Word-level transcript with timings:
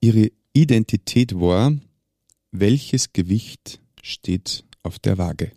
ihre 0.00 0.30
Identität 0.52 1.34
war, 1.34 1.72
welches 2.50 3.12
Gewicht 3.12 3.80
steht 4.02 4.64
auf 4.82 4.98
der 4.98 5.18
Waage? 5.18 5.52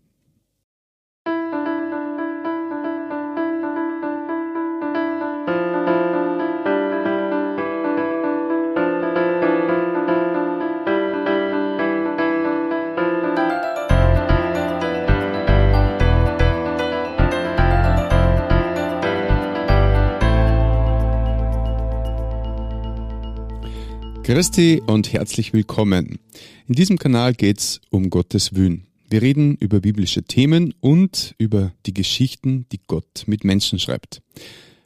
Christi 24.34 24.82
und 24.88 25.12
herzlich 25.12 25.52
willkommen. 25.52 26.18
In 26.66 26.76
diesem 26.76 26.98
Kanal 26.98 27.34
geht 27.34 27.60
es 27.60 27.82
um 27.90 28.10
Gottes 28.10 28.56
Wün. 28.56 28.86
Wir 29.10 29.22
reden 29.22 29.58
über 29.58 29.82
biblische 29.82 30.24
Themen 30.24 30.74
und 30.80 31.36
über 31.38 31.74
die 31.86 31.94
Geschichten, 31.94 32.66
die 32.72 32.80
Gott 32.88 33.26
mit 33.26 33.44
Menschen 33.44 33.78
schreibt. 33.78 34.22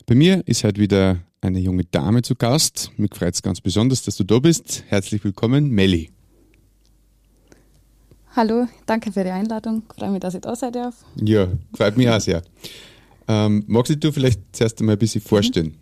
Bei 0.07 0.15
mir 0.15 0.41
ist 0.47 0.63
heute 0.63 0.81
wieder 0.81 1.19
eine 1.41 1.59
junge 1.59 1.83
Dame 1.83 2.23
zu 2.23 2.33
Gast. 2.33 2.89
Mich 2.97 3.13
freut 3.13 3.35
es 3.35 3.43
ganz 3.43 3.61
besonders, 3.61 4.01
dass 4.01 4.17
du 4.17 4.23
da 4.23 4.39
bist. 4.39 4.83
Herzlich 4.87 5.23
willkommen, 5.23 5.69
Melli. 5.69 6.09
Hallo, 8.35 8.67
danke 8.87 9.11
für 9.11 9.23
die 9.23 9.29
Einladung. 9.29 9.83
Freue 9.95 10.09
mich, 10.09 10.21
dass 10.21 10.33
ich 10.33 10.41
da 10.41 10.55
sein 10.55 10.73
darf. 10.73 11.05
Ja, 11.23 11.49
freut 11.77 11.97
mich 11.97 12.09
auch 12.09 12.19
sehr. 12.19 12.41
Ähm, 13.27 13.63
magst 13.67 13.95
du 14.03 14.11
vielleicht 14.11 14.39
zuerst 14.53 14.79
einmal 14.79 14.95
ein 14.95 14.99
bisschen 14.99 15.21
vorstellen? 15.21 15.75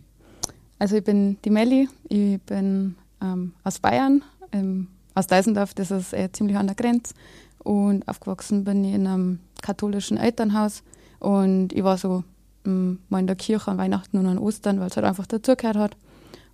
Also 0.79 0.97
ich 0.97 1.03
bin 1.05 1.37
die 1.45 1.49
Melli, 1.49 1.87
ich 2.09 2.41
bin 2.41 2.95
ähm, 3.23 3.53
aus 3.63 3.79
Bayern, 3.79 4.23
ähm, 4.51 4.87
aus 5.15 5.27
Deisendorf, 5.27 5.73
das 5.73 5.91
ist 5.91 6.13
äh, 6.13 6.31
ziemlich 6.31 6.57
an 6.57 6.67
der 6.67 6.75
Grenze. 6.75 7.13
Und 7.59 8.07
aufgewachsen 8.07 8.63
bin 8.65 8.83
ich 8.83 8.93
in 8.93 9.07
einem 9.07 9.39
katholischen 9.61 10.17
Elternhaus. 10.17 10.83
Und 11.19 11.71
ich 11.71 11.83
war 11.83 11.97
so 11.97 12.23
ähm, 12.65 12.99
mal 13.09 13.19
in 13.19 13.27
der 13.27 13.35
Kirche 13.35 13.71
an 13.71 13.77
Weihnachten 13.77 14.17
und 14.17 14.25
an 14.25 14.37
Ostern, 14.37 14.79
weil 14.79 14.87
es 14.87 14.95
halt 14.97 15.05
einfach 15.05 15.27
dazugehört 15.27 15.77
hat. 15.77 15.97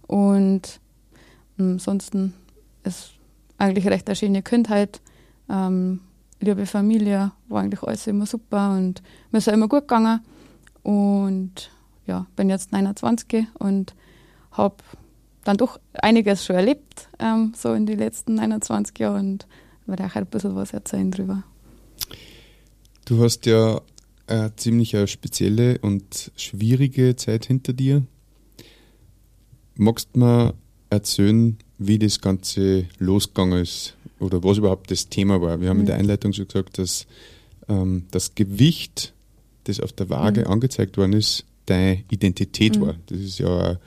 Und 0.07 0.79
ähm, 1.57 1.73
ansonsten 1.73 2.33
ist 2.83 3.11
eigentlich 3.57 3.87
recht 3.87 4.07
eine 4.07 4.15
schöne 4.15 4.43
Kindheit. 4.43 5.01
Ähm, 5.49 6.01
liebe 6.39 6.65
Familie, 6.65 7.31
war 7.47 7.61
eigentlich 7.61 7.83
alles 7.83 8.07
immer 8.07 8.25
super 8.25 8.71
und 8.71 9.01
mir 9.31 9.39
ist 9.39 9.47
ja 9.47 9.53
immer 9.53 9.67
gut 9.67 9.81
gegangen. 9.81 10.21
Und 10.83 11.71
ja, 12.05 12.25
bin 12.35 12.49
jetzt 12.49 12.71
29 12.71 13.47
und 13.59 13.93
habe 14.51 14.75
dann 15.43 15.57
doch 15.57 15.79
einiges 15.93 16.45
schon 16.45 16.55
erlebt, 16.55 17.09
ähm, 17.19 17.53
so 17.55 17.73
in 17.73 17.85
den 17.85 17.99
letzten 17.99 18.39
21 18.39 18.97
Jahren 18.99 19.31
und 19.31 19.47
werde 19.85 20.05
auch 20.05 20.15
ein 20.15 20.25
bisschen 20.25 20.55
was 20.55 20.73
erzählen 20.73 21.11
drüber. 21.11 21.43
Du 23.05 23.23
hast 23.23 23.45
ja 23.45 23.81
eine 24.27 24.55
ziemlich 24.55 24.95
eine 24.95 25.07
spezielle 25.07 25.79
und 25.79 26.31
schwierige 26.35 27.15
Zeit 27.15 27.45
hinter 27.45 27.73
dir. 27.73 28.03
Magst 29.75 30.09
du 30.13 30.19
mir 30.19 30.53
erzählen, 30.89 31.57
wie 31.77 31.97
das 31.97 32.21
Ganze 32.21 32.85
losgegangen 32.99 33.61
ist 33.63 33.95
oder 34.19 34.43
was 34.43 34.57
überhaupt 34.57 34.91
das 34.91 35.09
Thema 35.09 35.41
war? 35.41 35.61
Wir 35.61 35.69
haben 35.69 35.77
mhm. 35.77 35.81
in 35.81 35.87
der 35.87 35.95
Einleitung 35.95 36.33
schon 36.33 36.47
gesagt, 36.47 36.77
dass 36.77 37.07
ähm, 37.67 38.05
das 38.11 38.35
Gewicht, 38.35 39.13
das 39.63 39.79
auf 39.79 39.93
der 39.93 40.09
Waage 40.09 40.41
mhm. 40.41 40.47
angezeigt 40.47 40.97
worden 40.97 41.13
ist, 41.13 41.45
deine 41.65 42.03
Identität 42.11 42.77
mhm. 42.77 42.81
war. 42.81 42.95
Das 43.07 43.19
ist 43.19 43.39
ja 43.39 43.77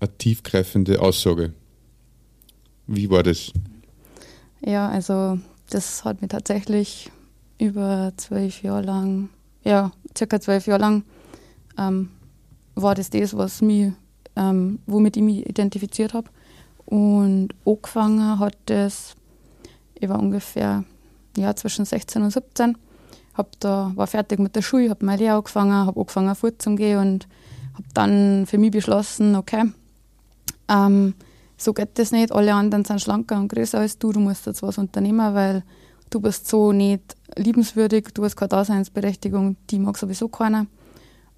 eine 0.00 0.16
tiefgreifende 0.18 1.00
Aussage. 1.00 1.52
Wie 2.86 3.10
war 3.10 3.22
das? 3.22 3.52
Ja, 4.60 4.88
also 4.88 5.38
das 5.70 6.04
hat 6.04 6.22
mir 6.22 6.28
tatsächlich 6.28 7.10
über 7.58 8.12
zwölf 8.16 8.62
Jahre 8.62 8.82
lang, 8.82 9.28
ja, 9.64 9.92
circa 10.16 10.40
zwölf 10.40 10.66
Jahre 10.66 10.80
lang, 10.80 11.04
ähm, 11.76 12.10
war 12.74 12.94
das 12.94 13.10
das, 13.10 13.36
was 13.36 13.60
mich, 13.60 13.92
ähm, 14.36 14.78
womit 14.86 15.16
ich 15.16 15.22
mich 15.22 15.46
identifiziert 15.48 16.14
habe. 16.14 16.30
Und 16.86 17.50
angefangen 17.66 18.38
hat 18.38 18.56
das, 18.66 19.14
ich 19.94 20.08
war 20.08 20.18
ungefähr 20.18 20.84
ja, 21.36 21.54
zwischen 21.54 21.84
16 21.84 22.22
und 22.22 22.30
17, 22.30 22.78
hab 23.34 23.60
da, 23.60 23.92
war 23.94 24.06
fertig 24.06 24.38
mit 24.38 24.56
der 24.56 24.62
Schule, 24.62 24.90
habe 24.90 25.04
meine 25.04 25.22
Lehre 25.22 25.36
angefangen, 25.36 25.72
habe 25.72 26.00
angefangen 26.00 26.34
fortzugehen 26.34 26.98
und 26.98 27.28
habe 27.74 27.86
dann 27.94 28.46
für 28.46 28.58
mich 28.58 28.70
beschlossen, 28.70 29.36
okay, 29.36 29.64
ähm, 30.68 31.14
so 31.56 31.72
geht 31.72 31.98
das 31.98 32.12
nicht. 32.12 32.32
Alle 32.32 32.54
anderen 32.54 32.84
sind 32.84 33.00
schlanker 33.00 33.36
und 33.36 33.48
größer 33.48 33.80
als 33.80 33.98
du. 33.98 34.12
Du 34.12 34.20
musst 34.20 34.46
jetzt 34.46 34.62
was 34.62 34.78
unternehmen, 34.78 35.34
weil 35.34 35.64
du 36.10 36.20
bist 36.20 36.48
so 36.48 36.72
nicht 36.72 37.16
liebenswürdig. 37.36 38.08
Du 38.14 38.24
hast 38.24 38.36
keine 38.36 38.50
Daseinsberechtigung. 38.50 39.56
Die 39.70 39.78
mag 39.78 39.98
sowieso 39.98 40.28
keiner. 40.28 40.66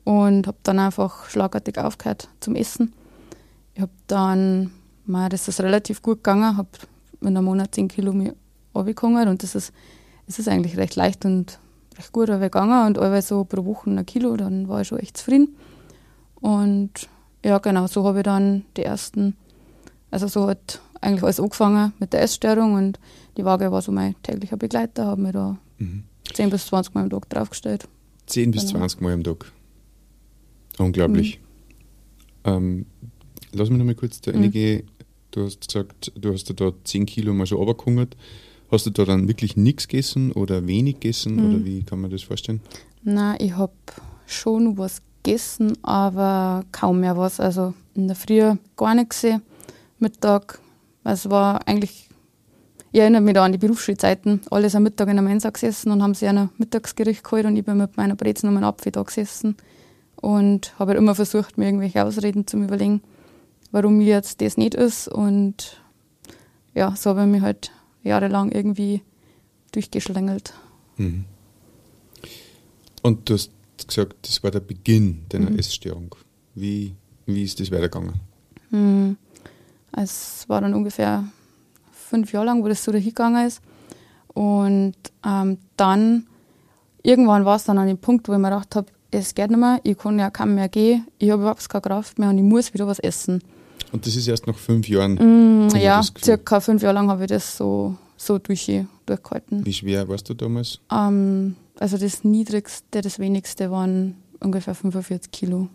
Und 0.05 0.47
habe 0.47 0.59
dann 0.63 0.79
einfach 0.79 1.29
schlagartig 1.29 1.79
aufgehört 1.79 2.29
zum 2.41 2.55
Essen. 2.55 2.93
Ich 3.75 3.81
habe 3.81 3.93
dann, 4.07 4.73
mal, 5.07 5.29
das 5.29 5.49
ist 5.49 5.61
relativ 5.61 6.03
gut 6.03 6.19
gegangen, 6.19 6.57
habe 6.57 6.69
in 7.21 7.29
einem 7.29 7.45
Monat 7.45 7.75
10 7.75 7.89
Kilo 7.89 8.15
abgekommen 8.75 9.29
und 9.29 9.43
das 9.43 9.55
ist, 9.55 9.73
das 10.27 10.39
ist 10.39 10.49
eigentlich 10.49 10.77
recht 10.77 10.97
leicht 10.97 11.25
und 11.25 11.59
recht 11.97 12.13
gut 12.13 12.29
gegangen 12.29 12.87
und 12.87 12.99
alle 12.99 13.23
so 13.23 13.45
pro 13.45 13.65
Woche 13.65 13.91
ein 13.91 14.05
Kilo, 14.07 14.37
dann 14.37 14.69
war 14.69 14.81
ich 14.81 14.89
schon 14.89 14.99
echt 14.99 15.19
zufrieden. 15.19 15.57
Und 16.41 17.09
ja, 17.45 17.59
genau, 17.59 17.87
so 17.87 18.05
habe 18.05 18.19
ich 18.19 18.25
dann 18.25 18.65
die 18.77 18.83
ersten, 18.83 19.37
also 20.11 20.27
so 20.27 20.47
hat 20.47 20.81
eigentlich 21.01 21.23
alles 21.23 21.41
angefangen 21.41 21.93
mit 21.99 22.13
der 22.13 22.23
Essstörung 22.23 22.75
und 22.75 22.99
die 23.37 23.45
Waage 23.45 23.73
war 23.73 23.83
so 23.83 23.93
mein 23.93 24.15
täglicher 24.23 24.57
Begleiter, 24.57 25.07
habe 25.07 25.23
mir 25.23 25.33
da 25.33 25.59
mhm. 25.79 26.05
10 26.33 26.51
bis 26.51 26.67
20 26.67 26.95
Mal 26.95 27.05
am 27.05 27.11
Tag 27.11 27.29
draufgestellt. 27.31 27.89
10 28.27 28.51
bis 28.51 28.67
genau. 28.67 28.81
20 28.81 29.01
Mal 29.01 29.15
am 29.15 29.25
Tag. 29.25 29.53
Unglaublich. 30.79 31.41
Mhm. 32.45 32.51
Ähm, 32.53 32.87
lass 33.53 33.71
mich 33.71 33.79
noch 33.79 33.85
mal 33.85 33.95
kurz 33.95 34.21
da 34.21 34.33
mhm. 34.33 34.51
gehen. 34.51 34.89
Du 35.31 35.45
hast 35.45 35.67
gesagt, 35.67 36.13
du 36.17 36.33
hast 36.33 36.53
da 36.61 36.73
10 36.85 37.07
Kilo 37.07 37.33
mal 37.33 37.47
so 37.47 37.57
runtergehungert. 37.57 38.17
Hast 38.71 38.87
du 38.87 38.91
da 38.91 39.05
dann 39.05 39.27
wirklich 39.27 39.57
nichts 39.57 39.89
gegessen 39.89 40.33
oder 40.33 40.67
wenig 40.67 40.95
gegessen 41.01 41.37
mhm. 41.37 41.47
oder 41.47 41.65
wie 41.65 41.83
kann 41.83 42.01
man 42.01 42.11
das 42.11 42.23
vorstellen? 42.23 42.61
Nein, 43.03 43.37
ich 43.41 43.57
habe 43.57 43.73
schon 44.27 44.79
was 44.79 45.03
gegessen, 45.23 45.77
aber 45.83 46.65
kaum 46.73 47.01
mehr 47.01 47.17
was. 47.17 47.41
Also 47.41 47.75
in 47.95 48.07
der 48.07 48.17
Früh 48.17 48.55
gar 48.77 48.95
nichts. 48.95 49.27
Mittag, 49.99 50.59
es 51.05 51.29
war 51.29 51.67
eigentlich, 51.69 52.09
ich 52.93 53.01
erinnere 53.01 53.21
mich 53.21 53.35
da 53.35 53.45
an 53.45 53.53
die 53.53 53.59
Berufsschulzeiten, 53.59 54.41
alles 54.51 54.75
am 54.75 54.83
Mittag 54.83 55.09
in 55.09 55.17
der 55.17 55.23
Mensa 55.23 55.51
gesessen 55.51 55.93
und 55.93 56.03
haben 56.03 56.15
sich 56.15 56.29
ein 56.29 56.49
Mittagsgericht 56.57 57.23
geholt 57.23 57.45
und 57.45 57.57
ich 57.57 57.65
bin 57.65 57.77
mit 57.77 57.97
meiner 57.97 58.17
Brezen 58.17 58.49
und 58.49 58.55
meinem 58.55 58.65
Apfel 58.65 58.93
da 58.93 59.03
gesessen 59.03 59.57
und 60.17 60.79
habe 60.79 60.91
halt 60.91 60.99
immer 60.99 61.15
versucht, 61.15 61.59
mir 61.59 61.67
irgendwelche 61.67 62.03
Ausreden 62.05 62.47
zu 62.47 62.57
überlegen, 62.57 63.03
warum 63.73 63.99
mir 63.99 64.07
jetzt 64.07 64.41
das 64.41 64.57
nicht 64.57 64.75
ist 64.75 65.07
und 65.07 65.81
ja, 66.75 66.95
so 66.97 67.11
habe 67.11 67.23
ich 67.23 67.27
mich 67.27 67.43
halt 67.43 67.73
jahrelang 68.03 68.51
irgendwie 68.51 69.03
durchgeschlängelt. 69.73 70.55
Mhm. 70.97 71.25
Und 73.03 73.29
du 73.29 73.35
hast 73.35 73.51
gesagt, 73.89 74.17
das 74.27 74.43
war 74.43 74.51
der 74.51 74.61
Beginn 74.61 75.25
deiner 75.29 75.51
mhm. 75.51 75.59
Essstörung. 75.59 76.15
Wie, 76.55 76.95
wie 77.27 77.45
ist 77.45 77.61
das 77.61 77.71
weitergegangen? 77.71 78.15
Mhm. 78.71 79.17
Es 79.93 80.45
war 80.49 80.61
dann 80.61 80.75
ungefähr 80.75 81.25
fünf 81.93 82.33
Jahre 82.33 82.47
lang, 82.47 82.63
wo 82.63 82.69
das 82.69 82.83
so 82.85 82.93
dahingegangen 82.93 83.47
ist. 83.47 83.61
Und 84.29 84.95
ähm, 85.27 85.59
dann, 85.77 86.27
irgendwann 87.03 87.45
war 87.45 87.57
es 87.57 87.65
dann 87.65 87.79
an 87.79 87.89
dem 87.89 87.99
Punkt, 87.99 88.29
wo 88.29 88.33
ich 88.33 88.39
mir 88.39 88.51
gedacht 88.51 88.77
habe, 88.77 88.87
es 89.11 89.35
geht 89.35 89.51
nicht 89.51 89.59
mehr, 89.59 89.81
ich 89.83 89.99
kann 89.99 90.19
ja 90.19 90.31
kaum 90.31 90.55
mehr 90.55 90.69
gehen, 90.69 91.07
ich 91.19 91.31
habe 91.31 91.43
überhaupt 91.43 91.69
keine 91.69 91.83
Kraft 91.83 92.19
mehr 92.19 92.31
und 92.31 92.39
ich 92.39 92.45
muss 92.45 92.73
wieder 92.73 92.87
was 92.87 93.01
essen. 93.01 93.43
Und 93.93 94.07
das 94.07 94.15
ist 94.15 94.29
erst 94.29 94.47
nach 94.47 94.57
fünf 94.57 94.89
Jahren? 94.89 95.67
Mm, 95.67 95.69
ja, 95.77 96.01
circa 96.23 96.61
fünf 96.61 96.83
Jahre 96.83 96.95
lang 96.95 97.11
habe 97.11 97.25
ich 97.25 97.29
das 97.29 97.57
so, 97.57 97.97
so 98.17 98.39
durch, 98.39 98.71
durchgehalten. 99.07 99.67
Wie 99.67 99.73
schwer 99.73 100.09
warst 100.09 100.29
du 100.29 100.35
damals? 100.35 100.79
Ähm, 100.93 101.57
also 101.81 101.97
das 101.97 102.25
niedrigste, 102.25 103.01
das 103.01 103.19
wenigste 103.19 103.71
waren 103.71 104.17
ungefähr 104.39 104.75
45 104.75 105.33
Kilo, 105.33 105.69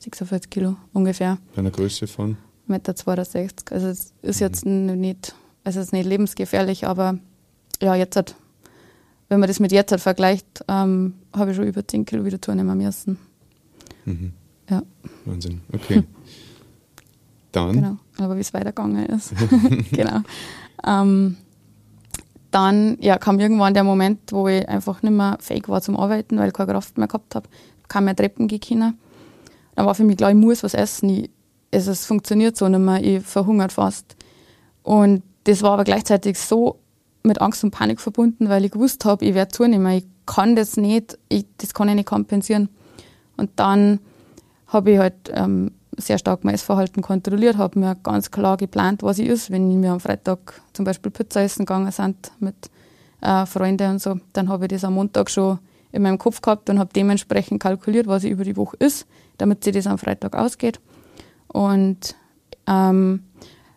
46 0.00 0.50
Kilo 0.50 0.76
ungefähr. 0.92 1.38
Bei 1.54 1.60
einer 1.60 1.70
Größe 1.70 2.06
von? 2.06 2.36
1,62 2.68 3.40
Meter. 3.40 3.74
Also 3.74 3.86
es 3.86 4.12
ist 4.22 4.40
mhm. 4.40 4.46
jetzt 4.46 4.66
nicht, 4.66 5.34
also 5.64 5.80
es 5.80 5.86
ist 5.86 5.92
nicht 5.92 6.06
lebensgefährlich, 6.06 6.86
aber 6.86 7.18
ja, 7.80 7.94
jetzt 7.94 8.16
hat, 8.16 8.34
wenn 9.28 9.38
man 9.38 9.46
das 9.46 9.60
mit 9.60 9.70
jetzt 9.70 9.92
halt 9.92 10.00
vergleicht, 10.00 10.64
ähm, 10.68 11.14
habe 11.32 11.52
ich 11.52 11.56
schon 11.56 11.66
über 11.66 11.86
10 11.86 12.06
Kilo 12.06 12.24
wieder 12.24 12.42
zunehmen 12.42 12.76
müssen. 12.76 13.18
Mhm. 14.04 14.32
Ja. 14.68 14.82
Wahnsinn, 15.24 15.60
okay. 15.72 16.02
Dann? 17.52 17.72
Genau, 17.74 17.96
aber 18.18 18.34
wie 18.36 18.40
es 18.40 18.52
weitergegangen 18.52 19.06
ist. 19.06 19.32
genau. 19.92 20.22
Ähm, 20.84 21.36
dann 22.52 22.98
ja, 23.00 23.18
kam 23.18 23.40
irgendwann 23.40 23.74
der 23.74 23.82
Moment, 23.82 24.30
wo 24.30 24.46
ich 24.46 24.68
einfach 24.68 25.02
nicht 25.02 25.12
mehr 25.12 25.38
fähig 25.40 25.68
war 25.68 25.80
zum 25.80 25.96
Arbeiten, 25.96 26.38
weil 26.38 26.48
ich 26.48 26.54
keine 26.54 26.72
Kraft 26.72 26.98
mehr 26.98 27.08
gehabt 27.08 27.34
habe. 27.34 27.48
Kann 27.88 28.04
mehr 28.04 28.14
Treppen 28.14 28.46
gehen 28.46 28.94
Dann 29.74 29.86
war 29.86 29.94
für 29.94 30.04
mich 30.04 30.18
klar, 30.18 30.30
ich 30.30 30.36
muss 30.36 30.62
was 30.62 30.74
essen. 30.74 31.08
Ich, 31.08 31.30
es, 31.70 31.86
es 31.86 32.06
funktioniert 32.06 32.56
so 32.56 32.68
nicht 32.68 32.78
mehr, 32.78 33.02
ich 33.02 33.24
verhungert 33.24 33.72
fast. 33.72 34.16
Und 34.82 35.22
das 35.44 35.62
war 35.62 35.72
aber 35.72 35.84
gleichzeitig 35.84 36.38
so 36.38 36.78
mit 37.22 37.40
Angst 37.40 37.64
und 37.64 37.70
Panik 37.70 38.00
verbunden, 38.00 38.48
weil 38.48 38.64
ich 38.64 38.70
gewusst 38.70 39.04
habe, 39.04 39.24
ich 39.24 39.34
werde 39.34 39.52
zunehmen. 39.52 39.90
Ich 39.92 40.06
kann 40.26 40.54
das 40.54 40.76
nicht, 40.76 41.18
ich, 41.28 41.46
das 41.58 41.72
kann 41.72 41.88
ich 41.88 41.94
nicht 41.94 42.06
kompensieren. 42.06 42.68
Und 43.36 43.50
dann 43.56 43.98
habe 44.66 44.92
ich 44.92 44.98
halt 44.98 45.32
ähm, 45.32 45.72
sehr 46.02 46.18
stark 46.18 46.44
mein 46.44 46.54
Essverhalten 46.54 47.02
kontrolliert, 47.02 47.56
habe 47.56 47.78
mir 47.78 47.96
ganz 47.96 48.30
klar 48.30 48.56
geplant, 48.56 49.02
was 49.02 49.18
ich 49.18 49.28
ist. 49.28 49.50
Wenn 49.50 49.82
wir 49.82 49.92
am 49.92 50.00
Freitag 50.00 50.60
zum 50.72 50.84
Beispiel 50.84 51.10
Pizza 51.10 51.42
essen 51.42 51.66
gegangen 51.66 51.90
sind 51.90 52.32
mit 52.40 52.70
äh, 53.20 53.46
Freunden 53.46 53.92
und 53.92 54.02
so, 54.02 54.18
dann 54.32 54.48
habe 54.48 54.66
ich 54.66 54.70
das 54.70 54.84
am 54.84 54.94
Montag 54.94 55.30
schon 55.30 55.58
in 55.92 56.02
meinem 56.02 56.18
Kopf 56.18 56.40
gehabt 56.40 56.70
und 56.70 56.78
habe 56.78 56.90
dementsprechend 56.94 57.62
kalkuliert, 57.62 58.06
was 58.06 58.24
ich 58.24 58.30
über 58.30 58.44
die 58.44 58.56
Woche 58.56 58.76
ist, 58.78 59.06
damit 59.38 59.62
sich 59.62 59.74
das 59.74 59.86
am 59.86 59.98
Freitag 59.98 60.34
ausgeht. 60.34 60.80
Und 61.48 62.14
ähm, 62.66 63.24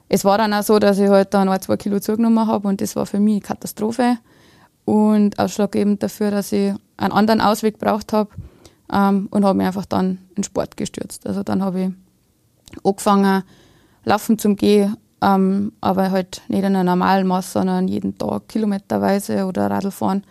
es 0.07 0.23
war 0.23 0.37
dann 0.37 0.53
auch 0.53 0.63
so, 0.63 0.79
dass 0.79 0.99
ich 0.99 1.09
halt 1.09 1.33
dann 1.33 1.49
ein, 1.49 1.61
zwei 1.61 1.77
Kilo 1.77 1.99
zugenommen 1.99 2.47
habe 2.47 2.67
und 2.67 2.81
das 2.81 2.95
war 2.95 3.05
für 3.05 3.19
mich 3.19 3.35
eine 3.35 3.41
Katastrophe 3.41 4.17
und 4.85 5.39
ausschlaggebend 5.39 6.03
dafür, 6.03 6.31
dass 6.31 6.51
ich 6.51 6.73
einen 6.97 7.11
anderen 7.11 7.41
Ausweg 7.41 7.79
braucht 7.79 8.13
habe 8.13 8.29
ähm, 8.91 9.27
und 9.31 9.43
habe 9.43 9.57
mich 9.57 9.67
einfach 9.67 9.85
dann 9.85 10.19
in 10.35 10.43
Sport 10.43 10.77
gestürzt. 10.77 11.27
Also 11.27 11.43
dann 11.43 11.63
habe 11.63 11.81
ich 11.81 11.89
angefangen, 12.83 13.43
laufen 14.03 14.37
zum 14.37 14.55
Gehen, 14.55 14.97
ähm, 15.21 15.71
aber 15.81 16.11
halt 16.11 16.41
nicht 16.47 16.59
in 16.59 16.65
einer 16.65 16.83
normalen 16.83 17.27
Maß, 17.27 17.53
sondern 17.53 17.87
jeden 17.87 18.17
Tag 18.17 18.47
kilometerweise 18.47 19.45
oder 19.45 19.69
Radl 19.69 19.91
fahren. 19.91 20.23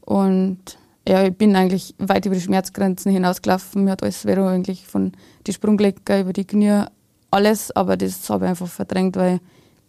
Und 0.00 0.78
ja, 1.08 1.22
ich 1.24 1.36
bin 1.36 1.54
eigentlich 1.56 1.94
weit 1.98 2.26
über 2.26 2.34
die 2.34 2.40
Schmerzgrenzen 2.40 3.12
hinausgelaufen. 3.12 3.84
Mir 3.84 3.92
hat 3.92 4.02
alles 4.02 4.22
Vero 4.22 4.46
eigentlich 4.46 4.86
von 4.86 5.12
die 5.46 5.52
Sprunglecker 5.52 6.20
über 6.20 6.32
die 6.32 6.46
Knie, 6.46 6.84
alles, 7.30 7.74
aber 7.74 7.96
das 7.96 8.28
habe 8.30 8.44
ich 8.44 8.50
einfach 8.50 8.68
verdrängt, 8.68 9.16
weil 9.16 9.40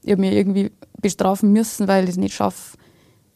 ich 0.04 0.18
mir 0.18 0.34
irgendwie 0.34 0.72
bestrafen 1.02 1.52
müssen, 1.52 1.88
weil 1.88 2.06
ich 2.06 2.12
es 2.12 2.18
nicht 2.18 2.34
schaffe, 2.34 2.78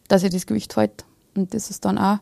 dass 0.08 0.24
ich 0.24 0.32
das 0.32 0.46
Gewicht 0.46 0.76
halte. 0.76 1.06
Und 1.36 1.54
das 1.54 1.70
ist 1.70 1.86
dann 1.86 1.98
auch, 1.98 2.18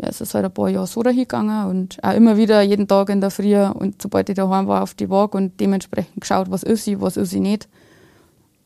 ja, 0.00 0.08
es 0.08 0.20
ist 0.20 0.34
halt 0.34 0.44
ein 0.44 0.52
paar 0.52 0.68
Jahre 0.68 0.86
so 0.86 1.02
dahin 1.02 1.20
gegangen 1.20 1.68
und 1.68 2.02
auch 2.02 2.14
immer 2.14 2.36
wieder 2.36 2.62
jeden 2.62 2.88
Tag 2.88 3.10
in 3.10 3.20
der 3.20 3.30
Früh 3.30 3.56
und 3.56 4.00
sobald 4.00 4.28
ich 4.28 4.36
daheim 4.36 4.66
war, 4.66 4.82
auf 4.82 4.94
die 4.94 5.10
Waage 5.10 5.36
und 5.36 5.60
dementsprechend 5.60 6.20
geschaut, 6.20 6.50
was 6.50 6.62
ist 6.62 6.86
ich, 6.86 7.00
was 7.00 7.16
ist 7.16 7.32
ich 7.32 7.40
nicht. 7.40 7.68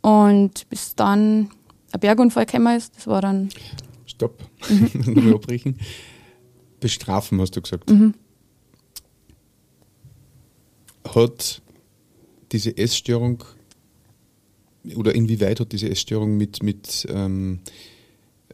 Und 0.00 0.68
bis 0.68 0.94
dann 0.94 1.50
ein 1.92 2.00
Bergunfall 2.00 2.46
gekommen 2.46 2.76
ist, 2.76 2.96
das 2.96 3.06
war 3.06 3.22
dann. 3.22 3.48
Stopp, 4.06 4.38
mhm. 4.68 5.32
abbrechen. 5.34 5.78
Bestrafen, 6.78 7.40
hast 7.40 7.56
du 7.56 7.62
gesagt. 7.62 7.90
Mhm. 7.90 8.14
Hat 11.14 11.62
diese 12.52 12.76
Essstörung 12.76 13.42
oder 14.94 15.14
inwieweit 15.14 15.60
hat 15.60 15.72
diese 15.72 15.88
Essstörung 15.88 16.36
mit, 16.36 16.62
mit 16.62 17.06
ähm, 17.08 17.60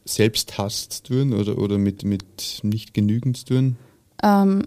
Selbsthass 0.04 0.88
zu 0.88 1.02
tun 1.02 1.32
oder, 1.32 1.58
oder 1.58 1.78
mit, 1.78 2.04
mit 2.04 2.60
nicht 2.62 2.94
genügend 2.94 3.36
zu 3.38 3.44
tun? 3.46 3.76
Ähm, 4.22 4.62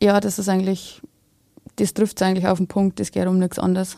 ja, 0.00 0.20
das 0.20 0.38
ist 0.38 0.48
eigentlich, 0.48 1.00
das 1.76 1.94
trifft 1.94 2.20
es 2.20 2.26
eigentlich 2.26 2.46
auf 2.46 2.58
den 2.58 2.66
Punkt, 2.66 3.00
es 3.00 3.12
geht 3.12 3.26
um 3.26 3.38
nichts 3.38 3.58
anderes. 3.58 3.96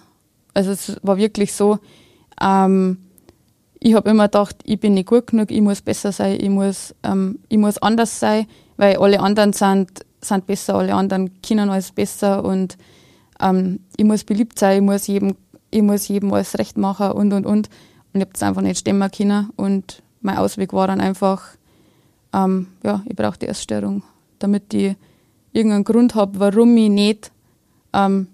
Also 0.53 0.71
es 0.71 0.97
war 1.03 1.17
wirklich 1.17 1.53
so, 1.53 1.79
ähm, 2.41 2.99
ich 3.81 3.95
habe 3.95 4.11
immer 4.11 4.25
gedacht, 4.25 4.57
ich 4.65 4.81
bin 4.81 4.95
nicht 4.95 5.09
gut 5.09 5.27
genug, 5.27 5.51
ich 5.51 5.61
muss 5.61 5.83
besser 5.83 6.13
sein, 6.13 6.39
ich 6.41 6.49
muss, 6.49 6.95
ähm, 7.03 7.39
ich 7.49 7.59
muss 7.59 7.79
anders 7.79 8.19
sein, 8.19 8.47
weil 8.77 8.97
alle 8.97 9.21
anderen 9.21 9.53
sind, 9.53 9.91
sind 10.21 10.47
besser, 10.47 10.77
alle 10.77 10.95
anderen 10.95 11.43
können 11.43 11.71
alles 11.71 11.93
besser 11.93 12.45
und 12.45 12.79
ähm, 13.41 13.81
ich 13.97 14.05
muss 14.05 14.25
beliebt 14.25 14.59
sein, 14.59 14.77
ich 14.79 14.83
muss 14.83 15.07
jedem, 15.07 15.35
ich 15.71 15.83
muss 15.83 16.09
jedem 16.09 16.33
alles 16.33 16.59
recht 16.59 16.79
machen 16.79 17.13
und 17.13 17.33
und 17.33 17.47
und. 17.47 17.69
Und 18.13 18.21
ich 18.21 18.21
habe 18.21 18.33
das 18.33 18.43
einfach 18.43 18.63
nicht 18.63 18.79
stemmen 18.79 19.11
können. 19.11 19.51
Und 19.57 20.03
mein 20.25 20.39
Ausweg 20.39 20.73
war 20.73 20.87
dann 20.87 21.01
einfach, 21.01 21.43
ähm, 22.33 22.69
ja, 22.83 23.03
ich 23.07 23.15
brauche 23.15 23.39
die 23.39 23.47
Essstörung, 23.47 24.03
damit 24.39 24.73
ich 24.75 24.97
irgendeinen 25.53 25.85
Grund 25.85 26.15
habe, 26.15 26.39
warum 26.41 26.77
ich 26.77 26.91
nicht, 26.91 27.31
ähm, 27.93 28.29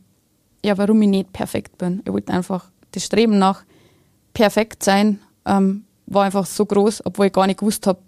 ja, 0.64 0.78
warum 0.78 1.02
ich 1.02 1.08
nicht 1.08 1.32
perfekt 1.32 1.78
bin. 1.78 2.02
Ich 2.04 2.12
wollte 2.12 2.32
einfach 2.32 2.70
das 2.92 3.04
Streben 3.04 3.38
nach 3.38 3.62
perfekt 4.32 4.82
sein 4.82 5.20
ähm, 5.44 5.84
war 6.06 6.24
einfach 6.24 6.46
so 6.46 6.66
groß, 6.66 7.06
obwohl 7.06 7.26
ich 7.26 7.32
gar 7.32 7.46
nicht 7.46 7.60
gewusst 7.60 7.86
habe, 7.86 8.00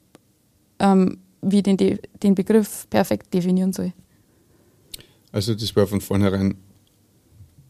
ähm, 0.78 1.18
wie 1.40 1.58
ich 1.58 1.62
den, 1.62 1.76
den 1.76 2.34
Begriff 2.34 2.86
perfekt 2.90 3.32
definieren 3.32 3.72
soll. 3.72 3.92
Also 5.30 5.54
das 5.54 5.74
war 5.76 5.86
von 5.86 6.00
vornherein 6.00 6.56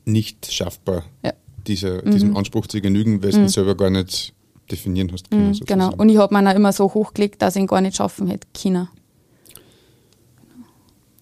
nicht 0.05 0.50
schaffbar, 0.50 1.05
ja. 1.23 1.32
dieser, 1.67 2.05
mhm. 2.05 2.11
diesem 2.11 2.37
Anspruch 2.37 2.67
zu 2.67 2.81
genügen, 2.81 3.23
weil 3.23 3.32
mhm. 3.32 3.43
du 3.43 3.49
selber 3.49 3.76
gar 3.76 3.91
nicht 3.91 4.35
definieren 4.73 5.11
hast 5.13 5.31
können. 5.31 5.51
Mhm, 5.51 5.61
genau, 5.67 5.95
und 5.95 6.09
ich 6.09 6.17
habe 6.17 6.35
mir 6.35 6.51
auch 6.51 6.55
immer 6.55 6.73
so 6.73 6.93
hochgelegt, 6.93 7.43
dass 7.43 7.57
ich 7.57 7.63
ihn 7.63 7.67
gar 7.67 7.81
nicht 7.81 7.97
schaffen 7.97 8.27
hätte 8.27 8.47
können. 8.61 8.89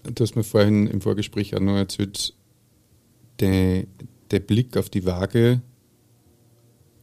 Du 0.02 0.22
hast 0.24 0.34
mir 0.34 0.44
vorhin 0.44 0.86
im 0.86 1.00
Vorgespräch 1.00 1.54
auch 1.54 1.60
noch 1.60 1.76
erzählt, 1.76 2.34
der, 3.40 3.84
der 4.30 4.40
Blick 4.40 4.76
auf 4.76 4.88
die 4.88 5.04
Waage, 5.04 5.60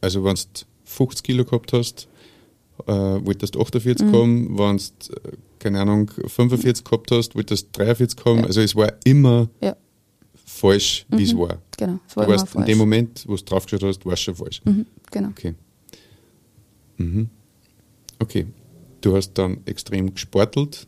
also 0.00 0.24
wenn 0.24 0.34
du 0.34 0.42
50 0.84 1.22
Kilo 1.22 1.44
gehabt 1.44 1.72
hast, 1.72 2.08
äh, 2.86 2.92
wolltest 2.92 3.56
48 3.56 4.06
mhm. 4.06 4.12
haben, 4.12 4.58
wenn 4.58 4.76
du, 4.76 4.82
äh, 5.14 5.36
keine 5.58 5.80
Ahnung, 5.80 6.10
45 6.10 6.84
gehabt 6.84 7.10
hast, 7.10 7.34
wolltest 7.34 7.68
43 7.72 8.24
haben. 8.24 8.40
Ja. 8.40 8.46
Also 8.46 8.60
es 8.60 8.74
war 8.74 8.92
immer 9.04 9.48
ja 9.60 9.76
falsch, 10.48 11.06
wie 11.08 11.22
es 11.22 11.34
mhm. 11.34 11.38
war. 11.38 11.58
Genau, 11.76 11.98
es 12.08 12.16
war 12.16 12.26
du 12.26 12.32
warst 12.32 12.54
in 12.54 12.64
dem 12.64 12.78
Moment, 12.78 13.24
wo 13.26 13.36
du 13.36 13.44
draufgeschaut 13.44 13.82
hast, 13.82 14.04
war 14.04 14.14
es 14.14 14.20
schon 14.20 14.34
falsch. 14.34 14.60
Mhm, 14.64 14.86
genau. 15.10 15.28
Okay. 15.28 15.54
Mhm. 16.98 17.30
Okay. 18.18 18.46
Du 19.00 19.14
hast 19.16 19.34
dann 19.34 19.58
extrem 19.64 20.12
gesportelt. 20.12 20.86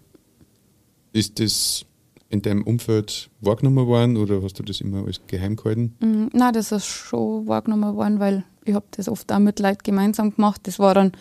Ist 1.12 1.40
das 1.40 1.86
in 2.28 2.42
deinem 2.42 2.62
Umfeld 2.62 3.30
wahrgenommen 3.40 3.86
worden 3.86 4.16
oder 4.16 4.42
hast 4.42 4.58
du 4.58 4.62
das 4.62 4.80
immer 4.80 5.04
als 5.04 5.20
geheim 5.26 5.56
gehalten? 5.56 5.96
Mhm, 6.00 6.30
nein, 6.32 6.52
das 6.52 6.70
ist 6.72 6.86
schon 6.86 7.46
wahrgenommen 7.48 7.96
worden, 7.96 8.20
weil 8.20 8.44
ich 8.64 8.74
habe 8.74 8.86
das 8.92 9.08
oft 9.08 9.32
auch 9.32 9.38
mit 9.38 9.58
Leuten 9.58 9.80
gemeinsam 9.82 10.34
gemacht. 10.34 10.60
Das 10.64 10.78
war 10.78 10.94
dann, 10.94 11.12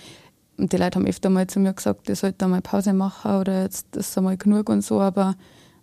die 0.58 0.78
Leute 0.78 1.00
haben 1.00 1.08
öfter 1.08 1.30
mal 1.30 1.48
zu 1.48 1.60
mir 1.60 1.74
gesagt, 1.74 2.10
ich 2.10 2.20
sollte 2.20 2.48
mal 2.48 2.62
Pause 2.62 2.94
machen 2.94 3.40
oder 3.40 3.64
jetzt 3.64 3.96
ist 3.96 4.18
einmal 4.18 4.38
genug 4.38 4.70
und 4.70 4.84
so, 4.84 5.00
aber 5.00 5.36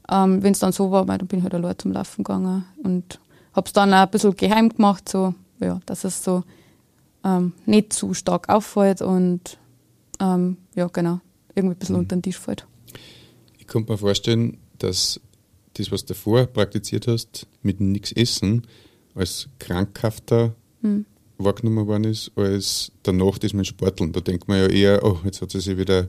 ähm, 0.08 0.42
Wenn 0.42 0.52
es 0.52 0.60
dann 0.60 0.72
so 0.72 0.90
war, 0.90 1.04
dann 1.04 1.26
bin 1.26 1.40
ich 1.40 1.42
halt 1.42 1.54
allein 1.54 1.78
zum 1.78 1.92
Laufen 1.92 2.22
gegangen 2.22 2.64
und 2.82 3.18
habe 3.54 3.66
es 3.66 3.72
dann 3.72 3.92
auch 3.92 3.98
ein 3.98 4.10
bisschen 4.10 4.36
geheim 4.36 4.68
gemacht, 4.68 5.08
so, 5.08 5.34
ja, 5.60 5.80
dass 5.86 6.04
es 6.04 6.22
so 6.22 6.44
ähm, 7.26 7.52
nicht 7.66 7.92
zu 7.92 8.14
stark 8.14 8.48
auffällt 8.48 9.02
und 9.02 9.58
ähm, 10.20 10.56
ja, 10.74 10.86
genau, 10.86 11.20
irgendwie 11.54 11.74
ein 11.74 11.78
bisschen 11.78 11.96
mhm. 11.96 12.00
unter 12.00 12.16
den 12.16 12.22
Tisch 12.22 12.38
fällt. 12.38 12.66
Ich 13.58 13.66
könnte 13.66 13.92
mir 13.92 13.98
vorstellen, 13.98 14.58
dass 14.78 15.20
das, 15.74 15.90
was 15.90 16.04
du 16.04 16.14
davor 16.14 16.46
praktiziert 16.46 17.06
hast, 17.06 17.46
mit 17.62 17.80
nichts 17.80 18.12
essen, 18.12 18.66
als 19.14 19.48
krankhafter 19.58 20.54
mhm. 20.82 21.04
wahrgenommen 21.38 21.86
worden 21.86 22.04
ist, 22.04 22.30
als 22.36 22.92
danach 23.02 23.38
das 23.38 23.52
mit 23.52 23.66
Sporteln. 23.66 24.12
Da 24.12 24.20
denkt 24.20 24.46
man 24.48 24.58
ja 24.58 24.66
eher, 24.68 25.04
oh, 25.04 25.18
jetzt 25.24 25.42
hat 25.42 25.50
sie 25.50 25.60
sich 25.60 25.76
wieder 25.76 26.08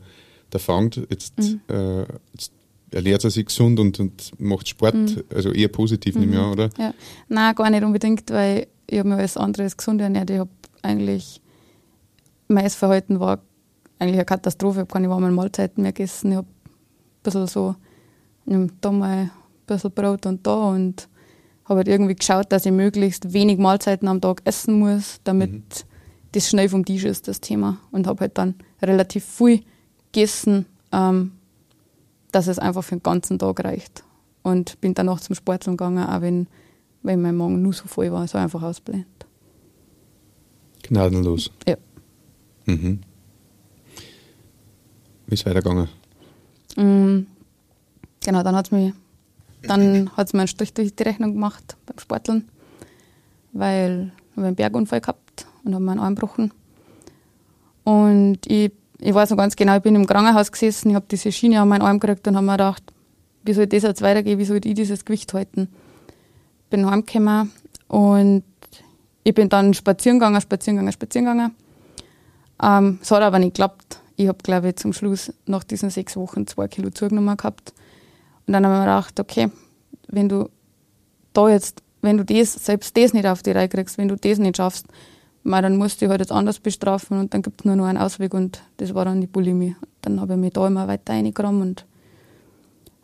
der 0.54 0.60
Fanged, 0.60 1.08
jetzt, 1.10 1.38
mhm. 1.40 1.62
äh, 1.68 2.02
jetzt 2.34 2.52
ernährt 2.92 3.24
er 3.24 3.32
sich 3.32 3.46
gesund 3.46 3.80
und, 3.80 4.00
und 4.00 4.40
macht 4.40 4.70
Sport, 4.70 4.96
mhm. 4.96 5.24
also 5.34 5.52
eher 5.52 5.68
positiv 5.68 6.16
mhm. 6.16 6.22
nehme 6.22 6.34
ich 6.34 6.40
an, 6.40 6.52
oder? 6.52 6.70
Ja. 6.78 6.94
Nein, 7.28 7.56
gar 7.56 7.70
nicht 7.70 7.84
unbedingt, 7.84 8.30
weil 8.30 8.68
ich 8.90 9.00
habe 9.00 9.10
mir 9.10 9.16
alles 9.16 9.36
andere 9.36 9.70
gesund 9.70 10.00
ernährt. 10.00 10.30
Ich 10.30 10.40
habe 10.40 10.50
eigentlich, 10.82 11.42
mein 12.48 12.66
Essverhalten 12.66 13.20
war 13.20 13.40
eigentlich 14.00 14.16
eine 14.16 14.26
Katastrophe. 14.26 14.80
Ich 14.80 14.82
habe 14.82 14.94
keine 14.94 15.10
warmen 15.10 15.34
Mahlzeiten 15.34 15.82
mehr 15.82 15.94
gegessen. 15.94 16.32
Ich 16.32 16.38
habe 16.38 16.48
ein 16.48 17.24
bisschen 17.24 17.48
so, 17.48 17.76
da 18.46 18.92
mal 18.92 19.18
ein 19.18 19.32
bisschen 19.66 19.92
Brot 19.92 20.26
und 20.26 20.46
da 20.46 20.70
und 20.70 21.08
habe 21.66 21.80
halt 21.80 21.88
irgendwie 21.88 22.16
geschaut, 22.16 22.52
dass 22.52 22.66
ich 22.66 22.72
möglichst 22.72 23.34
wenig 23.34 23.58
Mahlzeiten 23.58 24.08
am 24.08 24.22
Tag 24.22 24.42
essen 24.46 24.80
muss, 24.80 25.20
damit 25.24 25.52
mhm. 25.52 25.64
das 26.32 26.50
schnell 26.50 26.70
vom 26.70 26.86
Tisch 26.86 27.04
ist, 27.04 27.28
das 27.28 27.42
Thema. 27.42 27.78
Und 27.92 28.08
habe 28.08 28.22
halt 28.22 28.38
dann 28.38 28.56
relativ 28.82 29.26
viel 29.26 29.64
gegessen, 30.12 30.66
ähm, 30.92 31.34
dass 32.32 32.48
es 32.48 32.60
einfach 32.60 32.84
für 32.84 32.96
den 32.96 33.04
ganzen 33.04 33.40
Tag 33.40 33.64
reicht. 33.64 34.04
Und 34.44 34.80
bin 34.80 34.94
dann 34.94 35.10
auch 35.10 35.20
zum 35.20 35.36
Sporteln 35.36 35.76
gegangen, 35.76 36.06
auch 36.06 36.22
wenn, 36.22 36.48
wenn 37.04 37.22
mein 37.22 37.36
Magen 37.36 37.62
nur 37.62 37.74
so 37.74 37.86
voll 37.86 38.12
war, 38.14 38.26
so 38.28 38.38
einfach 38.38 38.64
ausblendet. 38.64 39.27
Gnadenlos. 40.88 41.52
Ja. 41.68 41.76
Mhm. 42.66 43.02
Wie 45.28 45.34
ist 45.34 45.42
es 45.42 45.46
weitergegangen? 45.46 45.90
Mhm. 46.76 47.28
Genau, 48.24 48.44
dann 48.44 48.56
hat 48.56 48.66
es 48.68 48.72
mir 48.72 48.94
dann 49.64 50.12
hat's 50.16 50.34
mir 50.34 50.42
einen 50.42 50.48
Strich 50.48 50.74
durch 50.74 50.96
die 50.96 51.04
Rechnung 51.04 51.34
gemacht 51.34 51.76
beim 51.86 52.00
Sporteln, 52.00 52.50
weil 53.54 54.12
ich 54.36 54.44
einen 54.44 54.56
Bergunfall 54.56 55.02
gehabt 55.02 55.48
und 55.64 55.74
habe 55.74 55.84
meinen 55.84 56.00
Arm 56.00 56.16
gebrochen. 56.16 56.54
Und 57.84 58.40
ich 58.48 58.72
ich 59.00 59.14
weiß 59.14 59.30
noch 59.30 59.38
ganz 59.38 59.56
genau, 59.56 59.78
ich 59.78 59.84
bin 59.84 59.96
im 59.96 60.08
Krankenhaus 60.08 60.52
gesessen, 60.52 60.90
ich 60.90 60.96
habe 60.96 61.06
diese 61.10 61.32
Schiene 61.32 61.62
an 61.62 61.68
meinen 61.68 61.84
Arm 61.84 62.00
gekriegt 62.00 62.28
und 62.28 62.36
habe 62.36 62.46
mir 62.46 62.54
gedacht, 62.54 62.84
wie 63.44 63.54
soll 63.54 63.68
das 63.68 63.84
jetzt 63.84 64.02
weitergehen, 64.02 64.40
wie 64.40 64.46
soll 64.46 64.60
ich 64.64 64.74
dieses 64.74 65.06
Gewicht 65.06 65.34
halten? 65.34 65.70
Bin 66.72 66.90
heimgekommen 66.90 67.52
und 67.88 68.44
ich 69.28 69.34
bin 69.34 69.50
dann 69.50 69.74
spazieren 69.74 70.20
gegangen, 70.20 70.40
spazieren 70.40 70.78
gegangen, 70.78 70.94
spazieren 70.94 71.26
gegangen. 71.26 71.56
Ähm, 72.64 73.00
es 73.02 73.12
hat 73.12 73.22
aber 73.22 73.40
nicht 73.40 73.56
geklappt. 73.56 74.00
Ich 74.16 74.30
habe, 74.30 74.38
glaube 74.42 74.70
ich, 74.70 74.78
zum 74.78 74.94
Schluss 74.94 75.34
nach 75.46 75.66
diesen 75.66 75.90
sechs 75.90 76.16
Wochen 76.16 76.48
zwei 76.48 76.70
Kilo 76.70 76.92
zugenommen 76.92 77.36
gehabt. 77.36 77.74
Und 78.46 78.54
dann 78.54 78.66
habe 78.66 78.76
ich 78.76 78.80
mir 78.80 78.86
gedacht, 78.86 79.20
okay, 79.20 79.52
wenn 80.08 80.30
du 80.30 80.50
da 81.34 81.50
jetzt, 81.50 81.84
wenn 82.02 82.18
du 82.18 82.24
das, 82.24 82.54
selbst 82.54 82.96
das 82.96 83.12
nicht 83.12 83.28
auf 83.28 83.44
die 83.44 83.52
Reihe 83.52 83.68
kriegst, 83.68 83.98
wenn 83.98 84.08
du 84.08 84.16
das 84.16 84.38
nicht 84.38 84.56
schaffst, 84.56 84.86
mal, 85.44 85.62
dann 85.62 85.76
musst 85.76 86.00
du 86.00 86.06
dich 86.06 86.10
halt 86.10 86.22
jetzt 86.22 86.32
anders 86.32 86.60
bestrafen 86.60 87.20
und 87.20 87.34
dann 87.34 87.42
gibt 87.42 87.60
es 87.60 87.66
nur 87.66 87.76
noch 87.76 87.86
einen 87.86 87.98
Ausweg 87.98 88.34
und 88.34 88.62
das 88.78 88.94
war 88.94 89.04
dann 89.04 89.20
die 89.20 89.28
Bulimie. 89.28 89.76
Dann 90.04 90.22
habe 90.22 90.36
ich 90.36 90.40
mich 90.40 90.54
da 90.54 90.68
immer 90.68 90.88
weiter 90.88 91.12
reingegraben 91.12 91.62
und 91.62 91.86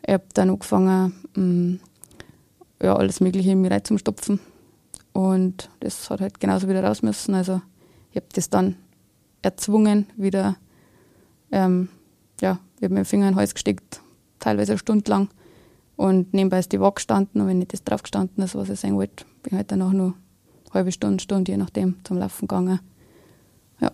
ich 0.08 0.14
habe 0.14 0.24
dann 0.36 0.52
angefangen, 0.52 1.14
mm, 1.36 1.76
ja, 2.82 2.96
alles 2.96 3.20
Mögliche 3.20 3.52
in 3.52 3.60
mich 3.60 3.72
reinzustopfen. 3.72 4.40
Und 5.14 5.70
das 5.80 6.10
hat 6.10 6.22
halt 6.22 6.40
genauso 6.40 6.68
wieder 6.68 6.84
raus 6.84 7.02
müssen. 7.02 7.36
Also 7.36 7.62
ich 8.12 8.18
habe 8.18 8.26
das 8.34 8.50
dann 8.50 8.76
erzwungen, 9.42 10.08
wieder, 10.18 10.58
ähm, 11.52 11.90
ja, 12.42 12.60
ich 12.78 12.84
habe 12.84 12.94
mir 12.94 13.02
den 13.02 13.06
Finger 13.06 13.28
in 13.28 13.34
den 13.34 13.40
Hals 13.40 13.54
gesteckt, 13.54 14.02
teilweise 14.40 14.74
eine 14.74 14.80
Stunde 14.80 15.10
lang. 15.10 15.30
Und 15.96 16.34
nebenbei 16.34 16.60
ist 16.60 16.72
die 16.72 16.80
Waage 16.80 16.96
gestanden 16.96 17.42
und 17.42 17.48
wenn 17.48 17.60
nicht 17.60 17.74
das 17.74 17.84
drauf 17.84 18.02
gestanden 18.02 18.44
ist, 18.44 18.56
was 18.56 18.70
ich 18.70 18.80
sagen 18.80 18.96
wollte, 18.96 19.26
bin 19.44 19.52
ich 19.52 19.54
halt 19.54 19.72
dann 19.72 19.82
auch 19.84 19.92
nur 19.92 20.16
eine 20.66 20.74
halbe 20.74 20.92
Stunde, 20.92 21.22
Stunde, 21.22 21.52
je 21.52 21.58
nachdem, 21.58 21.96
zum 22.04 22.18
Laufen 22.18 22.48
gegangen. 22.48 22.80
Ja. 23.80 23.92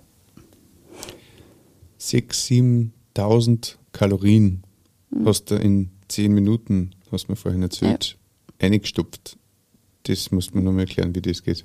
6.000, 1.99 2.91
7.000 3.15 3.75
Kalorien 3.91 4.63
mhm. 5.09 5.27
hast 5.27 5.51
du 5.51 5.55
in 5.55 5.89
10 6.07 6.33
Minuten, 6.33 6.91
hast 7.11 7.27
du 7.27 7.33
mir 7.33 7.35
vorhin 7.35 7.61
erzählt, 7.61 8.17
ja. 8.61 8.67
eingestopft. 8.67 9.37
Das 10.03 10.31
muss 10.31 10.53
man 10.53 10.63
nochmal 10.63 10.81
erklären, 10.81 11.13
wie 11.15 11.21
das 11.21 11.43
geht. 11.43 11.63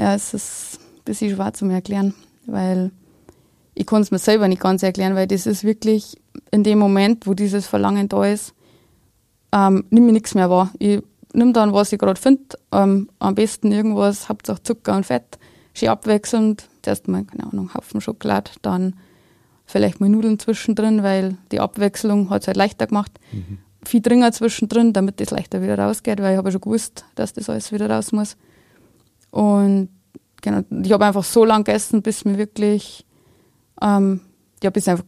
Ja, 0.00 0.14
es 0.14 0.34
ist 0.34 0.80
ein 0.80 1.04
bisschen 1.04 1.34
schwer 1.34 1.52
zu 1.52 1.64
mir 1.64 1.74
erklären, 1.74 2.14
weil 2.46 2.90
ich 3.74 3.86
kann 3.86 4.02
es 4.02 4.10
mir 4.10 4.18
selber 4.18 4.48
nicht 4.48 4.60
ganz 4.60 4.82
erklären, 4.82 5.14
weil 5.14 5.26
das 5.26 5.46
ist 5.46 5.64
wirklich 5.64 6.16
in 6.50 6.64
dem 6.64 6.78
Moment, 6.78 7.26
wo 7.26 7.34
dieses 7.34 7.66
Verlangen 7.66 8.08
da 8.08 8.24
ist, 8.24 8.54
ähm, 9.52 9.84
nimm 9.90 10.06
mir 10.06 10.12
nichts 10.12 10.34
mehr 10.34 10.50
wahr. 10.50 10.72
Ich 10.78 11.02
nimm 11.34 11.52
dann, 11.52 11.72
was 11.72 11.92
ich 11.92 11.98
gerade 11.98 12.20
finde, 12.20 12.42
ähm, 12.72 13.08
am 13.18 13.34
besten 13.34 13.72
irgendwas, 13.72 14.28
Hauptsache 14.28 14.62
Zucker 14.62 14.96
und 14.96 15.06
Fett, 15.06 15.38
schön 15.74 15.88
abwechselnd. 15.88 16.68
Zuerst 16.82 17.08
mal, 17.08 17.24
keine 17.24 17.44
Ahnung, 17.44 17.72
Haufen 17.74 18.00
Schokolade, 18.00 18.50
dann 18.62 18.96
vielleicht 19.64 20.00
mal 20.00 20.08
Nudeln 20.08 20.38
zwischendrin, 20.38 21.02
weil 21.02 21.36
die 21.52 21.60
Abwechslung 21.60 22.30
hat 22.30 22.42
es 22.42 22.48
halt 22.48 22.56
leichter 22.56 22.86
gemacht. 22.86 23.12
Mhm. 23.32 23.58
Viel 23.84 24.00
Dringer 24.00 24.32
zwischendrin, 24.32 24.92
damit 24.92 25.20
das 25.20 25.30
leichter 25.30 25.62
wieder 25.62 25.78
rausgeht, 25.78 26.20
weil 26.20 26.32
ich 26.32 26.38
habe 26.38 26.52
schon 26.52 26.60
gewusst, 26.60 27.04
dass 27.14 27.32
das 27.32 27.48
alles 27.48 27.72
wieder 27.72 27.90
raus 27.90 28.12
muss. 28.12 28.36
Und 29.30 29.88
genau, 30.40 30.62
ich 30.82 30.92
habe 30.92 31.06
einfach 31.06 31.24
so 31.24 31.44
lange 31.44 31.64
gegessen, 31.64 32.02
bis 32.02 32.24
mir 32.24 32.38
wirklich, 32.38 33.04
ähm, 33.80 34.20
ja, 34.62 34.70
bis 34.70 34.88
einfach 34.88 35.04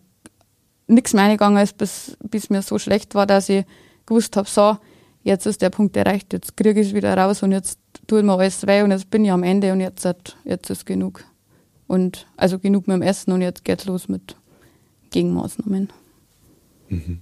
nichts 0.86 1.12
mehr 1.12 1.24
eingegangen 1.24 1.62
ist, 1.62 1.76
bis, 1.78 2.16
bis 2.22 2.50
mir 2.50 2.62
so 2.62 2.78
schlecht 2.78 3.14
war, 3.14 3.26
dass 3.26 3.48
ich 3.48 3.64
gewusst 4.06 4.36
habe, 4.36 4.48
so, 4.48 4.76
jetzt 5.22 5.46
ist 5.46 5.62
der 5.62 5.70
Punkt 5.70 5.96
erreicht, 5.96 6.32
jetzt 6.32 6.56
kriege 6.56 6.80
ich 6.80 6.88
es 6.88 6.94
wieder 6.94 7.16
raus 7.16 7.42
und 7.42 7.52
jetzt 7.52 7.78
tut 8.06 8.24
mir 8.24 8.32
alles 8.32 8.66
weh 8.66 8.82
und 8.82 8.90
jetzt 8.90 9.10
bin 9.10 9.24
ich 9.24 9.32
am 9.32 9.42
Ende 9.42 9.72
und 9.72 9.80
jetzt, 9.80 10.06
jetzt 10.44 10.70
ist 10.70 10.86
genug. 10.86 11.24
Und 11.86 12.26
also 12.36 12.58
genug 12.58 12.86
mit 12.86 12.96
dem 12.96 13.02
Essen 13.02 13.32
und 13.32 13.42
jetzt 13.42 13.64
geht's 13.64 13.86
los 13.86 14.08
mit 14.08 14.36
Gegenmaßnahmen. 15.10 15.90
Mhm. 16.88 17.20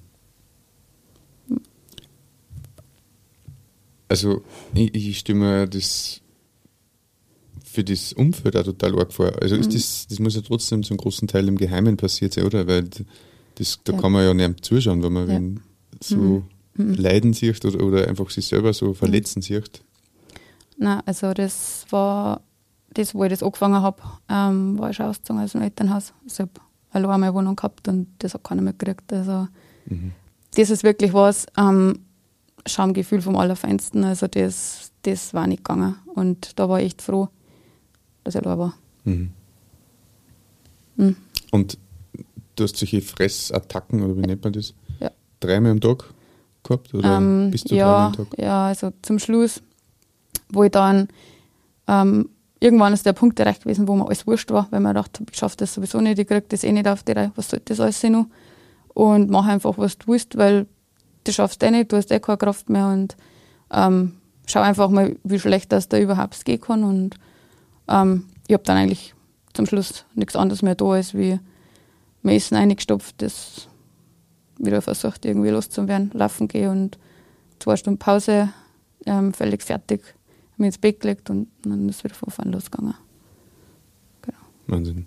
Also 4.12 4.42
ich, 4.74 4.94
ich 4.94 5.34
mir 5.34 5.66
das 5.66 6.20
für 7.64 7.82
das 7.82 8.12
Umfeld 8.12 8.58
auch 8.58 8.64
total 8.64 8.98
arg 8.98 9.10
vor. 9.10 9.32
Also 9.40 9.56
ist 9.56 9.68
mhm. 9.68 9.72
das, 9.72 10.06
das 10.06 10.18
muss 10.18 10.34
ja 10.34 10.42
trotzdem 10.42 10.82
zum 10.82 10.98
großen 10.98 11.26
Teil 11.28 11.48
im 11.48 11.56
Geheimen 11.56 11.96
passiert 11.96 12.34
sein, 12.34 12.44
oder? 12.44 12.66
Weil 12.66 12.90
das, 13.54 13.80
da 13.84 13.94
ja. 13.94 13.98
kann 13.98 14.12
man 14.12 14.26
ja 14.26 14.34
nicht 14.34 14.66
zuschauen, 14.66 15.02
wenn 15.02 15.12
man 15.14 15.28
ja. 15.30 15.60
so 16.00 16.16
mhm. 16.16 16.44
mhm. 16.74 16.92
leiden 16.92 17.32
sieht 17.32 17.64
oder, 17.64 17.82
oder 17.82 18.06
einfach 18.06 18.28
sich 18.28 18.46
selber 18.46 18.74
so 18.74 18.92
verletzen 18.92 19.38
mhm. 19.38 19.44
sieht. 19.44 19.82
Nein, 20.76 21.00
also 21.06 21.32
das 21.32 21.86
war 21.88 22.42
das, 22.92 23.14
wo 23.14 23.24
ich 23.24 23.30
das 23.30 23.42
angefangen 23.42 23.80
habe, 23.80 24.02
ähm, 24.28 24.78
war 24.78 24.90
ich 24.90 24.96
schon 24.96 25.06
ausgezogen 25.06 25.42
aus 25.42 25.52
dem 25.52 25.62
Elternhaus. 25.62 26.12
Also 26.24 26.44
ich 26.44 26.50
habe 26.50 26.60
allein 26.90 27.20
meine 27.20 27.32
Wohnung 27.32 27.56
gehabt 27.56 27.88
und 27.88 28.08
das 28.18 28.34
hat 28.34 28.44
keiner 28.44 28.60
mitgekriegt. 28.60 29.10
Also 29.10 29.48
mhm. 29.86 30.12
das 30.54 30.68
ist 30.68 30.84
wirklich 30.84 31.14
was, 31.14 31.46
ähm, 31.56 32.00
Schamgefühl 32.66 33.22
vom 33.22 33.36
Allerfeinsten. 33.36 34.04
Also 34.04 34.26
das, 34.26 34.92
das 35.02 35.34
war 35.34 35.46
nicht 35.46 35.64
gegangen. 35.64 35.96
Und 36.14 36.58
da 36.58 36.68
war 36.68 36.80
ich 36.80 36.86
echt 36.86 37.02
froh, 37.02 37.28
dass 38.24 38.34
er 38.34 38.42
da 38.42 38.58
war. 38.58 38.74
Mhm. 39.04 39.30
Mhm. 40.96 41.16
Und 41.50 41.78
du 42.56 42.64
hast 42.64 42.76
solche 42.76 43.00
Fressattacken, 43.00 44.02
oder 44.02 44.16
wie 44.16 44.20
nennt 44.20 44.44
man 44.44 44.52
das? 44.52 44.74
Ja. 45.00 45.10
Dreimal 45.40 45.72
am 45.72 45.80
Tag 45.80 46.04
gehabt? 46.62 46.94
Oder 46.94 47.16
ähm, 47.16 47.50
bis 47.50 47.64
zu 47.64 47.74
ja, 47.74 48.06
am 48.06 48.12
Tag? 48.12 48.26
Ja, 48.38 48.66
also 48.68 48.92
zum 49.02 49.18
Schluss, 49.18 49.62
wo 50.50 50.64
ich 50.64 50.70
dann 50.70 51.08
ähm, 51.88 52.28
irgendwann 52.60 52.92
ist 52.92 53.04
der 53.04 53.12
Punkt 53.12 53.38
erreicht 53.40 53.64
gewesen, 53.64 53.88
wo 53.88 53.96
mir 53.96 54.06
alles 54.06 54.26
wurscht 54.26 54.50
war, 54.50 54.68
weil 54.70 54.80
man 54.80 54.94
dachte, 54.94 55.24
ich 55.30 55.36
schaffe 55.36 55.56
das 55.58 55.74
sowieso 55.74 56.00
nicht, 56.00 56.18
ich 56.18 56.26
kriege 56.26 56.44
das 56.48 56.62
eh 56.64 56.72
nicht 56.72 56.86
auf 56.86 57.02
die 57.02 57.12
Reihe, 57.12 57.32
was 57.34 57.50
soll 57.50 57.60
das 57.64 57.80
alles 57.80 58.00
sein 58.00 58.12
noch? 58.12 58.26
Und 58.94 59.30
mach 59.30 59.46
einfach, 59.46 59.78
was 59.78 59.98
du 59.98 60.12
willst, 60.12 60.36
weil 60.36 60.66
du 61.24 61.32
schaffst 61.32 61.62
eh 61.62 61.70
nicht, 61.70 61.92
du 61.92 61.96
hast 61.96 62.10
eh 62.10 62.20
keine 62.20 62.38
Kraft 62.38 62.68
mehr 62.70 62.88
und 62.88 63.16
ähm, 63.70 64.14
schau 64.46 64.60
einfach 64.60 64.88
mal, 64.90 65.16
wie 65.24 65.38
schlecht 65.38 65.72
das 65.72 65.88
da 65.88 65.98
überhaupt 65.98 66.44
gehen 66.44 66.60
kann 66.60 66.84
und 66.84 67.16
ähm, 67.88 68.26
ich 68.46 68.54
habe 68.54 68.64
dann 68.64 68.76
eigentlich 68.76 69.14
zum 69.52 69.66
Schluss 69.66 70.04
nichts 70.14 70.36
anderes 70.36 70.62
mehr 70.62 70.74
da, 70.74 70.86
als 70.86 71.14
wie 71.14 71.38
mein 72.22 72.36
Essen 72.36 72.56
eingestopft, 72.56 73.20
das 73.22 73.68
wieder 74.58 74.82
versucht 74.82 75.24
irgendwie 75.24 75.50
loszuwerden, 75.50 76.10
laufen 76.14 76.48
gehe 76.48 76.70
und 76.70 76.98
zwei 77.58 77.76
Stunden 77.76 77.98
Pause, 77.98 78.52
ähm, 79.06 79.34
völlig 79.34 79.62
fertig, 79.62 80.14
mich 80.56 80.66
ins 80.66 80.78
Bett 80.78 81.00
gelegt 81.00 81.30
und 81.30 81.48
dann 81.62 81.88
ist 81.88 82.04
wieder 82.04 82.14
von 82.14 82.30
vorne 82.30 82.52
losgegangen. 82.52 82.94
Genau. 84.22 84.38
Wahnsinn. 84.68 85.06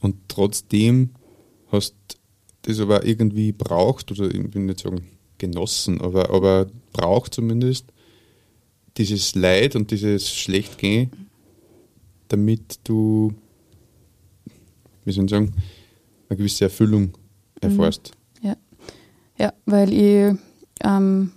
Und 0.00 0.16
trotzdem 0.28 1.10
hast 1.70 1.94
du 2.08 2.15
das 2.66 2.80
aber 2.80 3.04
irgendwie 3.06 3.52
braucht, 3.52 4.10
oder 4.10 4.26
ich 4.26 4.54
will 4.54 4.62
nicht 4.62 4.80
sagen 4.80 5.06
genossen, 5.38 6.00
aber, 6.00 6.30
aber 6.30 6.66
braucht 6.92 7.34
zumindest 7.34 7.86
dieses 8.96 9.34
Leid 9.34 9.76
und 9.76 9.90
dieses 9.90 10.30
Schlechtgehen, 10.30 11.10
damit 12.28 12.80
du, 12.84 13.34
wie 15.04 15.12
soll 15.12 15.24
ich 15.24 15.30
sagen, 15.30 15.52
eine 16.28 16.36
gewisse 16.36 16.64
Erfüllung 16.64 17.12
erfährst. 17.60 18.12
Mhm. 18.42 18.48
Ja. 18.48 18.56
ja, 19.38 19.52
weil 19.66 19.92
ich, 19.92 20.38
ähm, 20.82 21.32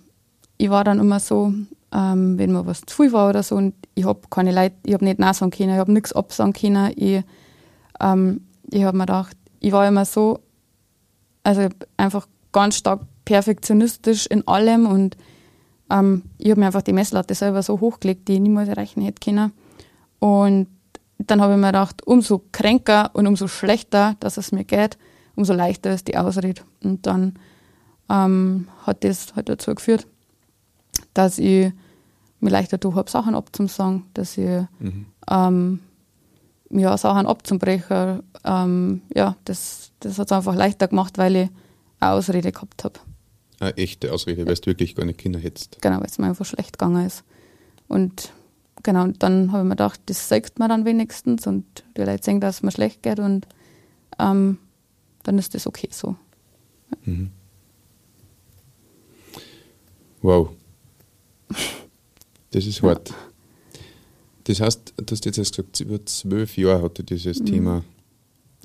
ich 0.58 0.70
war 0.70 0.84
dann 0.84 1.00
immer 1.00 1.20
so, 1.20 1.54
ähm, 1.92 2.38
wenn 2.38 2.52
mir 2.52 2.66
was 2.66 2.82
zu 2.82 2.96
viel 2.96 3.12
war 3.12 3.30
oder 3.30 3.44
so 3.44 3.56
und 3.56 3.74
ich 3.96 4.06
habe 4.06 4.22
keine 4.30 4.54
Leute, 4.54 4.76
ich 4.86 4.94
habe 4.94 5.04
nicht 5.04 5.20
Nein 5.20 5.34
sagen 5.34 5.52
können, 5.52 5.72
ich 5.72 5.78
habe 5.78 5.92
nichts 5.92 6.14
absagen 6.14 6.54
können. 6.54 6.94
Ich, 6.96 7.24
ähm, 8.00 8.42
ich 8.72 8.84
habe 8.84 8.98
mir 8.98 9.06
gedacht, 9.06 9.36
ich 9.60 9.72
war 9.72 9.88
immer 9.88 10.06
so, 10.06 10.40
also 11.44 11.68
einfach 11.98 12.28
ganz 12.52 12.78
stark 12.78 13.02
perfektionistisch 13.26 14.26
in 14.26 14.48
allem 14.48 14.86
und 14.88 15.18
ähm, 15.90 16.24
ich 16.38 16.50
habe 16.50 16.60
mir 16.60 16.68
einfach 16.68 16.82
die 16.82 16.94
Messlatte 16.94 17.36
selber 17.36 17.64
so 17.64 17.80
hochgelegt, 17.80 18.28
die 18.28 18.34
ich 18.34 18.40
niemals 18.40 18.70
erreichen 18.70 19.02
hätte 19.02 19.20
können. 19.24 19.52
Und 20.20 20.68
dann 21.18 21.42
habe 21.42 21.54
ich 21.54 21.60
mir 21.60 21.68
gedacht, 21.68 22.06
umso 22.06 22.44
kränker 22.52 23.12
und 23.14 23.28
umso 23.28 23.48
schlechter, 23.48 24.16
dass 24.20 24.38
es 24.38 24.52
mir 24.52 24.64
geht, 24.64 24.98
umso 25.36 25.54
leichter 25.54 25.94
ist 25.94 26.08
die 26.08 26.18
Ausrede. 26.18 26.62
Und 26.84 27.06
dann 27.06 27.34
ähm, 28.10 28.68
hat 28.86 29.04
das 29.04 29.36
halt 29.36 29.50
dazu 29.50 29.74
geführt, 29.76 30.08
dass 31.14 31.38
ich 31.38 31.72
mir 32.40 32.50
leichter 32.50 32.80
tue 32.80 32.96
habe, 32.96 33.10
Sachen 33.10 33.36
abzusagen, 33.36 34.06
dass 34.14 34.38
ich 34.38 34.48
mhm. 34.80 35.06
ähm, 35.30 35.80
ja, 36.70 36.98
Sachen 36.98 37.28
abzubrechen. 37.28 38.24
Ähm, 38.44 39.02
ja, 39.14 39.36
das, 39.46 39.92
das 40.00 40.20
hat 40.20 40.28
es 40.28 40.32
einfach 40.32 40.56
leichter 40.56 40.88
gemacht, 40.88 41.18
weil 41.18 41.36
ich 41.36 41.50
eine 42.00 42.12
Ausrede 42.12 42.52
gehabt 42.52 42.84
habe. 42.84 43.00
Eine 43.60 43.76
echte 43.78 44.14
Ausrede, 44.14 44.46
weil 44.46 44.56
du 44.56 44.66
wirklich 44.68 44.96
gar 44.96 45.06
nicht 45.06 45.20
Kinder 45.20 45.40
hättest. 45.40 45.82
Genau, 45.82 45.98
weil 45.98 46.06
es 46.06 46.18
mir 46.18 46.28
einfach 46.28 46.46
schlecht 46.46 46.78
gegangen 46.78 47.06
ist. 47.06 47.24
Und 47.88 48.32
genau, 48.84 49.04
und 49.04 49.22
dann 49.24 49.52
habe 49.52 49.64
ich 49.64 49.66
mir 49.66 49.76
gedacht, 49.76 50.00
das 50.06 50.30
sagt 50.30 50.60
man 50.60 50.70
dann 50.70 50.86
wenigstens 50.86 51.46
und 51.48 51.66
die 51.98 52.02
Leute 52.04 52.24
sehen, 52.24 52.40
dass 52.40 52.58
es 52.58 52.64
mir 52.64 52.72
schlecht 52.72 53.04
geht 53.04 53.20
und 53.20 53.48
ähm, 54.18 54.60
dann 55.24 55.38
ist 55.38 55.56
das 55.56 55.68
okay 55.68 55.90
so. 55.92 56.16
Mhm. 57.04 57.32
Wow. 60.22 60.50
Das 62.52 62.66
ist 62.66 62.82
hart. 62.82 63.10
Ja. 63.10 63.16
Das 64.50 64.62
heißt, 64.62 64.94
du 64.98 65.12
hast 65.12 65.26
jetzt 65.26 65.38
erst 65.38 65.56
gesagt, 65.56 65.80
über 65.80 66.04
zwölf 66.08 66.58
Jahre 66.58 66.82
hatte 66.82 67.04
dieses 67.04 67.40
mhm. 67.40 67.46
Thema 67.46 67.84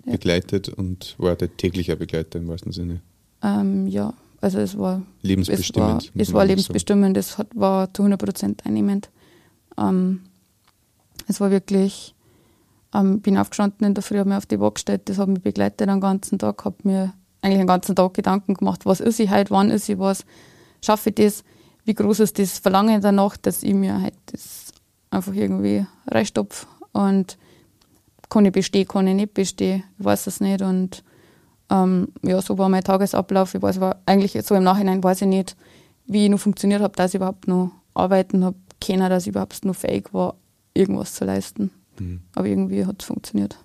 begleitet 0.06 0.68
ja. 0.68 0.74
und 0.76 1.14
war 1.18 1.36
der 1.36 1.54
täglicher 1.58 1.94
Begleiter 1.94 2.38
im 2.38 2.48
wahrsten 2.48 2.72
Sinne. 2.72 3.02
Ähm, 3.42 3.86
ja, 3.86 4.14
also 4.40 4.60
es 4.60 4.78
war 4.78 5.02
lebensbestimmend. 5.20 6.04
Es 6.04 6.14
war, 6.14 6.22
es 6.22 6.32
war 6.32 6.46
lebensbestimmend, 6.46 7.18
es 7.18 7.36
hat, 7.36 7.48
war 7.54 7.92
zu 7.92 8.00
100 8.00 8.18
Prozent 8.18 8.64
einnehmend. 8.64 9.10
Ähm, 9.76 10.22
es 11.28 11.38
war 11.42 11.50
wirklich, 11.50 12.14
ähm, 12.94 13.20
bin 13.20 13.36
aufgestanden 13.36 13.86
in 13.86 13.92
der 13.92 14.02
Früh, 14.02 14.16
habe 14.16 14.30
mich 14.30 14.38
auf 14.38 14.46
die 14.46 14.60
Waage 14.60 14.74
gestellt, 14.74 15.02
das 15.04 15.18
hat 15.18 15.28
mich 15.28 15.42
begleitet 15.42 15.86
den 15.86 16.00
ganzen 16.00 16.38
Tag, 16.38 16.64
habe 16.64 16.76
mir 16.84 17.12
eigentlich 17.42 17.58
den 17.58 17.66
ganzen 17.66 17.94
Tag 17.94 18.14
Gedanken 18.14 18.54
gemacht, 18.54 18.86
was 18.86 19.00
ist 19.00 19.20
ich 19.20 19.30
heute, 19.30 19.50
wann 19.50 19.70
ist 19.70 19.90
ich 19.90 19.98
was, 19.98 20.24
schaffe 20.80 21.10
ich 21.10 21.16
das, 21.16 21.44
wie 21.84 21.92
groß 21.92 22.20
ist 22.20 22.38
das 22.38 22.58
Verlangen 22.58 23.02
danach, 23.02 23.36
dass 23.36 23.62
ich 23.62 23.74
mir 23.74 24.00
halt 24.00 24.14
das 24.32 24.63
einfach 25.14 25.34
irgendwie 25.34 25.86
reinstopfe 26.06 26.66
und 26.92 27.38
kann 28.28 28.46
ich 28.46 28.52
bestehen, 28.52 28.88
kann 28.88 29.06
ich 29.06 29.14
nicht 29.14 29.34
bestehen, 29.34 29.84
ich 29.98 30.04
weiß 30.04 30.26
es 30.26 30.40
nicht 30.40 30.62
und 30.62 31.04
ähm, 31.70 32.08
ja, 32.22 32.40
so 32.42 32.58
war 32.58 32.68
mein 32.68 32.84
Tagesablauf, 32.84 33.54
ich 33.54 33.62
weiß, 33.62 33.80
war 33.80 34.00
eigentlich 34.06 34.36
so 34.44 34.54
im 34.54 34.64
Nachhinein 34.64 35.02
weiß 35.02 35.22
ich 35.22 35.28
nicht, 35.28 35.56
wie 36.06 36.24
ich 36.24 36.30
noch 36.30 36.40
funktioniert 36.40 36.82
habe, 36.82 36.94
dass 36.96 37.12
ich 37.12 37.16
überhaupt 37.16 37.48
noch 37.48 37.70
arbeiten 37.94 38.44
habe 38.44 38.56
können, 38.84 39.08
dass 39.08 39.24
ich 39.24 39.30
überhaupt 39.30 39.64
noch 39.64 39.76
fähig 39.76 40.12
war, 40.12 40.36
irgendwas 40.74 41.14
zu 41.14 41.24
leisten. 41.24 41.70
Mhm. 41.98 42.20
Aber 42.34 42.46
irgendwie 42.46 42.84
hat 42.84 43.00
es 43.00 43.06
funktioniert. 43.06 43.56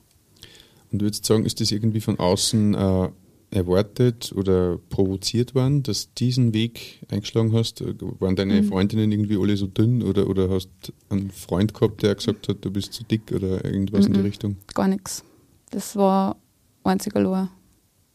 Und 0.92 1.00
du 1.00 1.06
würdest 1.06 1.26
sagen, 1.26 1.46
ist 1.46 1.60
das 1.60 1.72
irgendwie 1.72 2.02
von 2.02 2.20
außen 2.20 2.74
äh, 2.74 3.10
erwartet 3.52 4.32
oder 4.36 4.78
provoziert 4.90 5.56
worden, 5.56 5.84
dass 5.84 6.06
du 6.06 6.12
diesen 6.18 6.54
Weg 6.54 7.00
eingeschlagen 7.10 7.54
hast? 7.54 7.84
Waren 8.20 8.36
deine 8.36 8.62
mhm. 8.62 8.68
Freundinnen 8.68 9.12
irgendwie 9.12 9.38
alle 9.38 9.58
so 9.58 9.68
dünn 9.68 10.04
oder, 10.04 10.28
oder 10.30 10.50
hast 10.50 10.70
einen 11.10 11.32
Freund 11.32 11.74
gehabt, 11.74 12.04
der 12.04 12.16
gesagt 12.16 12.48
hat, 12.48 12.58
du 12.62 12.72
bist 12.72 12.94
zu 12.94 13.04
dick 13.04 13.32
oder 13.32 13.66
irgendwas 13.66 14.02
mhm. 14.02 14.08
in 14.08 14.14
die 14.14 14.20
mhm. 14.20 14.26
Richtung? 14.26 14.56
Gar 14.74 14.88
nichts. 14.90 15.24
Das 15.72 15.96
war 15.96 16.38
einzig 16.84 17.16
allein. 17.16 17.50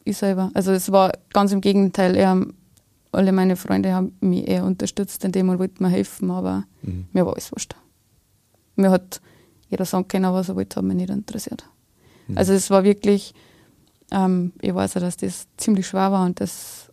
Ich 0.05 0.17
selber. 0.17 0.50
Also 0.55 0.73
es 0.73 0.93
war 0.93 1.12
ganz 1.33 1.53
im 1.53 1.61
Gegenteil. 1.61 2.14
Eher, 2.14 2.47
alle 3.11 3.33
meine 3.33 3.57
Freunde 3.57 3.93
haben 3.93 4.12
mich 4.21 4.47
eher 4.47 4.64
unterstützt, 4.64 5.25
indem 5.25 5.47
man 5.47 5.59
wollte 5.59 5.83
mir 5.83 5.88
helfen, 5.88 6.31
aber 6.31 6.64
mhm. 6.83 7.07
mir 7.12 7.25
war 7.25 7.33
alles 7.33 7.50
wurscht. 7.53 7.75
Mir 8.76 8.91
hat 8.91 9.21
jeder 9.71 9.85
sagen 9.85 10.07
können, 10.09 10.33
was 10.33 10.49
er 10.49 10.57
wollte, 10.57 10.76
hat 10.76 10.85
mich 10.85 10.97
nicht 10.97 11.11
interessiert. 11.11 11.64
Mhm. 12.29 12.38
Also 12.38 12.53
es 12.53 12.71
war 12.71 12.85
wirklich 12.85 13.35
ähm, 14.14 14.52
ich 14.61 14.73
weiß 14.73 14.94
ja, 14.94 15.00
dass 15.00 15.16
das 15.16 15.49
ziemlich 15.56 15.88
schwer 15.88 16.12
war 16.12 16.25
und 16.25 16.40
dass 16.40 16.92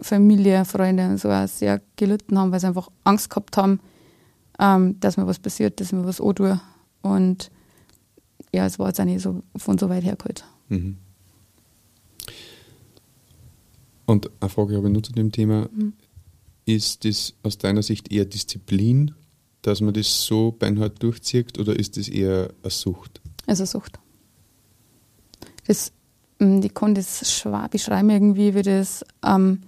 Familie, 0.00 0.64
Freunde 0.64 1.08
und 1.08 1.18
so 1.18 1.28
auch 1.28 1.48
sehr 1.48 1.82
gelitten 1.96 2.38
haben, 2.38 2.52
weil 2.52 2.60
sie 2.60 2.68
einfach 2.68 2.88
Angst 3.04 3.30
gehabt 3.30 3.56
haben, 3.56 3.80
ähm, 4.60 4.98
dass 5.00 5.16
mir 5.16 5.26
was 5.26 5.40
passiert, 5.40 5.80
dass 5.80 5.92
mir 5.92 6.04
was 6.04 6.20
antue. 6.20 6.60
Und 7.02 7.50
ja, 8.52 8.64
es 8.64 8.78
war 8.78 8.88
jetzt 8.88 9.00
auch 9.00 9.04
nicht 9.04 9.22
so 9.22 9.42
von 9.56 9.76
so 9.76 9.88
weit 9.88 10.04
hergeholt. 10.04 10.44
Mhm. 10.68 10.98
Und 14.06 14.30
eine 14.40 14.48
Frage 14.48 14.76
habe 14.76 14.86
ich 14.86 14.92
nur 14.92 15.02
zu 15.02 15.12
dem 15.12 15.32
Thema. 15.32 15.68
Mhm. 15.74 15.94
Ist 16.64 17.04
das 17.04 17.34
aus 17.42 17.58
deiner 17.58 17.82
Sicht 17.82 18.12
eher 18.12 18.24
Disziplin, 18.24 19.14
dass 19.62 19.80
man 19.80 19.94
das 19.94 20.24
so 20.24 20.52
beinhart 20.52 21.02
durchzieht, 21.02 21.58
oder 21.58 21.76
ist 21.76 21.96
das 21.96 22.08
eher 22.08 22.52
eine 22.62 22.70
Sucht? 22.70 23.20
Es 23.46 23.58
ist 23.58 23.74
eine 23.74 23.82
Sucht. 23.82 23.98
Das 25.66 25.92
ich 26.42 26.64
hm, 26.64 26.74
kann 26.74 26.94
das 26.94 27.30
schwer 27.32 27.68
beschreiben 27.70 28.10
irgendwie, 28.10 28.54
wie 28.54 28.62
das, 28.62 29.04
ähm, 29.24 29.62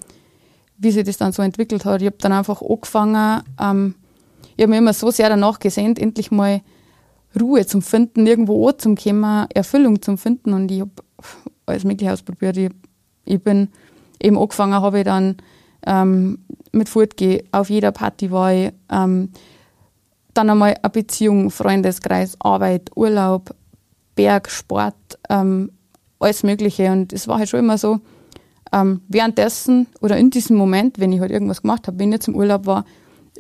wie 0.77 0.91
sich 0.91 1.05
das 1.05 1.19
dann 1.19 1.33
so 1.33 1.43
entwickelt 1.43 1.85
hat. 1.85 2.03
Ich 2.03 2.07
habe 2.07 2.17
dann 2.19 2.33
einfach 2.33 2.63
angefangen, 2.63 3.43
ähm, 3.61 3.95
ich 4.57 4.63
habe 4.63 4.71
mir 4.71 4.79
immer 4.79 4.93
so 4.93 5.11
sehr 5.11 5.29
danach 5.29 5.59
gesehnt, 5.59 5.99
endlich 5.99 6.31
mal 6.31 6.61
Ruhe 7.41 7.67
zum 7.67 7.83
Finden, 7.83 8.27
irgendwo 8.27 8.71
zum 8.73 8.97
kommen, 8.97 9.47
Erfüllung 9.55 10.03
zum 10.03 10.19
Finden 10.19 10.53
und 10.53 10.71
ich 10.71 10.81
habe 10.81 10.93
alles 11.67 11.85
Mögliche 11.85 12.13
ausprobiert. 12.13 12.57
Ich, 12.57 12.71
ich 13.25 13.43
bin 13.43 13.69
eben 14.21 14.39
angefangen, 14.39 14.75
habe 14.75 14.99
ich 14.99 15.05
dann 15.05 15.37
ähm, 15.87 16.39
mit 16.73 16.89
Fortgehen, 16.89 17.47
auf 17.53 17.71
jeder 17.71 17.93
Party 17.93 18.31
war 18.31 18.53
ich, 18.53 18.73
ähm, 18.91 19.31
dann 20.35 20.51
einmal 20.51 20.75
eine 20.83 20.91
Beziehung, 20.91 21.51
Freundeskreis, 21.51 22.37
Arbeit, 22.41 22.91
Urlaub, 22.97 23.55
Berg, 24.17 24.51
Sport, 24.51 24.95
ähm, 25.29 25.71
alles 26.19 26.43
Mögliche. 26.43 26.91
Und 26.91 27.13
es 27.13 27.29
war 27.29 27.39
halt 27.39 27.49
schon 27.49 27.61
immer 27.61 27.79
so, 27.79 28.01
ähm, 28.73 29.03
währenddessen 29.09 29.87
oder 30.01 30.17
in 30.17 30.31
diesem 30.31 30.57
Moment, 30.57 30.99
wenn 30.99 31.13
ich 31.13 31.21
halt 31.21 31.31
irgendwas 31.31 31.63
gemacht 31.63 31.87
habe, 31.87 31.99
wenn 31.99 32.13
ich 32.13 32.21
zum 32.21 32.35
Urlaub 32.35 32.67
war, 32.67 32.85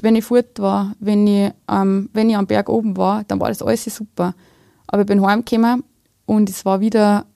wenn 0.01 0.16
ich 0.16 0.25
fort 0.25 0.59
war, 0.59 0.94
wenn 1.01 1.27
ich, 1.27 1.53
ähm, 1.70 2.11
wenn 2.12 2.31
ich 2.31 2.37
am 2.37 2.46
Berg 2.46 2.68
oben 2.68 2.96
war, 2.96 3.25
dann 3.25 3.40
war 3.40 3.48
das 3.48 3.62
alles 3.62 3.85
super. 3.85 4.35
Aber 4.87 5.03
ich 5.03 5.07
bin 5.07 5.25
heimgekommen 5.25 5.85
und 6.27 6.51
es 6.51 6.64
war 6.64 6.81
wieder, 6.81 7.27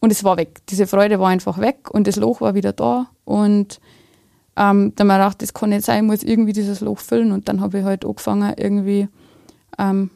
und 0.00 0.10
es 0.10 0.24
war 0.24 0.36
weg. 0.36 0.60
Diese 0.68 0.86
Freude 0.86 1.20
war 1.20 1.28
einfach 1.28 1.58
weg 1.58 1.90
und 1.90 2.06
das 2.06 2.16
Loch 2.16 2.40
war 2.40 2.54
wieder 2.54 2.72
da. 2.72 3.08
Und 3.24 3.80
ähm, 4.56 4.92
dann 4.96 5.12
habe 5.12 5.20
ich 5.20 5.24
gedacht, 5.24 5.42
das 5.42 5.54
kann 5.54 5.70
nicht 5.70 5.84
sein, 5.84 6.04
ich 6.04 6.10
muss 6.10 6.22
irgendwie 6.22 6.52
dieses 6.52 6.80
Loch 6.80 6.98
füllen. 6.98 7.32
Und 7.32 7.48
dann 7.48 7.60
habe 7.60 7.78
ich 7.78 7.84
halt 7.84 8.04
angefangen, 8.04 8.54
irgendwie, 8.56 9.08
ähm, 9.78 10.10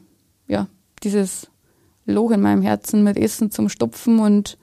ja, 0.47 0.67
dieses 1.03 1.47
Loch 2.05 2.31
in 2.31 2.41
meinem 2.41 2.61
Herzen 2.61 3.03
mit 3.03 3.17
Essen 3.17 3.51
zum 3.51 3.69
Stopfen 3.69 4.19
und 4.19 4.57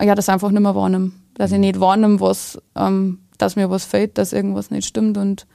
ja, 0.00 0.14
das 0.14 0.28
einfach 0.28 0.50
nicht 0.50 0.62
mehr 0.62 0.74
wahrnehme. 0.74 1.12
Dass 1.34 1.52
ich 1.52 1.58
nicht 1.58 1.80
wahrnehme, 1.80 2.20
was, 2.20 2.60
ähm, 2.76 3.20
dass 3.38 3.56
mir 3.56 3.70
was 3.70 3.84
fehlt, 3.84 4.18
dass 4.18 4.32
irgendwas 4.32 4.70
nicht 4.70 4.86
stimmt 4.86 5.18
und 5.18 5.46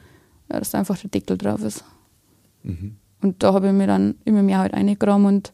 ja, 0.52 0.60
dass 0.60 0.76
einfach 0.76 0.98
der 0.98 1.10
Deckel 1.10 1.38
drauf 1.38 1.62
ist. 1.62 1.84
Mhm. 2.64 2.98
Und 3.22 3.42
da 3.44 3.54
habe 3.54 3.68
ich 3.68 3.74
mir 3.74 3.88
dann 3.88 4.16
immer 4.26 4.44
mehr 4.44 4.60
halt 4.60 4.74
eingegraben 4.74 5.26
und, 5.26 5.54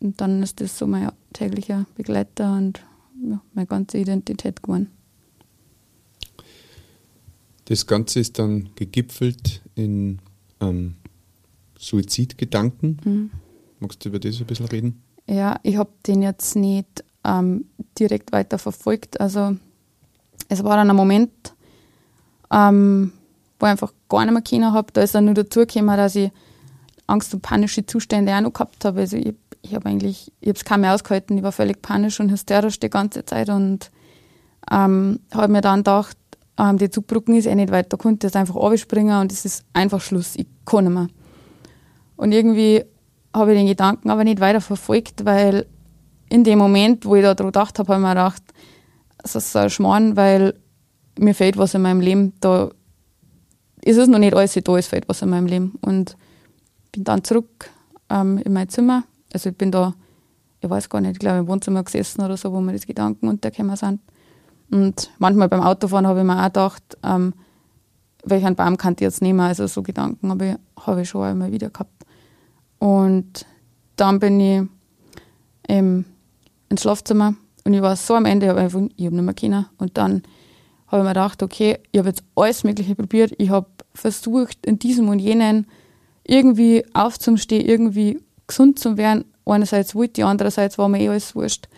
und 0.00 0.20
dann 0.20 0.42
ist 0.42 0.60
das 0.60 0.78
so 0.78 0.86
mein 0.86 1.10
täglicher 1.32 1.86
Begleiter 1.96 2.56
und 2.56 2.82
ja, 3.22 3.40
meine 3.54 3.66
ganze 3.66 3.98
Identität 3.98 4.62
geworden. 4.62 4.90
Das 7.64 7.86
Ganze 7.86 8.20
ist 8.20 8.38
dann 8.38 8.70
gegipfelt 8.76 9.62
in 9.74 10.20
ähm, 10.60 10.94
Suizidgedanken. 11.78 13.00
Mhm. 13.04 13.30
Magst 13.80 14.04
du 14.04 14.08
über 14.08 14.18
das 14.18 14.40
ein 14.40 14.46
bisschen 14.46 14.66
reden? 14.66 15.02
Ja, 15.26 15.58
ich 15.62 15.76
habe 15.76 15.90
den 16.06 16.22
jetzt 16.22 16.56
nicht 16.56 17.04
ähm, 17.24 17.66
direkt 17.98 18.32
weiter 18.32 18.58
verfolgt. 18.58 19.20
Also 19.20 19.56
es 20.48 20.62
war 20.62 20.76
dann 20.76 20.90
ein 20.90 20.96
Moment, 20.96 21.54
ähm, 22.50 23.12
wo 23.58 23.66
ich 23.66 23.72
einfach 23.72 23.92
gar 24.08 24.24
nicht 24.24 24.32
mehr 24.32 24.42
können 24.42 24.72
habe. 24.72 24.92
Da 24.92 25.02
ist 25.02 25.14
dann 25.14 25.24
nur 25.24 25.34
dazu 25.34 25.60
gekommen, 25.60 25.96
dass 25.96 26.14
ich 26.14 26.30
Angst 27.06 27.34
und 27.34 27.42
panische 27.42 27.86
Zustände 27.86 28.34
auch 28.34 28.40
noch 28.40 28.52
gehabt 28.52 28.84
habe. 28.84 29.00
Also 29.00 29.16
ich, 29.16 29.34
ich 29.62 29.74
habe 29.74 29.88
eigentlich, 29.88 30.32
ich 30.40 30.48
habe 30.48 30.58
es 30.58 30.64
kaum 30.64 30.82
mehr 30.82 30.94
ausgehalten. 30.94 31.36
Ich 31.36 31.42
war 31.42 31.52
völlig 31.52 31.82
panisch 31.82 32.20
und 32.20 32.30
hysterisch 32.30 32.78
die 32.78 32.90
ganze 32.90 33.24
Zeit 33.24 33.48
und 33.48 33.90
ähm, 34.70 35.20
habe 35.32 35.52
mir 35.52 35.60
dann 35.60 35.80
gedacht, 35.80 36.16
ähm, 36.58 36.78
die 36.78 36.90
Zugbrücken 36.90 37.34
ist 37.36 37.46
eh 37.46 37.54
nicht 37.54 37.70
weiter, 37.70 37.90
da 37.90 37.96
konnte 37.96 38.26
jetzt 38.26 38.36
einfach 38.36 38.56
abspringen 38.56 39.20
und 39.20 39.30
es 39.30 39.44
ist 39.44 39.64
einfach 39.72 40.00
Schluss. 40.00 40.36
Ich 40.36 40.46
kann 40.64 40.84
nicht 40.84 40.94
mehr. 40.94 41.08
Und 42.16 42.32
irgendwie 42.32 42.84
habe 43.36 43.52
ich 43.52 43.58
den 43.58 43.66
Gedanken 43.66 44.10
aber 44.10 44.24
nicht 44.24 44.40
weiter 44.40 44.60
verfolgt, 44.60 45.24
weil 45.24 45.66
in 46.28 46.42
dem 46.42 46.58
Moment, 46.58 47.04
wo 47.04 47.14
ich 47.14 47.22
da 47.22 47.34
drüber 47.34 47.52
gedacht 47.52 47.78
habe, 47.78 47.92
habe 47.92 48.00
ich 48.00 48.06
mir 48.06 48.14
gedacht, 48.14 48.42
das 49.18 49.36
ist 49.36 49.56
ein 49.56 49.70
Schmarrn, 49.70 50.16
weil 50.16 50.54
mir 51.18 51.34
fehlt 51.34 51.56
was 51.56 51.74
in 51.74 51.82
meinem 51.82 52.00
Leben. 52.00 52.32
Da 52.40 52.70
ist 53.82 53.96
es 53.96 54.08
noch 54.08 54.18
nicht 54.18 54.34
alles 54.34 54.54
da, 54.54 54.76
es 54.76 54.86
fehlt 54.86 55.08
was 55.08 55.22
in 55.22 55.30
meinem 55.30 55.46
Leben. 55.46 55.78
Und 55.80 56.16
bin 56.92 57.04
dann 57.04 57.24
zurück 57.24 57.70
ähm, 58.08 58.38
in 58.38 58.52
mein 58.52 58.68
Zimmer. 58.68 59.04
Also 59.32 59.50
ich 59.50 59.56
bin 59.56 59.70
da, 59.70 59.94
ich 60.60 60.70
weiß 60.70 60.88
gar 60.88 61.00
nicht, 61.00 61.12
ich 61.12 61.18
glaube 61.18 61.38
im 61.38 61.48
Wohnzimmer 61.48 61.84
gesessen 61.84 62.22
oder 62.22 62.36
so, 62.36 62.52
wo 62.52 62.60
mir 62.60 62.72
das 62.72 62.86
Gedanken 62.86 63.28
untergekommen 63.28 63.76
sind. 63.76 64.00
Und 64.70 65.10
manchmal 65.18 65.48
beim 65.48 65.60
Autofahren 65.60 66.06
habe 66.06 66.20
ich 66.20 66.24
mir 66.24 66.40
auch 66.40 66.46
gedacht, 66.46 66.82
ähm, 67.04 67.34
welchen 68.24 68.56
Baum 68.56 68.76
kann 68.76 68.94
ich 68.94 69.00
jetzt 69.00 69.22
nehmen? 69.22 69.40
Also 69.40 69.66
so 69.66 69.82
Gedanken 69.82 70.30
habe 70.30 70.46
ich, 70.46 70.84
habe 70.84 71.02
ich 71.02 71.08
schon 71.08 71.22
einmal 71.22 71.52
wieder 71.52 71.70
gehabt. 71.70 72.05
Und 72.78 73.46
dann 73.96 74.18
bin 74.18 74.40
ich 74.40 74.62
ähm, 75.68 76.04
ins 76.68 76.82
Schlafzimmer 76.82 77.34
und 77.64 77.74
ich 77.74 77.82
war 77.82 77.96
so 77.96 78.14
am 78.14 78.26
Ende, 78.26 78.46
ich 78.46 78.50
habe 78.50 78.60
einfach, 78.60 78.80
ich 78.96 79.06
habe 79.06 79.16
nicht 79.16 79.24
mehr 79.24 79.34
können. 79.34 79.66
Und 79.78 79.98
dann 79.98 80.22
habe 80.86 81.02
ich 81.02 81.04
mir 81.04 81.08
gedacht, 81.08 81.42
okay, 81.42 81.78
ich 81.90 81.98
habe 81.98 82.08
jetzt 82.08 82.22
alles 82.36 82.64
Mögliche 82.64 82.94
probiert. 82.94 83.32
Ich 83.38 83.50
habe 83.50 83.66
versucht, 83.94 84.64
in 84.64 84.78
diesem 84.78 85.08
und 85.08 85.18
jenen 85.18 85.66
irgendwie 86.24 86.84
aufzustehen, 86.94 87.66
irgendwie 87.66 88.20
gesund 88.46 88.78
zu 88.78 88.96
werden. 88.96 89.24
Einerseits 89.44 89.94
wollte 89.94 90.20
ich, 90.20 90.24
andererseits 90.24 90.78
war 90.78 90.88
mir 90.88 91.00
eh 91.00 91.08
alles 91.08 91.34
wurscht. 91.34 91.68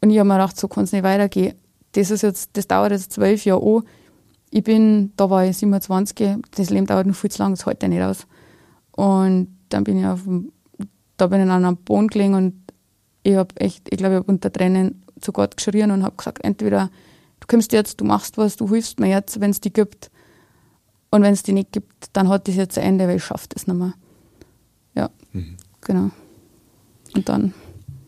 Und 0.00 0.10
ich 0.10 0.18
habe 0.18 0.28
mir 0.28 0.34
gedacht, 0.36 0.58
so 0.58 0.68
kann 0.68 0.84
es 0.84 0.92
nicht 0.92 1.02
weitergehen. 1.02 1.54
Das 1.92 2.10
ist 2.10 2.22
jetzt, 2.22 2.56
das 2.56 2.68
dauert 2.68 2.92
jetzt 2.92 3.12
zwölf 3.12 3.44
Jahre 3.44 3.62
an. 3.62 3.82
Ich 4.50 4.64
bin, 4.64 5.12
da 5.16 5.28
war 5.28 5.44
ich 5.44 5.56
27, 5.58 6.38
das 6.50 6.70
Leben 6.70 6.86
dauert 6.86 7.06
noch 7.06 7.14
viel 7.14 7.30
zu 7.30 7.42
lang, 7.42 7.52
das 7.52 7.66
halte 7.66 7.86
ich 7.86 7.92
nicht 7.92 8.02
aus. 8.02 8.26
Und 8.92 9.54
dann 9.70 9.84
bin 9.84 9.98
ich 9.98 10.06
auf 10.06 10.24
dem, 10.24 10.52
da 11.16 11.26
bin 11.26 11.40
ich 11.40 11.48
an 11.48 11.64
einem 11.64 11.76
Boden 11.76 12.08
gelegen 12.08 12.34
und 12.34 12.54
ich 13.22 13.34
habe 13.34 13.54
echt, 13.56 13.88
ich 13.90 13.98
glaube, 13.98 14.14
ich 14.14 14.18
habe 14.20 14.32
unter 14.32 14.52
Tränen 14.52 15.02
zu 15.20 15.32
Gott 15.32 15.56
geschrien 15.56 15.90
und 15.90 16.02
habe 16.02 16.16
gesagt, 16.16 16.44
entweder 16.44 16.90
du 17.40 17.46
kommst 17.46 17.72
jetzt, 17.72 18.00
du 18.00 18.04
machst 18.04 18.38
was, 18.38 18.56
du 18.56 18.68
hilfst 18.68 19.00
mir 19.00 19.08
jetzt, 19.08 19.40
wenn 19.40 19.50
es 19.50 19.60
die 19.60 19.72
gibt. 19.72 20.10
Und 21.10 21.22
wenn 21.22 21.32
es 21.32 21.42
die 21.42 21.52
nicht 21.52 21.72
gibt, 21.72 22.08
dann 22.12 22.28
hat 22.28 22.46
das 22.46 22.54
jetzt 22.54 22.78
ein 22.78 22.84
Ende, 22.84 23.08
weil 23.08 23.16
ich 23.16 23.24
schaffe 23.24 23.48
das 23.48 23.66
nicht 23.66 23.76
mehr. 23.76 23.94
Ja, 24.94 25.10
mhm. 25.32 25.56
genau. 25.80 26.10
Und 27.14 27.28
dann. 27.28 27.52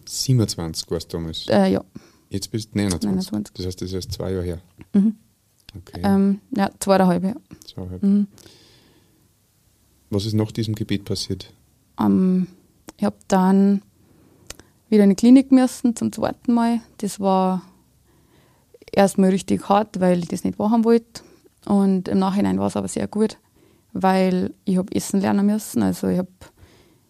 27 0.07 0.91
warst 0.91 1.13
du 1.13 1.17
damals? 1.17 1.49
Äh, 1.49 1.73
ja. 1.73 1.85
Jetzt 2.31 2.51
bist 2.51 2.73
du 2.73 2.79
29. 2.79 3.33
29. 3.33 3.55
Das 3.55 3.67
heißt, 3.67 3.81
das 3.81 3.89
ist 3.89 3.95
erst 3.95 4.13
zwei 4.13 4.33
Jahre 4.33 4.45
her. 4.45 4.63
Mhm. 4.93 5.17
Okay. 5.77 6.01
Ähm, 6.05 6.41
ja, 6.57 6.71
zweieinhalb, 6.79 7.25
ja. 7.25 7.35
Zweieinhalb. 7.67 8.03
Mhm. 8.03 8.27
Was 10.13 10.27
ist 10.27 10.35
nach 10.35 10.53
diesem 10.53 10.75
Gebet 10.75 11.07
passiert? 11.07 11.55
Am 11.97 12.47
Ich 12.99 13.05
habe 13.05 13.17
dann 13.29 13.81
wieder 14.91 15.05
in 15.05 15.11
die 15.11 15.17
Klinik 15.17 15.51
müssen 15.51 15.97
zum 15.97 16.13
zweiten 16.13 16.53
Mal. 16.53 16.81
Das 16.99 17.19
war 17.19 17.63
erstmal 18.93 19.31
richtig 19.31 19.71
hart, 19.71 20.01
weil 20.01 20.19
ich 20.19 20.29
das 20.29 20.45
nicht 20.45 20.59
machen 20.59 20.85
wollte. 20.85 21.23
Und 21.65 22.09
im 22.09 22.19
Nachhinein 22.19 22.59
war 22.59 22.67
es 22.67 22.77
aber 22.77 22.89
sehr 22.89 23.09
gut, 23.09 23.39
weil 23.95 24.53
ich 24.67 24.77
habe 24.77 24.95
essen 24.95 25.23
lernen 25.23 25.47
müssen. 25.47 25.83
Also 25.83 26.09
ich 26.09 26.19
habe 26.19 26.29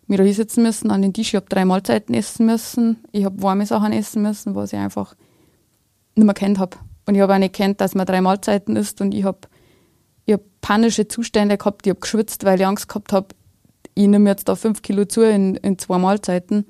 mich 0.07 0.19
da 0.19 0.23
hinsetzen 0.23 0.62
müssen 0.62 0.93
an 0.93 1.03
den 1.03 1.12
Tisch, 1.12 1.31
ich 1.31 1.37
habe 1.37 1.47
drei 1.49 1.65
Mahlzeiten 1.65 2.15
essen 2.15 2.47
müssen, 2.47 2.99
ich 3.11 3.25
habe 3.25 3.43
warme 3.43 3.67
Sachen 3.67 3.93
essen 3.93 4.23
müssen, 4.23 4.55
was 4.55 4.73
ich 4.73 4.79
einfach 4.79 5.17
nicht 6.15 6.25
mehr 6.25 6.35
kennt 6.35 6.61
habe. 6.61 6.77
Und 7.07 7.17
ich 7.17 7.21
habe 7.21 7.35
auch 7.35 7.38
nicht 7.38 7.55
kennt, 7.55 7.81
dass 7.81 7.97
man 7.97 8.07
drei 8.07 8.21
Mahlzeiten 8.21 8.77
isst 8.77 9.01
und 9.01 9.12
ich 9.12 9.25
habe 9.25 9.49
ich 10.27 10.35
hab 10.35 10.41
panische 10.61 11.09
Zustände 11.09 11.59
gehabt, 11.59 11.87
ich 11.87 11.91
habe 11.91 12.01
geschwitzt, 12.01 12.45
weil 12.45 12.61
ich 12.61 12.67
Angst 12.67 12.89
gehabt 12.89 13.13
habe, 13.13 13.29
ich 13.95 14.07
nehme 14.07 14.31
jetzt 14.31 14.49
da 14.49 14.55
fünf 14.55 14.83
Kilo 14.83 15.05
zu 15.05 15.23
in, 15.23 15.57
in 15.57 15.79
zwei 15.79 15.99
Mahlzeiten 15.99 16.65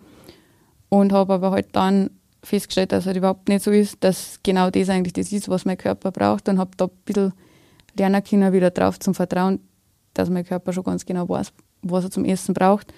und 0.89 1.13
habe 1.13 1.35
aber 1.35 1.53
halt 1.53 1.69
dann 1.73 2.11
festgestellt, 2.43 2.93
dass 2.93 3.07
es 3.07 3.17
überhaupt 3.17 3.49
nicht 3.49 3.63
so 3.63 3.71
ist, 3.71 4.03
dass 4.03 4.41
genau 4.43 4.71
das 4.71 4.89
eigentlich 4.89 5.13
das 5.13 5.33
ist, 5.33 5.49
was 5.49 5.65
mein 5.65 5.79
Körper 5.79 6.11
braucht 6.11 6.49
und 6.49 6.59
habe 6.59 6.73
da 6.77 6.87
ein 6.87 6.91
bisschen 7.05 7.33
lernen 7.97 8.25
können, 8.25 8.53
wieder 8.53 8.71
drauf 8.71 8.99
zum 8.99 9.15
Vertrauen, 9.15 9.61
dass 10.15 10.31
mein 10.31 10.45
Körper 10.45 10.73
schon 10.73 10.85
ganz 10.85 11.07
genau 11.07 11.29
weiß, 11.29 11.53
was 11.83 12.05
er 12.05 12.11
zum 12.11 12.25
Essen 12.25 12.55
braucht 12.55 12.93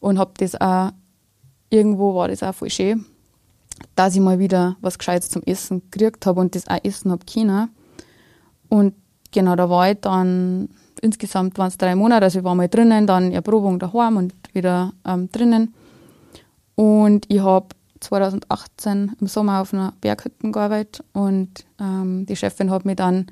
und 0.00 0.18
habe 0.18 0.32
das 0.38 0.58
auch, 0.60 0.92
irgendwo 1.68 2.14
war 2.14 2.28
das 2.28 2.42
auch 2.42 2.54
voll 2.54 2.70
schön, 2.70 3.04
dass 3.94 4.14
ich 4.14 4.20
mal 4.20 4.38
wieder 4.38 4.76
was 4.80 4.98
Gescheites 4.98 5.28
zum 5.28 5.42
Essen 5.42 5.82
gekriegt 5.90 6.24
habe 6.24 6.40
und 6.40 6.54
das 6.54 6.68
auch 6.68 6.78
essen 6.82 7.10
habe 7.10 7.24
können. 7.26 7.68
Und 8.68 8.94
genau, 9.32 9.56
da 9.56 9.68
war 9.68 9.90
ich 9.90 9.98
dann, 10.00 10.68
insgesamt 11.00 11.58
waren 11.58 11.68
es 11.68 11.78
drei 11.78 11.94
Monate, 11.96 12.24
also 12.24 12.38
ich 12.38 12.44
war 12.44 12.54
mal 12.54 12.68
drinnen, 12.68 13.06
dann 13.06 13.32
Erprobung 13.32 13.78
daheim 13.78 14.16
und 14.16 14.34
wieder 14.52 14.92
ähm, 15.06 15.30
drinnen. 15.32 15.74
Und 16.74 17.26
ich 17.28 17.40
habe 17.40 17.66
2018 18.00 19.16
im 19.20 19.26
Sommer 19.26 19.60
auf 19.60 19.72
einer 19.72 19.92
Berghütte 20.00 20.50
gearbeitet 20.50 21.04
und 21.12 21.64
ähm, 21.80 22.26
die 22.26 22.36
Chefin 22.36 22.70
hat 22.70 22.84
mich 22.84 22.96
dann 22.96 23.26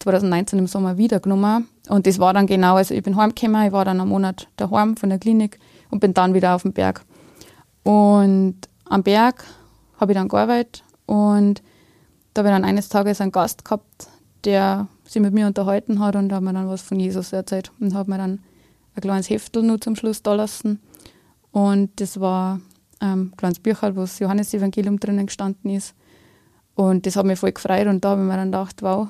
2019 0.00 0.58
im 0.58 0.66
Sommer 0.66 0.96
wieder 0.98 1.20
genommen. 1.20 1.68
Und 1.88 2.06
das 2.06 2.18
war 2.18 2.34
dann 2.34 2.46
genau, 2.46 2.76
also 2.76 2.94
ich 2.94 3.02
bin 3.02 3.16
heimgekommen, 3.16 3.66
ich 3.66 3.72
war 3.72 3.84
dann 3.84 4.00
einen 4.00 4.08
Monat 4.08 4.48
daheim 4.56 4.96
von 4.96 5.08
der 5.08 5.18
Klinik 5.18 5.58
und 5.90 6.00
bin 6.00 6.14
dann 6.14 6.34
wieder 6.34 6.54
auf 6.54 6.62
dem 6.62 6.72
Berg. 6.72 7.04
Und 7.84 8.56
am 8.86 9.02
Berg 9.02 9.44
habe 9.98 10.12
ich 10.12 10.18
dann 10.18 10.28
gearbeitet 10.28 10.82
und 11.06 11.62
da 12.34 12.40
habe 12.40 12.48
ich 12.48 12.54
dann 12.54 12.64
eines 12.64 12.88
Tages 12.88 13.20
einen 13.20 13.32
Gast 13.32 13.64
gehabt, 13.64 14.08
der 14.44 14.88
sich 15.04 15.22
mit 15.22 15.34
mir 15.34 15.46
unterhalten 15.46 16.00
hat 16.00 16.16
und 16.16 16.32
hat 16.32 16.42
mir 16.42 16.52
dann 16.52 16.68
was 16.68 16.82
von 16.82 16.98
Jesus 16.98 17.32
erzählt 17.32 17.72
und 17.80 17.94
hat 17.94 18.08
mir 18.08 18.18
dann 18.18 18.40
ein 18.94 19.00
kleines 19.00 19.30
Heftel 19.30 19.62
nur 19.62 19.80
zum 19.80 19.96
Schluss 19.96 20.22
da 20.22 20.34
lassen. 20.34 20.80
Und 21.50 21.90
das 22.00 22.20
war 22.20 22.60
ähm, 23.00 23.30
ein 23.32 23.36
kleines 23.36 23.60
Bücher, 23.60 23.94
wo 23.96 24.00
das 24.00 24.18
Johannesevangelium 24.18 24.98
drinnen 24.98 25.26
gestanden 25.26 25.70
ist. 25.70 25.94
Und 26.74 27.06
das 27.06 27.16
hat 27.16 27.26
mich 27.26 27.38
voll 27.38 27.52
gefreut 27.52 27.86
und 27.86 28.04
da 28.04 28.10
habe 28.10 28.22
ich 28.22 28.26
mir 28.26 28.36
dann 28.36 28.50
gedacht, 28.50 28.82
wow, 28.82 29.08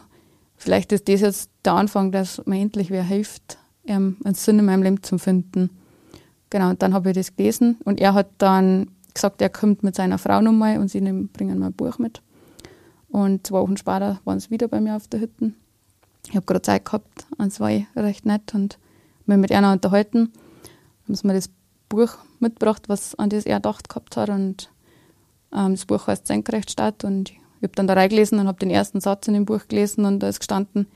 vielleicht 0.56 0.92
ist 0.92 1.08
das 1.08 1.20
jetzt 1.20 1.50
der 1.64 1.74
Anfang, 1.74 2.10
dass 2.10 2.44
mir 2.46 2.60
endlich 2.60 2.90
wer 2.90 3.04
hilft, 3.04 3.58
ähm, 3.86 4.16
einen 4.24 4.34
Sinn 4.34 4.58
in 4.58 4.64
meinem 4.64 4.82
Leben 4.82 5.02
zu 5.02 5.18
finden. 5.18 5.70
Genau, 6.50 6.70
und 6.70 6.82
dann 6.82 6.92
habe 6.92 7.10
ich 7.10 7.16
das 7.16 7.36
gelesen 7.36 7.78
und 7.84 8.00
er 8.00 8.14
hat 8.14 8.28
dann 8.38 8.88
gesagt, 9.14 9.40
er 9.40 9.48
kommt 9.48 9.82
mit 9.82 9.94
seiner 9.94 10.18
Frau 10.18 10.40
nochmal 10.40 10.78
und 10.78 10.88
sie 10.88 11.00
bringen 11.00 11.58
mir 11.58 11.66
ein 11.66 11.72
Buch 11.72 11.98
mit. 11.98 12.20
Und 13.12 13.46
zwei 13.46 13.60
Wochen 13.60 13.76
später 13.76 14.20
waren 14.24 14.40
sie 14.40 14.50
wieder 14.50 14.68
bei 14.68 14.80
mir 14.80 14.96
auf 14.96 15.06
der 15.06 15.20
Hütte. 15.20 15.52
Ich 16.26 16.34
habe 16.34 16.46
gerade 16.46 16.62
Zeit 16.62 16.86
gehabt 16.86 17.26
und 17.36 17.48
es 17.48 17.60
war 17.60 17.68
recht 17.94 18.24
nett 18.24 18.54
und 18.54 18.78
mich 19.26 19.36
mit 19.36 19.52
einer 19.52 19.72
unterhalten. 19.72 20.32
Haben 21.04 21.14
sie 21.14 21.26
mir 21.26 21.34
das 21.34 21.50
Buch 21.90 22.16
mitgebracht, 22.40 22.88
was 22.88 23.14
an 23.16 23.28
das 23.28 23.44
er 23.44 23.56
gedacht 23.56 23.90
gehabt 23.90 24.16
hat 24.16 24.30
und 24.30 24.70
ähm, 25.52 25.72
das 25.72 25.84
Buch 25.84 26.06
heißt 26.06 26.26
Senkrechtstadt 26.26 27.04
und 27.04 27.30
ich 27.30 27.36
habe 27.62 27.74
dann 27.74 27.86
da 27.86 27.92
reingelesen 27.92 28.38
und 28.38 28.48
habe 28.48 28.58
den 28.58 28.70
ersten 28.70 29.02
Satz 29.02 29.28
in 29.28 29.34
dem 29.34 29.44
Buch 29.44 29.68
gelesen 29.68 30.06
und 30.06 30.20
da 30.20 30.28
ist 30.28 30.40
gestanden, 30.40 30.86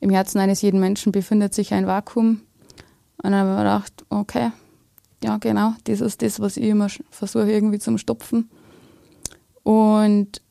im 0.00 0.10
Herzen 0.10 0.40
eines 0.40 0.62
jeden 0.62 0.80
Menschen 0.80 1.12
befindet 1.12 1.54
sich 1.54 1.72
ein 1.72 1.86
Vakuum. 1.86 2.40
Und 3.22 3.30
dann 3.30 3.34
habe 3.36 3.50
ich 3.50 3.54
mir 3.54 3.62
gedacht, 3.62 4.04
okay, 4.10 4.50
ja, 5.22 5.36
genau, 5.36 5.74
das 5.84 6.00
ist 6.00 6.22
das, 6.22 6.40
was 6.40 6.56
ich 6.56 6.64
immer 6.64 6.88
versuche 7.10 7.50
irgendwie 7.50 7.78
zum 7.78 7.98
Stopfen. 7.98 8.50
Und 9.62 10.42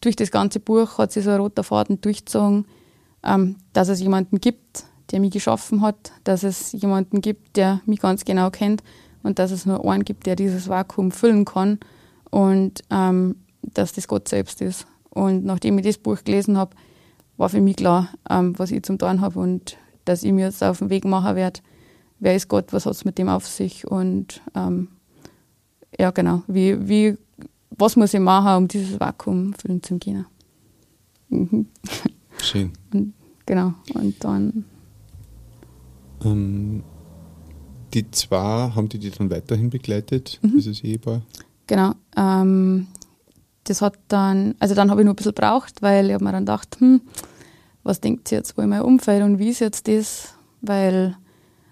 durch 0.00 0.16
das 0.16 0.30
ganze 0.30 0.60
Buch 0.60 0.98
hat 0.98 1.12
sich 1.12 1.24
so 1.24 1.30
ein 1.30 1.40
roter 1.40 1.62
Faden 1.62 2.00
durchgezogen, 2.00 2.66
ähm, 3.22 3.56
dass 3.72 3.88
es 3.88 4.00
jemanden 4.00 4.40
gibt, 4.40 4.84
der 5.10 5.20
mich 5.20 5.32
geschaffen 5.32 5.82
hat, 5.82 6.12
dass 6.24 6.42
es 6.42 6.72
jemanden 6.72 7.20
gibt, 7.20 7.56
der 7.56 7.80
mich 7.84 8.00
ganz 8.00 8.24
genau 8.24 8.50
kennt 8.50 8.82
und 9.22 9.38
dass 9.38 9.50
es 9.50 9.66
nur 9.66 9.84
einen 9.84 10.04
gibt, 10.04 10.26
der 10.26 10.36
dieses 10.36 10.68
Vakuum 10.68 11.10
füllen 11.10 11.44
kann 11.44 11.78
und 12.30 12.82
ähm, 12.90 13.36
dass 13.62 13.92
das 13.92 14.08
Gott 14.08 14.28
selbst 14.28 14.62
ist. 14.62 14.86
Und 15.10 15.44
nachdem 15.44 15.78
ich 15.78 15.86
das 15.86 15.98
Buch 15.98 16.22
gelesen 16.24 16.56
habe, 16.56 16.76
war 17.36 17.48
für 17.48 17.60
mich 17.60 17.76
klar, 17.76 18.08
ähm, 18.28 18.58
was 18.58 18.70
ich 18.70 18.82
zum 18.82 18.98
tun 18.98 19.20
habe 19.20 19.38
und 19.38 19.76
dass 20.04 20.22
ich 20.22 20.32
mir 20.32 20.46
jetzt 20.46 20.62
auf 20.62 20.78
den 20.78 20.90
Weg 20.90 21.04
machen 21.04 21.36
werde, 21.36 21.60
wer 22.20 22.34
ist 22.34 22.48
Gott, 22.48 22.72
was 22.72 22.86
hat 22.86 22.92
es 22.92 23.04
mit 23.04 23.18
dem 23.18 23.28
auf 23.28 23.46
sich? 23.46 23.86
Und 23.86 24.40
ähm, 24.54 24.88
ja 25.98 26.10
genau, 26.10 26.42
wie, 26.46 26.88
wie, 26.88 27.18
was 27.70 27.96
muss 27.96 28.14
ich 28.14 28.20
machen, 28.20 28.56
um 28.56 28.68
dieses 28.68 28.98
Vakuum 28.98 29.54
füllen 29.54 29.82
zu 29.82 29.98
können. 29.98 30.26
Mhm. 31.28 31.66
Schön. 32.38 32.72
Und, 32.92 33.14
genau, 33.46 33.74
und 33.94 34.24
dann. 34.24 34.64
Ähm, 36.24 36.82
die 37.94 38.10
zwei, 38.10 38.70
haben 38.74 38.88
die 38.88 38.98
die 38.98 39.10
dann 39.10 39.30
weiterhin 39.30 39.70
begleitet, 39.70 40.38
mhm. 40.42 40.52
dieses 40.56 40.82
Ehepaar? 40.82 41.22
Genau. 41.66 41.92
Ähm, 42.16 42.86
das 43.64 43.82
hat 43.82 43.98
dann, 44.08 44.54
also 44.58 44.74
dann 44.74 44.90
habe 44.90 45.00
ich 45.00 45.04
noch 45.04 45.12
ein 45.12 45.16
bisschen 45.16 45.34
gebraucht, 45.34 45.82
weil 45.82 46.06
ich 46.06 46.14
habe 46.14 46.24
mir 46.24 46.32
dann 46.32 46.44
gedacht, 46.44 46.76
hm, 46.80 47.00
was 47.82 48.00
denkt 48.00 48.28
sie 48.28 48.34
jetzt 48.34 48.56
wohl 48.58 48.66
mein 48.66 48.82
Umfeld 48.82 49.22
und 49.22 49.38
wie 49.38 49.50
ist 49.50 49.60
jetzt 49.60 49.88
das? 49.88 50.34
Weil 50.60 51.16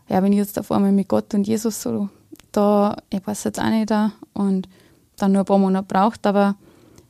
ja, 0.09 0.23
wenn 0.23 0.33
ich 0.33 0.39
jetzt 0.39 0.59
auf 0.59 0.73
einmal 0.73 0.93
mit 0.93 1.09
Gott 1.09 1.35
und 1.35 1.47
Jesus 1.47 1.83
so 1.83 2.09
da, 2.53 2.97
ich 3.11 3.27
weiß 3.27 3.45
jetzt 3.45 3.61
auch 3.61 3.69
nicht 3.69 3.91
da 3.91 4.13
und 4.33 4.69
dann 5.19 5.33
nur 5.33 5.43
ein 5.43 5.47
paar 5.47 5.59
Monate 5.59 5.87
braucht, 5.87 6.27
aber 6.27 6.57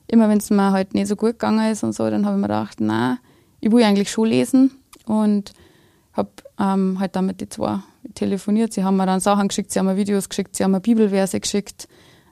immer 0.08 0.28
wenn 0.28 0.38
es 0.38 0.50
mir 0.50 0.72
halt 0.72 0.94
nicht 0.94 1.06
so 1.06 1.16
gut 1.16 1.32
gegangen 1.32 1.70
ist 1.70 1.84
und 1.84 1.94
so, 1.94 2.08
dann 2.10 2.26
habe 2.26 2.36
ich 2.36 2.40
mir 2.40 2.48
gedacht, 2.48 2.80
nein, 2.80 3.18
ich 3.60 3.70
will 3.70 3.84
eigentlich 3.84 4.10
schon 4.10 4.28
lesen 4.28 4.70
und 5.06 5.52
habe 6.12 6.30
ähm, 6.58 6.98
halt 6.98 7.14
dann 7.16 7.26
mit 7.26 7.40
den 7.40 7.50
zwei 7.50 7.80
telefoniert. 8.14 8.72
Sie 8.72 8.84
haben 8.84 8.96
mir 8.96 9.06
dann 9.06 9.20
Sachen 9.20 9.48
geschickt, 9.48 9.70
sie 9.70 9.78
haben 9.78 9.86
mir 9.86 9.96
Videos 9.96 10.28
geschickt, 10.28 10.56
sie 10.56 10.64
haben 10.64 10.72
mir 10.72 10.80
Bibelverse 10.80 11.38
geschickt, 11.40 11.88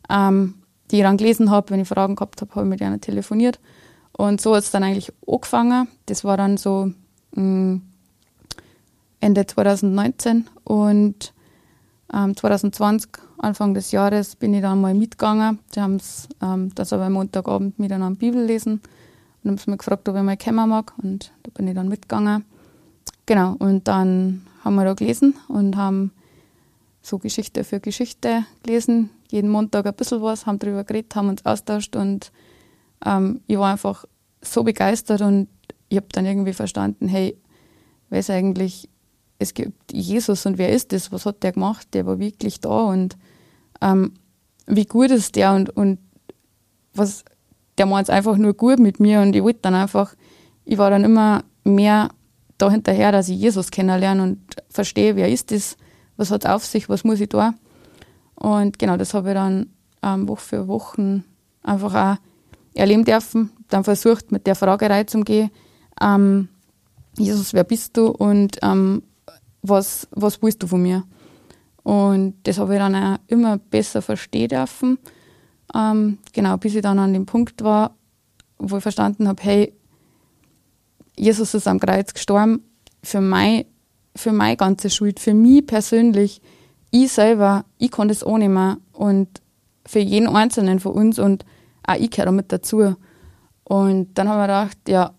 ähm, 0.09 0.55
die 0.91 0.97
ich 0.97 1.03
dann 1.03 1.17
gelesen 1.17 1.51
habe. 1.51 1.71
Wenn 1.71 1.81
ich 1.81 1.89
Fragen 1.89 2.17
gehabt 2.17 2.41
habe, 2.41 2.51
habe 2.55 2.65
ich 2.65 2.71
mit 2.71 2.81
ihnen 2.81 3.01
telefoniert. 3.01 3.61
Und 4.13 4.41
so 4.41 4.55
hat 4.55 4.65
es 4.65 4.71
dann 4.71 4.83
eigentlich 4.83 5.13
angefangen. 5.27 5.89
Das 6.07 6.25
war 6.25 6.37
dann 6.37 6.57
so 6.57 6.91
mh, 7.33 7.43
mm, 7.43 7.83
Ende 9.21 9.47
2019 9.47 10.49
und 10.65 11.33
ähm, 12.13 12.37
2020, 12.37 13.11
Anfang 13.39 13.75
des 13.75 13.91
Jahres, 13.93 14.37
bin 14.37 14.55
ich 14.55 14.63
dann 14.63 14.81
mal 14.81 14.95
mitgegangen. 14.95 15.59
Sie 15.73 15.81
haben 15.81 15.97
es, 15.97 16.29
ähm, 16.43 16.75
das 16.75 16.93
aber 16.93 17.05
am 17.05 17.15
Montagabend 17.15 17.79
miteinander 17.79 18.19
Bibel 18.19 18.45
lesen 18.45 18.81
und 19.45 19.61
haben 19.61 19.71
mich 19.71 19.79
gefragt, 19.79 20.09
ob 20.09 20.17
ich 20.17 20.23
mal 20.23 20.37
kommen 20.37 20.69
mag 20.69 20.93
und 21.03 21.33
da 21.43 21.51
bin 21.55 21.69
ich 21.69 21.75
dann 21.75 21.89
mitgegangen. 21.89 22.45
Genau, 23.27 23.57
und 23.59 23.89
dann 23.89 24.47
haben 24.65 24.75
wir 24.77 24.85
da 24.85 24.95
gelesen 24.95 25.35
und 25.49 25.77
haben 25.77 26.13
so 27.03 27.19
Geschichte 27.19 27.65
für 27.65 27.81
Geschichte 27.81 28.45
gelesen. 28.63 29.11
Jeden 29.31 29.51
Montag 29.51 29.87
ein 29.87 29.95
bisschen 29.95 30.23
was, 30.23 30.47
haben 30.47 30.59
darüber 30.59 30.85
geredet, 30.85 31.15
haben 31.17 31.29
uns 31.29 31.45
austauscht 31.45 31.97
und 31.97 32.33
ähm, 33.05 33.41
ich 33.47 33.59
war 33.59 33.73
einfach 33.73 34.05
so 34.43 34.63
begeistert 34.63 35.21
und 35.21 35.49
ich 35.89 35.97
habe 35.97 36.07
dann 36.13 36.27
irgendwie 36.27 36.53
verstanden, 36.53 37.09
hey, 37.09 37.37
wer 38.11 38.21
ist 38.21 38.31
eigentlich 38.31 38.89
es 39.39 39.55
gibt 39.55 39.93
Jesus 39.93 40.47
und 40.47 40.59
wer 40.59 40.71
ist 40.71 40.93
das? 40.93 41.13
Was 41.13 41.27
hat 41.27 41.43
der 41.43 41.53
gemacht? 41.53 41.89
Der 41.93 42.07
war 42.07 42.19
wirklich 42.19 42.61
da 42.61 42.85
und 42.85 43.17
ähm, 43.81 44.15
wie 44.67 44.87
gut 44.87 45.11
ist 45.11 45.37
der 45.37 45.53
und, 45.53 45.71
und 45.71 45.99
was, 46.95 47.25
der 47.79 47.87
meint 47.87 48.09
es 48.09 48.11
einfach 48.11 48.37
nur 48.37 48.55
gut 48.55 48.79
mit 48.79 49.01
mir 49.01 49.21
und 49.21 49.37
ich 49.37 49.43
wollte 49.43 49.61
dann 49.63 49.75
einfach, 49.75 50.15
ich 50.65 50.79
war 50.79 50.91
dann 50.91 51.05
immer 51.05 51.45
mehr 51.65 52.09
da 52.59 52.71
hinterher, 52.71 53.13
dass 53.13 53.29
ich 53.29 53.39
Jesus 53.39 53.71
kennenlerne 53.71 54.23
und 54.23 54.39
verstehe, 54.71 55.17
wer 55.17 55.31
ist 55.31 55.51
das, 55.51 55.77
was 56.17 56.31
hat 56.31 56.45
es 56.45 56.51
auf 56.51 56.65
sich, 56.65 56.89
was 56.89 57.05
muss 57.05 57.21
ich 57.21 57.29
da. 57.29 57.55
Und 58.35 58.79
genau, 58.79 58.97
das 58.97 59.15
habe 59.15 59.29
ich 59.29 59.35
dann 59.35 59.71
ähm, 60.03 60.29
Woche 60.29 60.41
für 60.41 60.69
Wochen 60.69 61.25
einfach 61.63 61.95
auch 61.95 62.23
erleben 62.75 63.05
dürfen, 63.05 63.51
dann 63.69 63.85
versucht, 63.85 64.33
mit 64.33 64.47
der 64.47 64.55
Frage 64.55 64.89
reinzugehen, 64.89 65.51
ähm, 66.01 66.49
Jesus, 67.19 67.55
wer 67.55 67.65
bist 67.65 67.97
du? 67.97 68.09
Und 68.09 68.59
ähm, 68.63 69.03
was, 69.69 70.09
was 70.11 70.43
willst 70.43 70.63
du 70.63 70.67
von 70.67 70.83
mir? 70.83 71.05
Und 71.83 72.35
das 72.45 72.59
habe 72.59 72.75
ich 72.75 72.79
dann 72.79 72.95
auch 72.95 73.19
immer 73.29 73.59
besser 73.59 74.03
verstehen 74.03 74.49
dürfen. 74.49 74.99
Ähm, 75.75 76.19
genau, 76.33 76.57
bis 76.57 76.75
ich 76.75 76.83
dann 76.83 76.99
an 76.99 77.13
dem 77.13 77.27
Punkt 77.27 77.63
war, 77.63 77.95
wo 78.59 78.79
ich 78.79 78.83
verstanden 78.83 79.29
habe, 79.29 79.43
hey, 79.43 79.73
Jesus 81.17 81.55
ist 81.55 81.69
am 81.69 81.81
Kreuz 81.81 82.13
gestorben 82.13 82.63
für, 83.03 83.21
mein, 83.21 83.65
für 84.15 84.33
meine 84.33 84.57
ganze 84.57 84.91
Schuld, 84.91 85.21
für 85.21 85.35
mich 85.35 85.67
persönlich 85.67 86.43
ich 86.91 87.13
selber, 87.13 87.65
ich 87.79 87.91
kann 87.91 88.09
das 88.09 88.23
auch 88.23 88.39
nicht 88.39 88.49
mehr 88.49 88.79
und 88.93 89.29
für 89.87 89.99
jeden 89.99 90.29
Einzelnen 90.29 90.81
von 90.81 90.93
uns 90.93 91.19
und 91.19 91.45
auch 91.87 91.95
ich 91.95 92.11
gehöre 92.11 92.27
damit 92.27 92.53
dazu. 92.53 92.97
Und 93.65 94.15
dann 94.15 94.29
haben 94.29 94.39
wir 94.39 94.47
gedacht, 94.47 94.79
ja, 94.89 95.15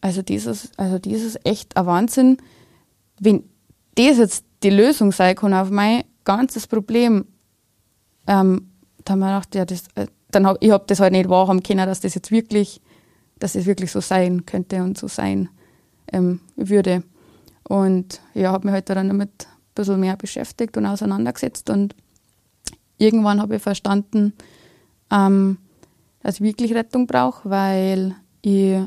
also 0.00 0.22
dieses, 0.22 0.70
also 0.76 0.98
dieses 0.98 1.38
echt 1.44 1.76
ein 1.76 1.86
Wahnsinn, 1.86 2.38
wenn 3.20 3.44
das 4.06 4.18
jetzt 4.18 4.44
die 4.62 4.70
Lösung 4.70 5.12
sein 5.12 5.34
kann 5.34 5.54
auf 5.54 5.70
mein 5.70 6.04
ganzes 6.24 6.66
Problem, 6.66 7.26
ähm, 8.26 8.70
da 9.04 9.12
haben 9.12 9.20
wir 9.20 9.26
gedacht, 9.26 9.54
ja, 9.54 9.64
das, 9.64 9.84
äh, 9.94 10.06
dann 10.30 10.46
hab, 10.46 10.62
ich 10.62 10.70
habe 10.70 10.84
das 10.86 11.00
halt 11.00 11.12
nicht 11.12 11.28
wahrhaben 11.28 11.62
können, 11.62 11.86
dass 11.86 12.00
das 12.00 12.14
jetzt 12.14 12.30
wirklich, 12.30 12.80
dass 13.38 13.54
das 13.54 13.66
wirklich 13.66 13.90
so 13.90 14.00
sein 14.00 14.44
könnte 14.44 14.82
und 14.82 14.98
so 14.98 15.08
sein 15.08 15.48
ähm, 16.12 16.40
würde. 16.56 17.02
Und 17.64 18.20
ja, 18.34 18.52
habe 18.52 18.66
mich 18.66 18.72
halt 18.72 18.90
dann 18.90 19.08
damit 19.08 19.46
ein 19.46 19.74
bisschen 19.74 20.00
mehr 20.00 20.16
beschäftigt 20.16 20.76
und 20.76 20.86
auseinandergesetzt 20.86 21.70
und 21.70 21.94
irgendwann 22.98 23.40
habe 23.40 23.56
ich 23.56 23.62
verstanden, 23.62 24.34
ähm, 25.10 25.58
dass 26.22 26.36
ich 26.36 26.40
wirklich 26.42 26.74
Rettung 26.74 27.06
brauche, 27.06 27.48
weil 27.48 28.14
ich 28.42 28.80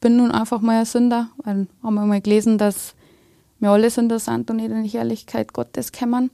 bin 0.00 0.16
nun 0.16 0.30
einfach 0.30 0.60
mal 0.60 0.80
ein 0.80 0.84
Sünder. 0.86 1.28
Weil 1.44 1.68
haben 1.82 1.94
wir 1.94 2.06
mal 2.06 2.20
gelesen, 2.20 2.58
dass 2.58 2.94
wir 3.60 3.70
alle 3.70 3.90
sind 3.90 4.10
und 4.12 4.56
nicht 4.56 4.70
in 4.70 4.82
die 4.82 4.88
Herrlichkeit 4.88 5.52
Gottes 5.52 5.92
kommen. 5.92 6.30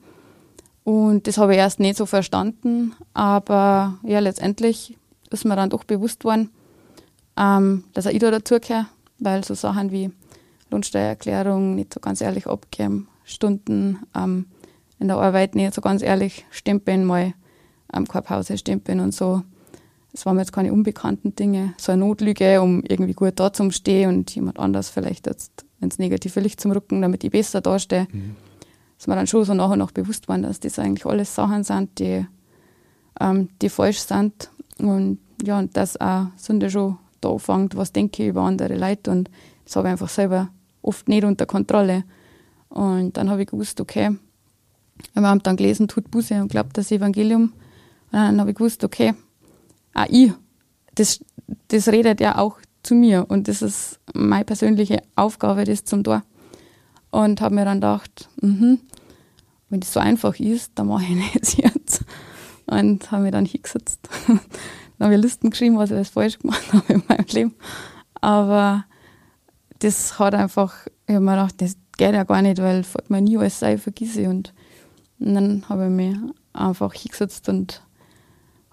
Und 0.85 1.27
das 1.27 1.39
habe 1.39 1.53
ich 1.53 1.59
erst 1.59 1.81
nicht 1.81 1.97
so 1.97 2.07
verstanden. 2.07 2.95
Aber 3.13 3.99
ja, 4.05 4.21
letztendlich 4.21 4.97
ist 5.31 5.45
mir 5.45 5.57
dann 5.57 5.71
doch 5.71 5.85
bewusst 5.85 6.25
worden, 6.25 6.51
ähm, 7.37 7.85
dass 7.93 8.07
ich 8.07 8.21
da 8.21 8.31
dazugehöre, 8.31 8.87
weil 9.19 9.45
so 9.45 9.55
Sachen 9.55 9.91
wie 9.91 10.11
Lohnsteuererklärung 10.71 11.75
nicht 11.75 11.93
so 11.93 12.01
ganz 12.01 12.21
ehrlich 12.21 12.47
abgeben, 12.47 13.09
Stunden 13.25 13.99
ähm, 14.15 14.47
in 14.99 15.09
der 15.09 15.19
Arbeit 15.19 15.55
nicht 15.55 15.75
so 15.75 15.81
ganz 15.81 16.03
ehrlich 16.03 16.47
stempeln, 16.51 17.05
mal 17.05 17.35
am 17.89 18.07
Korphause 18.07 18.57
stempeln 18.57 19.01
und 19.01 19.13
so. 19.13 19.43
Es 20.13 20.25
waren 20.25 20.37
mir 20.37 20.43
jetzt 20.43 20.53
keine 20.53 20.73
unbekannten 20.73 21.35
Dinge. 21.35 21.75
So 21.77 21.93
eine 21.93 22.05
Notlüge, 22.07 22.63
um 22.63 22.83
irgendwie 22.85 23.13
gut 23.13 23.35
da 23.37 23.53
zu 23.53 23.71
stehen 23.71 24.09
und 24.09 24.35
jemand 24.35 24.59
anders 24.59 24.89
vielleicht 24.89 25.27
jetzt 25.27 25.66
ins 25.81 25.99
negative 25.99 26.41
Licht 26.41 26.61
zum 26.61 26.73
Rücken, 26.73 27.03
damit 27.03 27.25
ich 27.25 27.31
besser 27.31 27.61
dastehe. 27.61 28.09
Mhm. 28.13 28.37
Ist 28.99 29.09
mir 29.09 29.15
dann 29.15 29.27
schon 29.27 29.45
so 29.45 29.55
nachher 29.55 29.73
und 29.73 29.79
nach 29.79 29.91
bewusst 29.91 30.29
worden, 30.29 30.43
dass 30.43 30.61
das 30.61 30.79
eigentlich 30.79 31.05
alles 31.05 31.35
Sachen 31.35 31.65
sind, 31.65 31.99
die, 31.99 32.27
ähm, 33.21 33.49
die 33.61 33.69
falsch 33.69 33.99
sind. 34.01 34.51
Und 34.79 35.19
ja, 35.43 35.59
und 35.59 35.77
dass 35.77 36.01
auch 36.01 36.29
Sünde 36.37 36.71
schon 36.71 36.99
da 37.21 37.31
anfängt, 37.31 37.77
was 37.77 37.93
denke 37.93 38.23
ich 38.23 38.29
über 38.31 38.43
andere 38.43 38.77
Leute. 38.77 39.11
Und 39.11 39.31
das 39.65 39.77
habe 39.77 39.89
ich 39.89 39.93
einfach 39.93 40.09
selber 40.09 40.49
oft 40.83 41.09
nicht 41.09 41.25
unter 41.25 41.47
Kontrolle. 41.47 42.05
Und 42.69 43.17
dann 43.17 43.31
habe 43.31 43.43
ich 43.43 43.49
gewusst, 43.49 43.81
okay, 43.81 44.17
wir 45.13 45.23
haben 45.23 45.43
dann 45.43 45.57
gelesen, 45.57 45.89
tut 45.89 46.11
Buße 46.11 46.41
und 46.41 46.49
glaubt 46.49 46.79
das 46.79 46.91
Evangelium. 46.91 47.53
Und 48.13 48.13
dann 48.13 48.41
habe 48.41 48.51
ich 48.51 48.57
gewusst, 48.57 48.83
okay, 48.83 49.15
auch 49.95 50.07
ich, 50.09 50.33
das, 50.95 51.21
das 51.69 51.89
redet 51.89 52.21
ja 52.21 52.39
auch 52.39 52.59
zu 52.87 52.95
mir 52.95 53.27
und 53.29 53.49
das 53.49 53.63
ist 53.63 54.01
meine 54.15 54.45
persönliche 54.45 55.03
Aufgabe, 55.17 55.65
das 55.65 55.85
zum 55.85 56.05
Tor. 56.05 56.23
Und 57.11 57.41
habe 57.41 57.55
mir 57.55 57.65
dann 57.65 57.79
gedacht, 57.79 58.29
mh, 58.41 58.79
wenn 59.69 59.81
das 59.81 59.93
so 59.93 60.01
einfach 60.01 60.39
ist, 60.39 60.73
dann 60.77 60.87
mache 60.87 61.05
ich 61.05 61.33
das 61.41 61.57
jetzt. 61.57 62.05
Und 62.67 63.11
habe 63.11 63.25
mir 63.25 63.31
dann 63.31 63.45
hingesetzt. 63.45 64.09
dann 64.27 64.41
habe 65.01 65.15
ich 65.15 65.21
Listen 65.21 65.51
geschrieben, 65.51 65.77
was 65.77 65.91
ich 65.91 65.97
alles 65.97 66.11
falsch 66.11 66.39
gemacht 66.39 66.63
habe 66.73 66.93
in 66.93 67.03
meinem 67.09 67.27
Leben. 67.29 67.55
Aber 68.21 68.85
das 69.81 70.19
hat 70.19 70.35
einfach, 70.35 70.87
ich 71.07 71.15
habe 71.15 71.25
mir 71.25 71.33
gedacht, 71.33 71.61
das 71.61 71.77
geht 71.97 72.15
ja 72.15 72.25
gar 72.25 72.43
nicht, 72.43 72.59
weil 72.59 72.85
mir 73.09 73.21
nie 73.21 73.37
alles 73.37 73.59
sein, 73.59 73.79
vergesse 73.79 74.29
Und, 74.29 74.53
und 75.19 75.35
dann 75.35 75.69
habe 75.69 75.85
ich 75.85 75.91
mich 75.91 76.17
einfach 76.53 76.93
hingesetzt 76.93 77.49
und 77.49 77.83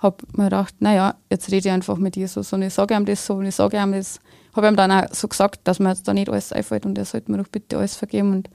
habe 0.04 0.18
mir 0.34 0.46
gedacht, 0.46 0.76
naja, 0.80 1.16
jetzt 1.30 1.48
rede 1.52 1.70
ich 1.70 1.74
einfach 1.74 1.98
mit 1.98 2.16
Jesus 2.16 2.54
und 2.54 2.62
ich 2.62 2.74
sage 2.74 2.94
ihm 2.94 3.06
das 3.06 3.26
so 3.26 3.36
und 3.36 3.46
ich 3.46 3.56
sage 3.56 3.78
ihm 3.78 3.94
das. 3.94 4.20
Habe 4.54 4.68
ihm 4.68 4.76
dann 4.76 4.92
auch 4.92 5.12
so 5.12 5.28
gesagt, 5.28 5.62
dass 5.64 5.80
mir 5.80 5.90
jetzt 5.90 6.08
da 6.08 6.14
nicht 6.14 6.30
alles 6.30 6.54
einfällt 6.54 6.86
und 6.86 6.98
er 6.98 7.06
sollte 7.06 7.32
mir 7.32 7.40
doch 7.40 7.48
bitte 7.48 7.78
alles 7.78 7.96
vergeben 7.96 8.32
und 8.32 8.50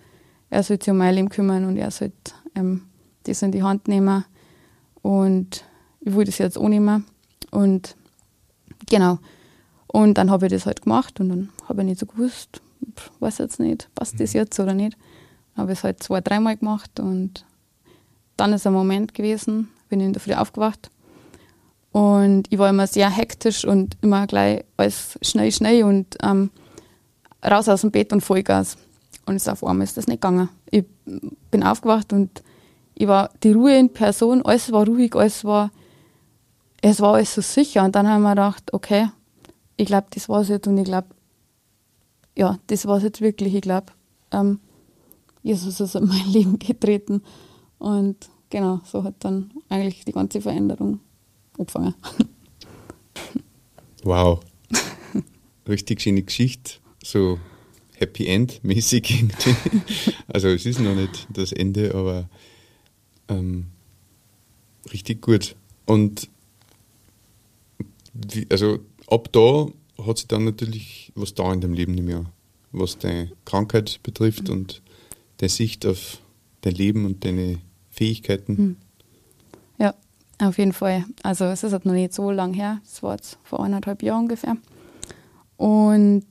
er 0.50 0.62
sollte 0.62 0.84
sich 0.84 0.92
um 0.92 0.98
mein 0.98 1.14
Leben 1.14 1.28
kümmern 1.28 1.64
und 1.64 1.76
er 1.76 1.90
sollte 1.90 2.32
ähm, 2.54 2.82
das 3.24 3.42
in 3.42 3.50
die 3.50 3.62
Hand 3.62 3.88
nehmen. 3.88 4.24
Und 5.02 5.64
ich 6.00 6.14
wollte 6.14 6.30
das 6.30 6.38
jetzt 6.38 6.58
auch 6.58 6.68
nicht 6.68 6.80
mehr. 6.80 7.02
Und 7.50 7.96
genau. 8.88 9.18
Und 9.88 10.18
dann 10.18 10.30
habe 10.30 10.46
ich 10.46 10.52
das 10.52 10.66
halt 10.66 10.82
gemacht 10.82 11.18
und 11.18 11.30
dann 11.30 11.48
habe 11.68 11.82
ich 11.82 11.86
nicht 11.88 12.00
so 12.00 12.06
gewusst, 12.06 12.60
weiß 13.18 13.38
jetzt 13.38 13.58
nicht, 13.58 13.88
passt 13.94 14.20
das 14.20 14.34
jetzt 14.34 14.60
oder 14.60 14.74
nicht. 14.74 14.96
Dann 15.54 15.62
habe 15.62 15.72
ich 15.72 15.78
es 15.78 15.84
halt 15.84 16.02
zwei, 16.02 16.20
dreimal 16.20 16.56
gemacht 16.56 17.00
und 17.00 17.44
dann 18.36 18.52
ist 18.52 18.66
ein 18.66 18.72
Moment 18.72 19.14
gewesen, 19.14 19.68
bin 19.88 19.98
ich 19.98 20.06
in 20.06 20.12
der 20.12 20.20
Früh 20.20 20.34
aufgewacht 20.34 20.90
und 21.98 22.44
ich 22.50 22.60
war 22.60 22.70
immer 22.70 22.86
sehr 22.86 23.10
hektisch 23.10 23.64
und 23.64 23.96
immer 24.02 24.28
gleich 24.28 24.64
alles 24.76 25.18
schnell, 25.20 25.50
schnell 25.50 25.82
und 25.82 26.16
ähm, 26.22 26.50
raus 27.44 27.68
aus 27.68 27.80
dem 27.80 27.90
Bett 27.90 28.12
und 28.12 28.20
Vollgas. 28.20 28.76
Und 29.26 29.48
auf 29.48 29.64
einmal 29.64 29.82
ist 29.82 29.96
das 29.96 30.06
nicht 30.06 30.20
gegangen. 30.20 30.48
Ich 30.70 30.84
bin 31.50 31.64
aufgewacht 31.64 32.12
und 32.12 32.44
ich 32.94 33.08
war 33.08 33.30
die 33.42 33.50
Ruhe 33.50 33.76
in 33.76 33.92
Person, 33.92 34.42
alles 34.42 34.70
war 34.70 34.86
ruhig, 34.86 35.16
alles 35.16 35.44
war, 35.44 35.72
es 36.82 37.00
war 37.00 37.14
alles 37.14 37.34
so 37.34 37.40
sicher. 37.40 37.82
Und 37.82 37.96
dann 37.96 38.06
haben 38.06 38.22
wir 38.22 38.30
gedacht, 38.30 38.72
okay, 38.72 39.08
ich 39.76 39.86
glaube, 39.86 40.06
das 40.10 40.28
war 40.28 40.42
es 40.42 40.48
jetzt 40.50 40.68
und 40.68 40.78
ich 40.78 40.84
glaube, 40.84 41.08
ja, 42.36 42.60
das 42.68 42.86
war 42.86 42.98
es 42.98 43.02
jetzt 43.02 43.20
wirklich. 43.20 43.56
Ich 43.56 43.62
glaube, 43.62 43.86
ähm, 44.30 44.60
Jesus 45.42 45.80
ist 45.80 45.96
in 45.96 46.06
mein 46.06 46.26
Leben 46.28 46.60
getreten. 46.60 47.24
Und 47.78 48.28
genau, 48.50 48.82
so 48.84 49.02
hat 49.02 49.16
dann 49.18 49.50
eigentlich 49.68 50.04
die 50.04 50.12
ganze 50.12 50.40
Veränderung 50.40 51.00
angefangen. 51.58 51.94
Wow. 54.04 54.40
Richtig 55.66 56.00
schöne 56.00 56.22
Geschichte. 56.22 56.74
So 57.02 57.38
Happy 57.96 58.26
End 58.26 58.62
mäßig 58.62 59.10
irgendwie. 59.10 59.54
Also 60.28 60.48
es 60.48 60.64
ist 60.64 60.78
noch 60.78 60.94
nicht 60.94 61.26
das 61.32 61.52
Ende, 61.52 61.94
aber 61.94 62.28
ähm, 63.28 63.66
richtig 64.92 65.20
gut. 65.20 65.56
Und 65.84 66.28
wie, 68.14 68.46
also 68.50 68.78
ab 69.08 69.32
da 69.32 69.66
hat 70.02 70.18
sich 70.18 70.28
dann 70.28 70.44
natürlich 70.44 71.12
was 71.14 71.34
da 71.34 71.52
in 71.52 71.60
deinem 71.60 71.74
Leben 71.74 71.94
nicht 71.94 72.04
mehr, 72.04 72.24
was 72.72 72.98
deine 72.98 73.32
Krankheit 73.44 74.00
betrifft 74.02 74.48
mhm. 74.48 74.54
und 74.54 74.82
deine 75.38 75.50
Sicht 75.50 75.86
auf 75.86 76.20
dein 76.60 76.74
Leben 76.74 77.04
und 77.04 77.24
deine 77.24 77.58
Fähigkeiten. 77.90 78.52
Mhm. 78.52 78.76
Auf 80.40 80.58
jeden 80.58 80.72
Fall. 80.72 81.04
Also 81.22 81.46
es 81.46 81.64
ist 81.64 81.72
halt 81.72 81.84
noch 81.84 81.92
nicht 81.92 82.14
so 82.14 82.30
lang 82.30 82.54
her. 82.54 82.80
Es 82.84 83.02
war 83.02 83.14
jetzt 83.14 83.38
vor 83.42 83.64
eineinhalb 83.64 84.02
Jahren 84.02 84.22
ungefähr. 84.22 84.56
Und 85.56 86.24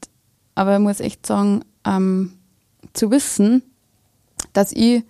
aber 0.56 0.76
ich 0.76 0.82
muss 0.82 1.02
echt 1.02 1.26
sagen, 1.26 1.64
ähm, 1.86 2.34
zu 2.94 3.12
wissen, 3.12 3.62
dass 4.54 4.72
ich, 4.72 5.04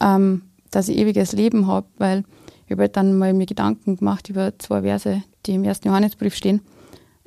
ähm, 0.00 0.42
dass 0.70 0.88
ich 0.88 0.98
ewiges 0.98 1.32
Leben 1.32 1.66
habe, 1.66 1.86
weil 1.98 2.24
ich 2.66 2.72
habe 2.72 2.82
halt 2.82 2.96
dann 2.96 3.16
mal 3.16 3.32
mir 3.32 3.46
Gedanken 3.46 3.96
gemacht 3.96 4.28
über 4.28 4.58
zwei 4.58 4.82
Verse, 4.82 5.22
die 5.46 5.54
im 5.54 5.64
ersten 5.64 5.88
Johannesbrief 5.88 6.34
stehen. 6.34 6.62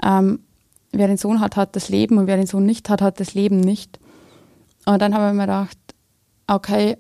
Ähm, 0.04 0.40
wer 0.92 1.08
den 1.08 1.18
Sohn 1.18 1.40
hat, 1.40 1.56
hat 1.56 1.76
das 1.76 1.88
Leben 1.90 2.18
und 2.18 2.28
wer 2.28 2.36
den 2.36 2.48
Sohn 2.48 2.66
nicht 2.66 2.90
hat, 2.90 3.02
hat 3.02 3.20
das 3.20 3.36
Leben 3.36 3.60
nicht. 3.60 4.00
Und 4.86 5.02
dann 5.02 5.14
habe 5.14 5.28
ich 5.28 5.34
mir 5.34 5.44
gedacht, 5.44 5.78
okay, 6.48 6.98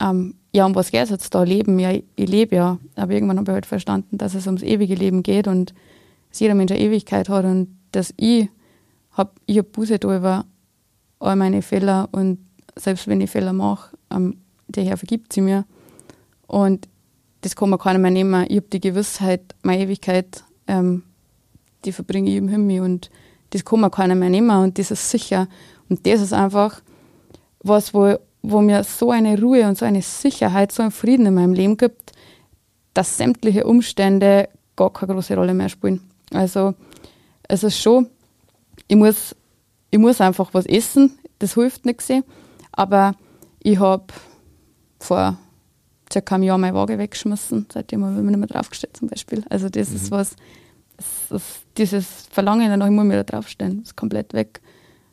ähm, 0.00 0.34
ja, 0.52 0.66
um 0.66 0.74
was 0.74 0.90
geht 0.90 1.04
es 1.04 1.10
jetzt 1.10 1.34
da? 1.34 1.42
Leben, 1.42 1.78
ja, 1.78 1.92
ich 1.92 2.28
lebe 2.28 2.56
ja. 2.56 2.78
Aber 2.96 3.12
irgendwann 3.12 3.38
habe 3.38 3.52
ich 3.52 3.54
halt 3.54 3.66
verstanden, 3.66 4.18
dass 4.18 4.34
es 4.34 4.46
ums 4.46 4.62
ewige 4.62 4.94
Leben 4.94 5.22
geht 5.22 5.46
und 5.46 5.74
dass 6.30 6.40
jeder 6.40 6.54
Mensch 6.54 6.72
eine 6.72 6.80
Ewigkeit 6.80 7.28
hat 7.28 7.44
und 7.44 7.76
dass 7.92 8.12
ich 8.16 8.48
habe 9.12 9.30
ich 9.46 9.58
hab 9.58 9.72
Buße 9.72 9.98
da 9.98 10.16
über 10.16 10.44
all 11.18 11.36
meine 11.36 11.62
Fehler 11.62 12.08
und 12.12 12.38
selbst 12.76 13.06
wenn 13.06 13.20
ich 13.20 13.30
Fehler 13.30 13.52
mache, 13.52 13.96
ähm, 14.10 14.38
der 14.68 14.84
Herr 14.84 14.96
vergibt 14.96 15.32
sie 15.32 15.40
mir. 15.40 15.64
Und 16.46 16.88
das 17.42 17.56
kann 17.56 17.70
man 17.70 17.78
keiner 17.78 17.98
mehr 17.98 18.10
nehmen. 18.10 18.46
Ich 18.48 18.56
habe 18.56 18.66
die 18.72 18.80
Gewissheit, 18.80 19.54
meine 19.62 19.82
Ewigkeit, 19.82 20.44
ähm, 20.66 21.02
die 21.84 21.92
verbringe 21.92 22.30
ich 22.30 22.36
im 22.36 22.48
Himmel 22.48 22.80
und 22.80 23.10
das 23.50 23.64
kann 23.64 23.80
man 23.80 23.90
keiner 23.90 24.14
mehr 24.14 24.30
nehmen 24.30 24.50
und 24.62 24.78
das 24.78 24.90
ist 24.90 25.10
sicher. 25.10 25.48
Und 25.88 26.06
das 26.06 26.20
ist 26.20 26.32
einfach 26.32 26.82
was, 27.62 27.94
wo 27.94 28.16
wo 28.42 28.60
mir 28.60 28.84
so 28.84 29.10
eine 29.10 29.40
Ruhe 29.40 29.66
und 29.66 29.76
so 29.76 29.84
eine 29.84 30.02
Sicherheit, 30.02 30.72
so 30.72 30.82
ein 30.82 30.90
Frieden 30.90 31.26
in 31.26 31.34
meinem 31.34 31.52
Leben 31.52 31.76
gibt, 31.76 32.12
dass 32.94 33.16
sämtliche 33.16 33.64
Umstände 33.64 34.48
gar 34.76 34.92
keine 34.92 35.14
große 35.14 35.34
Rolle 35.34 35.54
mehr 35.54 35.68
spielen. 35.68 36.00
Also 36.32 36.74
es 37.48 37.64
ist 37.64 37.78
schon, 37.78 38.08
ich 38.88 38.96
muss, 38.96 39.36
ich 39.90 39.98
muss 39.98 40.20
einfach 40.20 40.54
was 40.54 40.66
essen, 40.66 41.18
das 41.38 41.54
hilft 41.54 41.84
nichts. 41.84 42.08
Aber 42.72 43.14
ich 43.62 43.78
habe 43.78 44.06
vor 44.98 45.38
circa 46.12 46.34
einem 46.34 46.44
Jahr 46.44 46.58
meine 46.58 46.74
Waage 46.74 46.98
weggeschmissen, 46.98 47.66
seitdem 47.72 48.04
habe 48.04 48.16
ich 48.16 48.22
mich 48.22 48.30
nicht 48.30 48.38
mehr 48.38 48.48
draufgestellt 48.48 48.96
zum 48.96 49.08
Beispiel. 49.08 49.44
Also 49.48 49.68
das 49.68 49.90
mhm. 49.90 49.96
ist 49.96 50.10
was, 50.10 50.36
das, 50.96 51.42
ist, 51.42 51.62
dieses 51.76 52.06
Verlangen 52.30 52.80
ich 52.80 52.90
muss 52.90 53.04
mich 53.04 53.16
da 53.16 53.24
draufstellen, 53.24 53.82
ist 53.82 53.96
komplett 53.96 54.32
weg. 54.32 54.60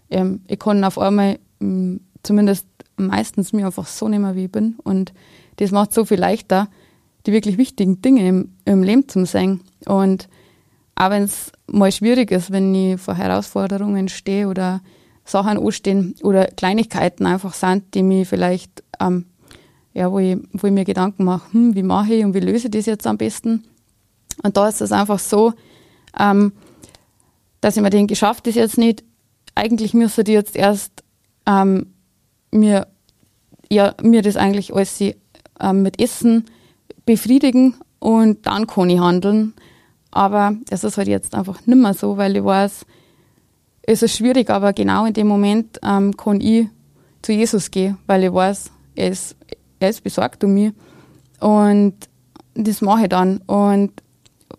Ähm, 0.10 0.42
ich 0.48 0.60
kann 0.60 0.84
auf 0.84 0.98
einmal 0.98 1.40
mh, 1.60 1.68
mm, 1.68 2.00
zumindest 2.24 2.68
meistens 2.98 3.54
mir 3.54 3.66
einfach 3.66 3.88
so 3.88 4.08
mehr, 4.08 4.36
wie 4.36 4.46
ich 4.46 4.52
bin. 4.52 4.76
Und 4.84 5.14
das 5.58 5.72
macht 5.72 5.94
so 5.94 6.06
viel 6.06 6.20
leichter, 6.20 6.68
die 7.26 7.32
wirklich 7.32 7.58
wichtigen 7.58 8.02
Dinge 8.02 8.28
im, 8.28 8.52
im 8.66 8.84
Leben 8.84 9.08
zu 9.08 9.26
sehen. 9.26 9.62
Und 9.86 10.28
auch 10.96 11.10
wenn 11.10 11.24
es 11.24 11.52
mal 11.68 11.92
schwierig 11.92 12.32
ist, 12.32 12.52
wenn 12.52 12.74
ich 12.74 13.00
vor 13.00 13.16
Herausforderungen 13.16 14.10
stehe 14.10 14.48
oder 14.48 14.82
Sachen 15.26 15.58
anstehen 15.58 16.16
oder 16.24 16.46
Kleinigkeiten 16.46 17.26
einfach 17.26 17.54
sind, 17.54 17.94
die 17.94 18.04
mich 18.04 18.28
vielleicht, 18.28 18.84
ähm, 19.00 19.26
ja, 19.94 20.12
wo 20.12 20.20
ich, 20.20 20.38
wo 20.54 20.68
ich 20.68 20.74
mir 20.74 20.86
Gedanken 20.86 21.26
mache, 21.26 21.52
hm, 21.54 21.76
wie 21.76 21.84
mache 21.84 22.14
ich 22.14 22.26
und 22.26 22.34
wie 22.34 22.40
löse 22.40 22.68
ich 22.68 22.72
das 22.72 22.86
jetzt 22.86 23.06
am 23.06 23.18
besten. 23.18 23.66
Und 24.44 24.56
da 24.56 24.68
ist 24.68 24.82
es 24.82 24.92
einfach 24.92 25.20
so, 25.20 25.54
ähm, 26.18 26.54
dass 27.62 27.76
ich 27.76 27.84
mir 27.84 27.90
denke, 27.90 28.14
geschafft 28.14 28.48
ist 28.48 28.56
jetzt 28.56 28.78
nicht. 28.78 29.04
Eigentlich 29.56 29.94
müsste 29.94 30.22
ich 30.22 30.28
jetzt 30.30 30.56
erst 30.56 31.04
ähm, 31.46 31.94
mir, 32.52 32.88
ja, 33.70 33.94
mir 34.02 34.22
das 34.22 34.38
eigentlich 34.38 34.74
alles 34.74 35.00
ähm, 35.60 35.82
mit 35.82 36.02
Essen 36.02 36.46
befriedigen 37.06 37.76
und 38.00 38.46
dann 38.46 38.68
kann 38.68 38.90
ich 38.90 39.00
handeln. 39.00 39.54
Aber 40.12 40.56
das 40.70 40.84
ist 40.84 40.98
halt 40.98 41.08
jetzt 41.08 41.36
einfach 41.36 41.66
nicht 41.66 41.78
mehr 41.78 41.94
so, 41.94 42.18
weil 42.18 42.36
ich 42.36 42.44
weiß, 42.44 42.86
es 43.84 44.02
ist 44.04 44.18
schwierig, 44.18 44.50
aber 44.50 44.74
genau 44.74 45.06
in 45.06 45.14
dem 45.14 45.28
Moment 45.28 45.80
ähm, 45.84 46.16
kann 46.16 46.42
ich 46.42 46.68
zu 47.22 47.32
Jesus 47.32 47.72
gehen, 47.72 47.98
weil 48.06 48.24
ich 48.24 48.34
weiß, 48.34 48.72
er 48.96 49.10
ist, 49.10 49.36
er 49.80 49.90
ist 49.90 50.04
besorgt 50.04 50.44
um 50.44 50.54
mich. 50.54 50.74
Und 51.40 51.94
das 52.56 52.82
mache 52.82 53.04
ich 53.04 53.10
dann. 53.10 53.38
Und 53.46 53.92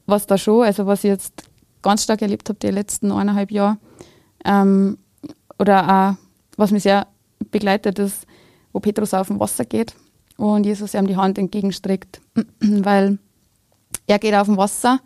was 0.06 0.26
da 0.26 0.38
schon, 0.38 0.64
also 0.64 0.86
was 0.86 1.04
ich 1.04 1.10
jetzt 1.10 1.44
ganz 1.82 2.04
stark 2.04 2.22
erlebt 2.22 2.48
habe 2.48 2.58
die 2.58 2.68
letzten 2.68 3.12
eineinhalb 3.12 3.50
Jahre, 3.50 3.78
ähm, 4.44 4.98
oder 5.58 6.16
auch, 6.16 6.24
was 6.56 6.70
mich 6.70 6.84
sehr 6.84 7.06
begleitet 7.50 7.98
ist, 7.98 8.26
wo 8.72 8.80
Petrus 8.80 9.14
auf 9.14 9.28
dem 9.28 9.40
Wasser 9.40 9.64
geht 9.64 9.94
und 10.36 10.64
Jesus 10.64 10.94
ihm 10.94 11.06
die 11.06 11.16
Hand 11.16 11.38
entgegenstreckt, 11.38 12.20
weil 12.60 13.18
er 14.06 14.18
geht 14.18 14.34
auf 14.34 14.46
dem 14.46 14.56
Wasser 14.56 15.00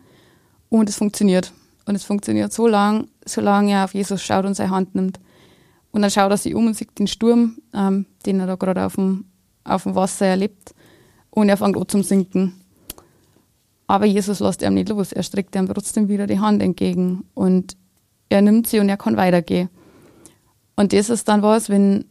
und 0.69 0.89
es 0.89 0.97
funktioniert. 0.97 1.53
Und 1.85 1.95
es 1.95 2.05
funktioniert 2.05 2.53
so 2.53 2.67
lange, 2.67 3.07
solange 3.25 3.71
er 3.71 3.83
auf 3.83 3.93
Jesus 3.93 4.21
schaut 4.21 4.45
und 4.45 4.55
seine 4.55 4.69
Hand 4.69 4.95
nimmt. 4.95 5.19
Und 5.91 6.01
dann 6.01 6.11
schaut 6.11 6.31
er 6.31 6.37
sich 6.37 6.55
um 6.55 6.67
und 6.67 6.75
sieht 6.75 6.97
den 6.97 7.07
Sturm, 7.07 7.57
ähm, 7.73 8.05
den 8.25 8.39
er 8.39 8.47
da 8.47 8.55
gerade 8.55 8.85
auf 8.85 8.95
dem, 8.95 9.25
auf 9.63 9.83
dem 9.83 9.95
Wasser 9.95 10.25
erlebt. 10.25 10.73
Und 11.29 11.49
er 11.49 11.57
fängt 11.57 11.77
an 11.77 11.87
zum 11.87 12.03
Sinken. 12.03 12.53
Aber 13.85 14.05
Jesus 14.05 14.39
lässt 14.39 14.61
ihm 14.61 14.75
nicht 14.75 14.89
los. 14.89 15.11
Er 15.11 15.23
streckt 15.23 15.55
ihm 15.55 15.67
trotzdem 15.67 16.07
wieder 16.07 16.25
die 16.25 16.39
Hand 16.39 16.63
entgegen. 16.63 17.25
Und 17.33 17.75
er 18.29 18.41
nimmt 18.41 18.67
sie 18.67 18.79
und 18.79 18.89
er 18.89 18.97
kann 18.97 19.17
weitergehen. 19.17 19.69
Und 20.75 20.93
das 20.93 21.09
ist 21.09 21.27
dann 21.27 21.41
was, 21.41 21.69
wenn, 21.69 22.05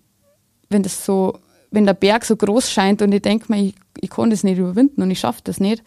wenn 0.73 0.83
das 0.83 1.05
so, 1.05 1.39
wenn 1.71 1.87
der 1.87 1.95
Berg 1.95 2.25
so 2.25 2.37
groß 2.37 2.71
scheint 2.71 3.03
und 3.03 3.13
ich 3.13 3.23
denke 3.23 3.47
mir, 3.49 3.63
ich, 3.63 3.75
ich 4.01 4.11
kann 4.11 4.31
das 4.31 4.45
nicht 4.45 4.59
überwinden 4.59 5.03
und 5.03 5.11
ich 5.11 5.21
schaffe 5.21 5.41
das 5.45 5.61
nicht, 5.61 5.83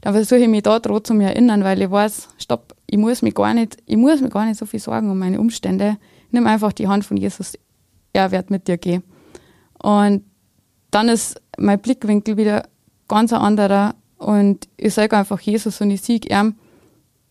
dann 0.00 0.14
versuche 0.14 0.40
ich 0.40 0.48
mich 0.48 0.62
da 0.62 0.78
dran 0.78 1.04
zu 1.04 1.14
erinnern, 1.14 1.64
weil 1.64 1.80
ich 1.82 1.90
weiß, 1.90 2.28
stopp, 2.38 2.74
ich 2.86 2.98
muss 2.98 3.22
mich 3.22 3.34
gar 3.34 3.54
nicht, 3.54 3.78
ich 3.86 3.96
muss 3.96 4.20
mir 4.20 4.28
gar 4.28 4.46
nicht 4.46 4.58
so 4.58 4.66
viel 4.66 4.80
sorgen 4.80 5.10
um 5.10 5.18
meine 5.18 5.40
Umstände. 5.40 5.96
Nimm 6.30 6.46
einfach 6.46 6.72
die 6.72 6.88
Hand 6.88 7.04
von 7.04 7.16
Jesus, 7.16 7.54
er 8.12 8.30
wird 8.30 8.50
mit 8.50 8.68
dir 8.68 8.78
gehen. 8.78 9.02
Und 9.82 10.24
dann 10.90 11.08
ist 11.08 11.40
mein 11.58 11.78
Blickwinkel 11.80 12.36
wieder 12.36 12.68
ganz 13.08 13.32
ein 13.32 13.40
anderer 13.40 13.94
und 14.16 14.68
ich 14.76 14.94
sage 14.94 15.16
einfach 15.16 15.40
Jesus 15.40 15.80
und 15.80 15.90
ich 15.90 16.02
sehe 16.02 16.20
ihm, 16.28 16.56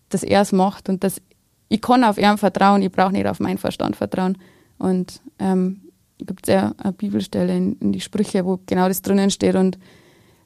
dass 0.09 0.23
er 0.23 0.41
es 0.41 0.51
macht 0.51 0.89
und 0.89 1.03
dass 1.03 1.21
ich 1.69 1.81
kann 1.81 2.03
auf 2.03 2.17
ihn 2.17 2.37
vertrauen, 2.37 2.81
ich 2.81 2.91
brauche 2.91 3.11
nicht 3.11 3.27
auf 3.27 3.39
meinen 3.39 3.57
Verstand 3.57 3.95
vertrauen. 3.95 4.37
Und 4.77 5.21
ähm, 5.39 5.81
gibt 6.25 6.47
ja 6.47 6.73
eine 6.77 6.93
Bibelstelle 6.93 7.55
in, 7.55 7.73
in, 7.79 7.91
die 7.91 8.01
Sprüche, 8.01 8.45
wo 8.45 8.59
genau 8.65 8.87
das 8.87 9.01
drinnen 9.01 9.29
steht 9.29 9.55
und 9.55 9.77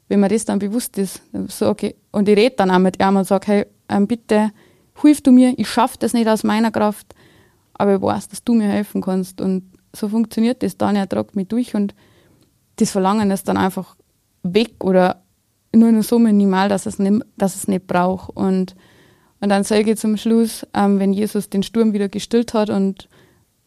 wenn 0.08 0.20
mir 0.20 0.28
das 0.28 0.44
dann 0.44 0.58
bewusst 0.58 0.98
ist, 0.98 1.22
so 1.48 1.68
okay, 1.68 1.94
und 2.10 2.28
ich 2.28 2.36
rede 2.36 2.56
dann 2.56 2.70
auch 2.70 2.78
mit 2.78 3.02
ihm 3.02 3.16
und 3.16 3.26
sage, 3.26 3.46
hey, 3.46 3.66
ähm, 3.88 4.06
bitte 4.06 4.50
hilf 5.00 5.22
du 5.22 5.32
mir, 5.32 5.54
ich 5.58 5.68
schaffe 5.68 5.96
das 5.98 6.12
nicht 6.12 6.28
aus 6.28 6.44
meiner 6.44 6.70
Kraft, 6.70 7.14
aber 7.74 7.96
ich 7.96 8.02
weiß, 8.02 8.28
dass 8.28 8.44
du 8.44 8.54
mir 8.54 8.68
helfen 8.68 9.00
kannst. 9.00 9.40
Und 9.40 9.72
so 9.94 10.08
funktioniert 10.08 10.62
das 10.62 10.76
dann, 10.76 10.96
er 10.96 11.08
tragt 11.08 11.34
mich 11.34 11.48
durch 11.48 11.74
und 11.74 11.94
das 12.76 12.90
Verlangen 12.90 13.30
ist 13.30 13.48
dann 13.48 13.56
einfach 13.56 13.96
weg 14.42 14.84
oder 14.84 15.22
nur 15.74 15.92
noch 15.92 16.02
so 16.02 16.18
minimal, 16.18 16.68
dass 16.68 16.86
es 16.86 16.98
nicht, 16.98 17.24
dass 17.36 17.56
es 17.56 17.68
nicht 17.68 17.86
braucht. 17.86 18.36
Und, 18.36 18.74
und 19.40 19.48
dann 19.48 19.64
sage 19.64 19.92
ich 19.92 19.98
zum 19.98 20.16
Schluss, 20.16 20.66
ähm, 20.74 20.98
wenn 20.98 21.12
Jesus 21.12 21.48
den 21.48 21.62
Sturm 21.62 21.92
wieder 21.92 22.08
gestillt 22.08 22.54
hat 22.54 22.70
und 22.70 23.08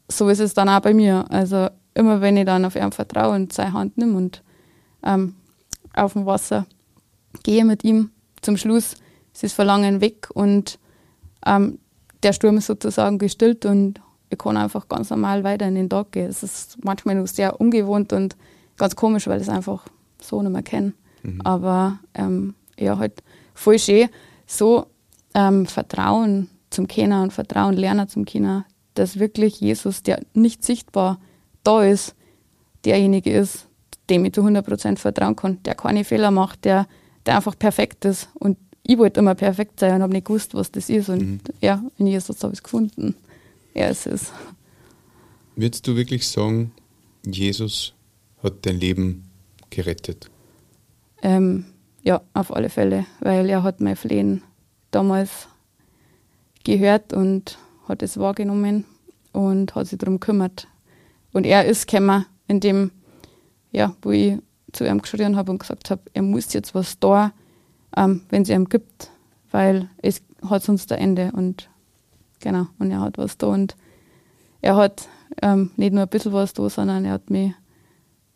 so 0.07 0.29
ist 0.29 0.39
es 0.39 0.53
dann 0.53 0.69
auch 0.69 0.81
bei 0.81 0.93
mir. 0.93 1.25
Also 1.29 1.69
immer 1.95 2.21
wenn 2.21 2.37
ich 2.37 2.45
dann 2.45 2.65
auf 2.65 2.75
ihn 2.75 2.91
vertraue 2.91 3.35
und 3.35 3.53
seine 3.53 3.73
Hand 3.73 3.97
nehme 3.97 4.15
und 4.15 4.43
ähm, 5.03 5.35
auf 5.95 6.13
dem 6.13 6.25
Wasser 6.25 6.67
gehe 7.43 7.65
mit 7.65 7.83
ihm. 7.83 8.11
Zum 8.41 8.57
Schluss 8.57 8.93
ist 9.33 9.43
das 9.43 9.53
Verlangen 9.53 10.01
weg 10.01 10.29
und 10.33 10.77
ähm, 11.45 11.79
der 12.21 12.33
Sturm 12.33 12.57
ist 12.57 12.67
sozusagen 12.67 13.17
gestillt 13.17 13.65
und 13.65 14.01
ich 14.29 14.37
kann 14.37 14.57
einfach 14.57 14.87
ganz 14.87 15.09
normal 15.09 15.43
weiter 15.43 15.67
in 15.67 15.75
den 15.75 15.89
Tag 15.89 16.11
gehen. 16.11 16.29
Es 16.29 16.43
ist 16.43 16.83
manchmal 16.83 17.15
noch 17.15 17.27
sehr 17.27 17.59
ungewohnt 17.59 18.13
und 18.13 18.35
ganz 18.77 18.95
komisch, 18.95 19.27
weil 19.27 19.37
ich 19.37 19.47
es 19.47 19.53
einfach 19.53 19.85
so 20.21 20.41
nicht 20.41 20.51
mehr 20.51 20.63
kenne. 20.63 20.93
Mhm. 21.23 21.41
Aber 21.43 21.99
ähm, 22.13 22.55
ja, 22.77 22.97
halt 22.97 23.23
voll 23.53 23.79
schön, 23.79 24.09
so 24.45 24.87
ähm, 25.33 25.65
Vertrauen 25.65 26.49
zum 26.69 26.87
Kennen 26.87 27.21
und 27.21 27.33
Vertrauen 27.33 27.75
lernen 27.75 28.09
zum 28.09 28.25
Kennen, 28.25 28.65
dass 28.95 29.19
wirklich 29.19 29.61
Jesus, 29.61 30.03
der 30.03 30.21
nicht 30.33 30.63
sichtbar 30.63 31.19
da 31.65 31.83
ist, 31.83 32.15
derjenige 32.85 33.31
ist, 33.31 33.67
dem 34.09 34.25
ich 34.25 34.33
zu 34.33 34.41
100% 34.41 34.97
vertrauen 34.97 35.35
kann, 35.35 35.61
der 35.63 35.75
keine 35.75 36.03
Fehler 36.03 36.31
macht, 36.31 36.65
der, 36.65 36.87
der 37.25 37.37
einfach 37.37 37.57
perfekt 37.57 38.05
ist. 38.05 38.29
Und 38.35 38.57
ich 38.83 38.97
wollte 38.97 39.19
immer 39.19 39.35
perfekt 39.35 39.79
sein 39.79 39.95
und 39.95 40.03
habe 40.03 40.13
nicht 40.13 40.27
gewusst, 40.27 40.53
was 40.53 40.71
das 40.71 40.89
ist. 40.89 41.09
Und 41.09 41.21
mhm. 41.21 41.39
ja, 41.59 41.83
in 41.97 42.07
Jesus 42.07 42.41
habe 42.43 42.53
ich 42.53 42.59
es 42.59 42.63
gefunden. 42.63 43.15
Er 43.73 43.89
ist 43.89 44.05
es. 44.07 44.31
Würdest 45.55 45.87
du 45.87 45.95
wirklich 45.95 46.27
sagen, 46.27 46.71
Jesus 47.25 47.93
hat 48.43 48.65
dein 48.65 48.79
Leben 48.79 49.29
gerettet? 49.69 50.29
Ähm, 51.21 51.65
ja, 52.03 52.21
auf 52.33 52.55
alle 52.55 52.69
Fälle, 52.69 53.05
weil 53.21 53.49
er 53.49 53.63
hat 53.63 53.81
mein 53.81 53.95
Flehen 53.95 54.43
damals 54.91 55.47
gehört 56.63 57.13
und 57.13 57.57
hat 57.87 58.03
es 58.03 58.17
wahrgenommen 58.17 58.85
und 59.31 59.73
hat 59.73 59.87
sich 59.87 59.97
darum 59.97 60.19
gekümmert. 60.19 60.67
Und 61.35 61.45
er 61.45 61.65
ist 61.65 61.85
gekommen, 61.85 62.25
in 62.47 62.61
dem 62.61 62.91
ja, 63.73 63.93
wo 64.01 64.11
ich 64.11 64.37
zu 64.71 64.87
ihm 64.87 65.01
geschrien 65.01 65.35
habe 65.35 65.51
und 65.51 65.59
gesagt 65.59 65.89
habe, 65.91 66.01
er 66.13 66.21
muss 66.21 66.53
jetzt 66.53 66.73
was 66.73 66.97
da, 66.97 67.33
ähm, 67.97 68.21
wenn 68.29 68.43
es 68.43 68.49
ihm 68.49 68.69
gibt, 68.69 69.11
weil 69.51 69.89
es 70.01 70.21
hat 70.49 70.63
sonst 70.63 70.93
ein 70.93 70.99
Ende 70.99 71.33
und 71.33 71.69
genau, 72.39 72.67
und 72.79 72.89
er 72.89 73.01
hat 73.01 73.17
was 73.17 73.37
da 73.37 73.47
und 73.47 73.75
er 74.61 74.77
hat 74.77 75.09
ähm, 75.41 75.71
nicht 75.75 75.91
nur 75.91 76.03
ein 76.03 76.07
bisschen 76.07 76.31
was 76.31 76.53
da, 76.53 76.69
sondern 76.69 77.03
er 77.03 77.11
hat 77.11 77.29
mich 77.29 77.51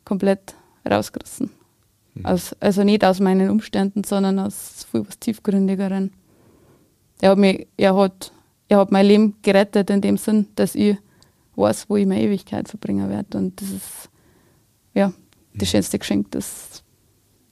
komplett 0.03 0.55
rausgerissen. 0.85 1.51
Mhm. 2.15 2.25
Aus, 2.25 2.53
also 2.59 2.83
nicht 2.83 3.05
aus 3.05 3.21
meinen 3.21 3.49
Umständen, 3.49 4.03
sondern 4.03 4.39
aus 4.39 4.85
viel 4.91 5.07
was 5.07 5.17
tiefgründigeren. 5.19 6.11
Er 7.21 7.31
hat, 7.31 7.37
mich, 7.37 7.65
er, 7.77 7.95
hat, 7.95 8.33
er 8.67 8.79
hat 8.79 8.91
mein 8.91 9.05
Leben 9.05 9.35
gerettet 9.41 9.89
in 9.89 10.01
dem 10.01 10.17
Sinn, 10.17 10.47
dass 10.55 10.75
ich 10.75 10.97
weiß, 11.59 11.89
wo 11.89 11.97
ich 11.97 12.05
meine 12.05 12.21
Ewigkeit 12.21 12.67
verbringen 12.67 13.09
werde. 13.09 13.37
Und 13.37 13.61
das 13.61 13.69
ist, 13.69 14.09
ja, 14.93 15.13
das 15.53 15.69
schönste 15.69 15.99
Geschenk, 15.99 16.31
das, 16.31 16.83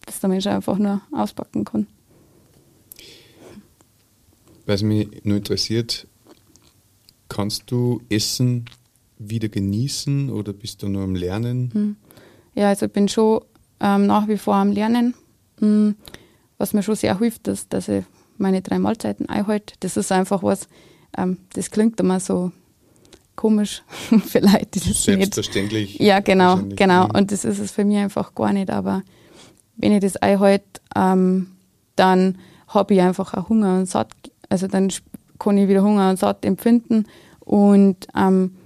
das 0.06 0.20
der 0.20 0.30
Mensch 0.30 0.48
einfach 0.48 0.78
nur 0.78 1.02
auspacken 1.12 1.66
kann. 1.66 1.88
Was 4.66 4.82
mich 4.82 5.24
nur 5.24 5.38
interessiert, 5.38 6.08
kannst 7.30 7.72
du 7.72 8.02
Essen 8.10 8.66
wieder 9.18 9.50
genießen 9.50 10.30
oder 10.30 10.54
bist 10.54 10.84
du 10.84 10.90
nur 10.90 11.04
am 11.04 11.16
Lernen? 11.16 11.70
Hm. 11.74 11.96
Ja, 12.54 12.70
also 12.70 12.88
ich 12.88 12.92
bin 12.92 13.08
schon 13.08 13.42
ähm, 13.80 14.08
nach 14.08 14.28
wie 14.28 14.38
vor 14.38 14.56
am 14.56 14.72
Lernen. 14.72 15.14
Hm, 15.60 15.96
was 16.58 16.74
mir 16.74 16.84
schon 16.84 16.96
sehr 16.96 17.18
hilft, 17.20 17.48
ist, 17.48 17.72
dass 17.74 17.88
ich 17.88 18.04
meine 18.38 18.62
drei 18.62 18.80
Mahlzeiten 18.80 19.30
einhalte. 19.30 19.76
Das 19.80 19.98
ist 19.98 20.12
einfach 20.12 20.44
was, 20.44 20.68
ähm, 21.18 21.38
das 21.54 21.72
klingt 21.72 22.00
immer 22.00 22.20
so 22.20 22.52
komisch 23.38 23.84
die 24.12 24.42
das 24.42 25.04
Selbstverständlich. 25.04 26.00
Nicht. 26.00 26.02
Ja, 26.02 26.20
genau, 26.20 26.60
genau. 26.76 27.08
Und 27.14 27.32
das 27.32 27.46
ist 27.46 27.60
es 27.60 27.72
für 27.72 27.86
mich 27.86 27.98
einfach 27.98 28.36
gar 28.36 28.52
nicht. 28.52 28.70
Aber 28.70 29.04
wenn 29.78 29.94
ich 29.94 30.02
das 30.02 30.18
einhalte, 30.18 30.82
ähm, 30.94 31.52
dann 31.96 32.38
habe 32.68 32.96
ich 32.96 33.02
einfach 33.02 33.34
auch 33.34 33.48
Hunger 33.48 33.78
und 33.78 33.86
satt. 33.86 34.12
Also 34.50 34.68
dann 34.68 34.92
kann 35.40 35.58
ich 35.58 35.70
wieder 35.70 35.84
Hunger 35.84 36.10
und 36.10 36.20
satt 36.20 36.44
empfinden. 36.44 37.06
Und 37.40 38.08
ähm, 38.16 38.58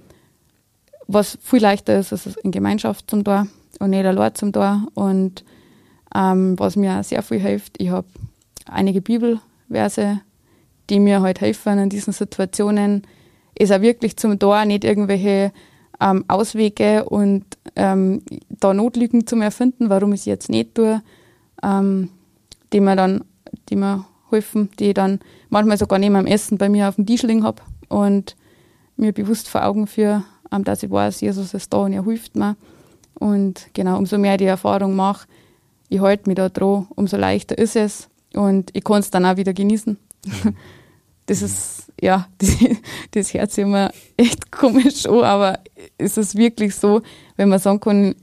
was 1.06 1.38
viel 1.40 1.60
leichter 1.60 1.98
ist, 1.98 2.10
ist 2.10 2.26
es 2.26 2.36
in 2.36 2.50
Gemeinschaft 2.50 3.08
zum 3.08 3.22
Tor 3.22 3.46
und 3.78 3.90
nicht 3.90 4.04
allein 4.04 4.34
zum 4.34 4.52
Tor. 4.52 4.86
Und 4.94 5.44
ähm, 6.14 6.58
was 6.58 6.76
mir 6.76 6.98
auch 6.98 7.04
sehr 7.04 7.22
viel 7.22 7.38
hilft, 7.38 7.80
ich 7.80 7.90
habe 7.90 8.08
einige 8.66 9.00
Bibelverse, 9.02 10.20
die 10.90 10.98
mir 10.98 11.20
halt 11.20 11.40
helfen 11.40 11.78
in 11.78 11.90
diesen 11.90 12.12
Situationen, 12.12 13.02
ist 13.58 13.72
auch 13.72 13.80
wirklich 13.80 14.16
zum 14.16 14.38
Tor, 14.38 14.64
nicht 14.64 14.84
irgendwelche 14.84 15.52
ähm, 16.00 16.24
Auswege 16.28 17.04
und 17.04 17.44
ähm, 17.76 18.22
da 18.48 18.74
Notlügen 18.74 19.26
zu 19.26 19.36
erfinden, 19.36 19.88
warum 19.88 20.12
ich 20.12 20.20
es 20.20 20.26
jetzt 20.26 20.50
nicht 20.50 20.74
tue, 20.74 21.02
ähm, 21.62 22.10
die 22.72 22.80
mir 22.80 22.96
dann, 22.96 23.24
die 23.68 23.76
mir 23.76 24.04
helfen, 24.30 24.70
die 24.78 24.88
ich 24.88 24.94
dann 24.94 25.20
manchmal 25.50 25.78
sogar 25.78 25.98
neben 25.98 26.14
meinem 26.14 26.26
Essen 26.26 26.58
bei 26.58 26.68
mir 26.68 26.88
auf 26.88 26.96
dem 26.96 27.06
Tisch 27.06 27.22
liegen 27.22 27.44
habe 27.44 27.62
und 27.88 28.36
mir 28.96 29.12
bewusst 29.12 29.48
vor 29.48 29.64
Augen 29.64 29.86
führe, 29.86 30.24
ähm, 30.50 30.64
dass 30.64 30.82
ich 30.82 30.90
weiß, 30.90 31.20
Jesus 31.20 31.54
ist 31.54 31.72
da 31.72 31.78
und 31.78 31.92
er 31.92 32.04
hilft 32.04 32.36
mir. 32.36 32.56
Und 33.14 33.68
genau, 33.74 33.98
umso 33.98 34.18
mehr 34.18 34.32
ich 34.32 34.38
die 34.38 34.44
Erfahrung 34.46 34.96
mache, 34.96 35.28
ich 35.88 36.00
halte 36.00 36.28
mich 36.28 36.36
da 36.36 36.48
dran, 36.48 36.88
umso 36.96 37.16
leichter 37.16 37.56
ist 37.56 37.76
es 37.76 38.08
und 38.34 38.70
ich 38.72 38.82
kann 38.82 39.00
es 39.00 39.10
dann 39.10 39.26
auch 39.26 39.36
wieder 39.36 39.52
genießen. 39.52 39.98
Mhm. 40.26 40.56
Das 41.40 41.40
ist, 41.40 41.92
ja, 41.98 42.28
das, 42.36 42.58
das 43.12 43.28
sich 43.28 43.58
immer 43.58 43.90
echt 44.18 44.52
komisch 44.52 45.06
an, 45.06 45.24
aber 45.24 45.60
es 45.96 46.18
ist 46.18 46.36
wirklich 46.36 46.74
so, 46.74 47.00
wenn 47.36 47.48
man 47.48 47.58
sagen 47.58 47.80
kann, 47.80 48.14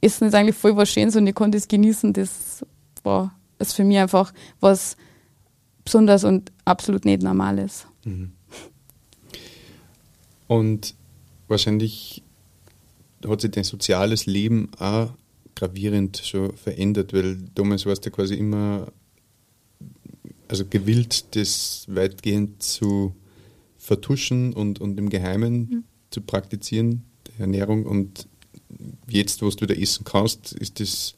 ist 0.00 0.22
eigentlich 0.22 0.56
voll 0.56 0.74
was 0.74 0.88
Schönes 0.88 1.16
und 1.16 1.26
ich 1.26 1.34
kann 1.34 1.52
das 1.52 1.68
genießen, 1.68 2.14
das 2.14 2.64
war 3.02 3.34
ist 3.60 3.74
für 3.74 3.84
mich 3.84 3.98
einfach 3.98 4.32
was 4.58 4.96
Besonderes 5.84 6.24
und 6.24 6.50
absolut 6.64 7.04
nicht 7.04 7.22
Normales. 7.22 7.86
Mhm. 8.04 8.32
Und 10.48 10.94
wahrscheinlich 11.46 12.22
hat 13.26 13.40
sich 13.40 13.50
dein 13.50 13.64
soziales 13.64 14.26
Leben 14.26 14.70
auch 14.78 15.10
gravierend 15.54 16.22
schon 16.24 16.56
verändert, 16.56 17.12
weil 17.12 17.36
damals 17.54 17.86
warst 17.86 18.04
du 18.06 18.10
quasi 18.10 18.34
immer 18.34 18.90
also 20.50 20.64
gewillt, 20.68 21.36
das 21.36 21.84
weitgehend 21.88 22.62
zu 22.62 23.14
vertuschen 23.78 24.52
und, 24.52 24.80
und 24.80 24.98
im 24.98 25.08
Geheimen 25.08 25.54
mhm. 25.54 25.84
zu 26.10 26.20
praktizieren, 26.22 27.04
die 27.26 27.40
Ernährung. 27.40 27.86
Und 27.86 28.26
jetzt, 29.08 29.42
wo 29.42 29.48
du 29.50 29.66
da 29.66 29.74
essen 29.74 30.04
kannst, 30.04 30.52
ist 30.52 30.80
das 30.80 31.14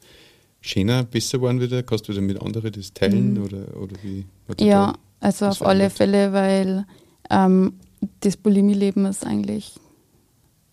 schöner, 0.61 1.03
besser 1.03 1.39
geworden 1.39 1.59
wieder? 1.61 1.81
Kannst 1.81 2.07
du 2.07 2.11
wieder 2.11 2.21
mit 2.21 2.41
anderen 2.41 2.71
das 2.71 2.93
teilen? 2.93 3.33
Mhm. 3.33 3.43
Oder, 3.43 3.77
oder 3.77 3.95
wie? 4.03 4.25
Ja, 4.59 4.93
also 5.19 5.47
auf 5.47 5.65
alle 5.65 5.89
Fälle, 5.89 6.31
weil 6.31 6.85
ähm, 7.31 7.73
das 8.19 8.37
Bulimie-Leben 8.37 9.05
ist 9.05 9.25
eigentlich, 9.25 9.73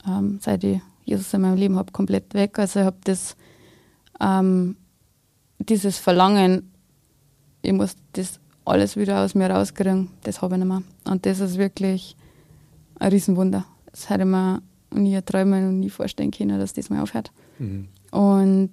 ähm, 0.07 0.39
seit 0.43 0.65
ich 0.65 0.81
Jesus 1.07 1.33
in 1.33 1.41
meinem 1.41 1.57
Leben 1.57 1.77
habe, 1.77 1.93
komplett 1.93 2.35
weg. 2.35 2.59
Also 2.59 2.81
ich 2.81 2.87
habe 2.87 2.99
das, 3.05 3.37
ähm, 4.21 4.77
dieses 5.59 5.97
Verlangen, 5.97 6.71
ich 7.63 7.73
muss 7.73 7.97
das 8.13 8.39
alles 8.71 8.97
wieder 8.97 9.21
aus 9.23 9.35
mir 9.35 9.51
rauskriegen, 9.51 10.11
das 10.23 10.43
habe 10.43 10.55
ich 10.55 10.61
nicht 10.61 10.69
mehr. 10.69 10.83
Und 11.05 11.27
das 11.27 11.41
ist 11.41 11.59
wirklich 11.59 12.17
ein 12.99 13.11
Riesenwunder. 13.11 13.65
Das 13.91 14.09
hätte 14.09 14.23
ich 14.23 14.29
mir 14.29 14.63
nie 14.93 15.21
träumen 15.23 15.69
und 15.69 15.81
nie 15.81 15.91
vorstellen 15.91 16.31
können, 16.31 16.59
dass 16.59 16.73
das 16.73 16.91
mal 16.91 17.03
aufhört. 17.03 17.33
Mhm. 17.59 17.89
Und 18.11 18.73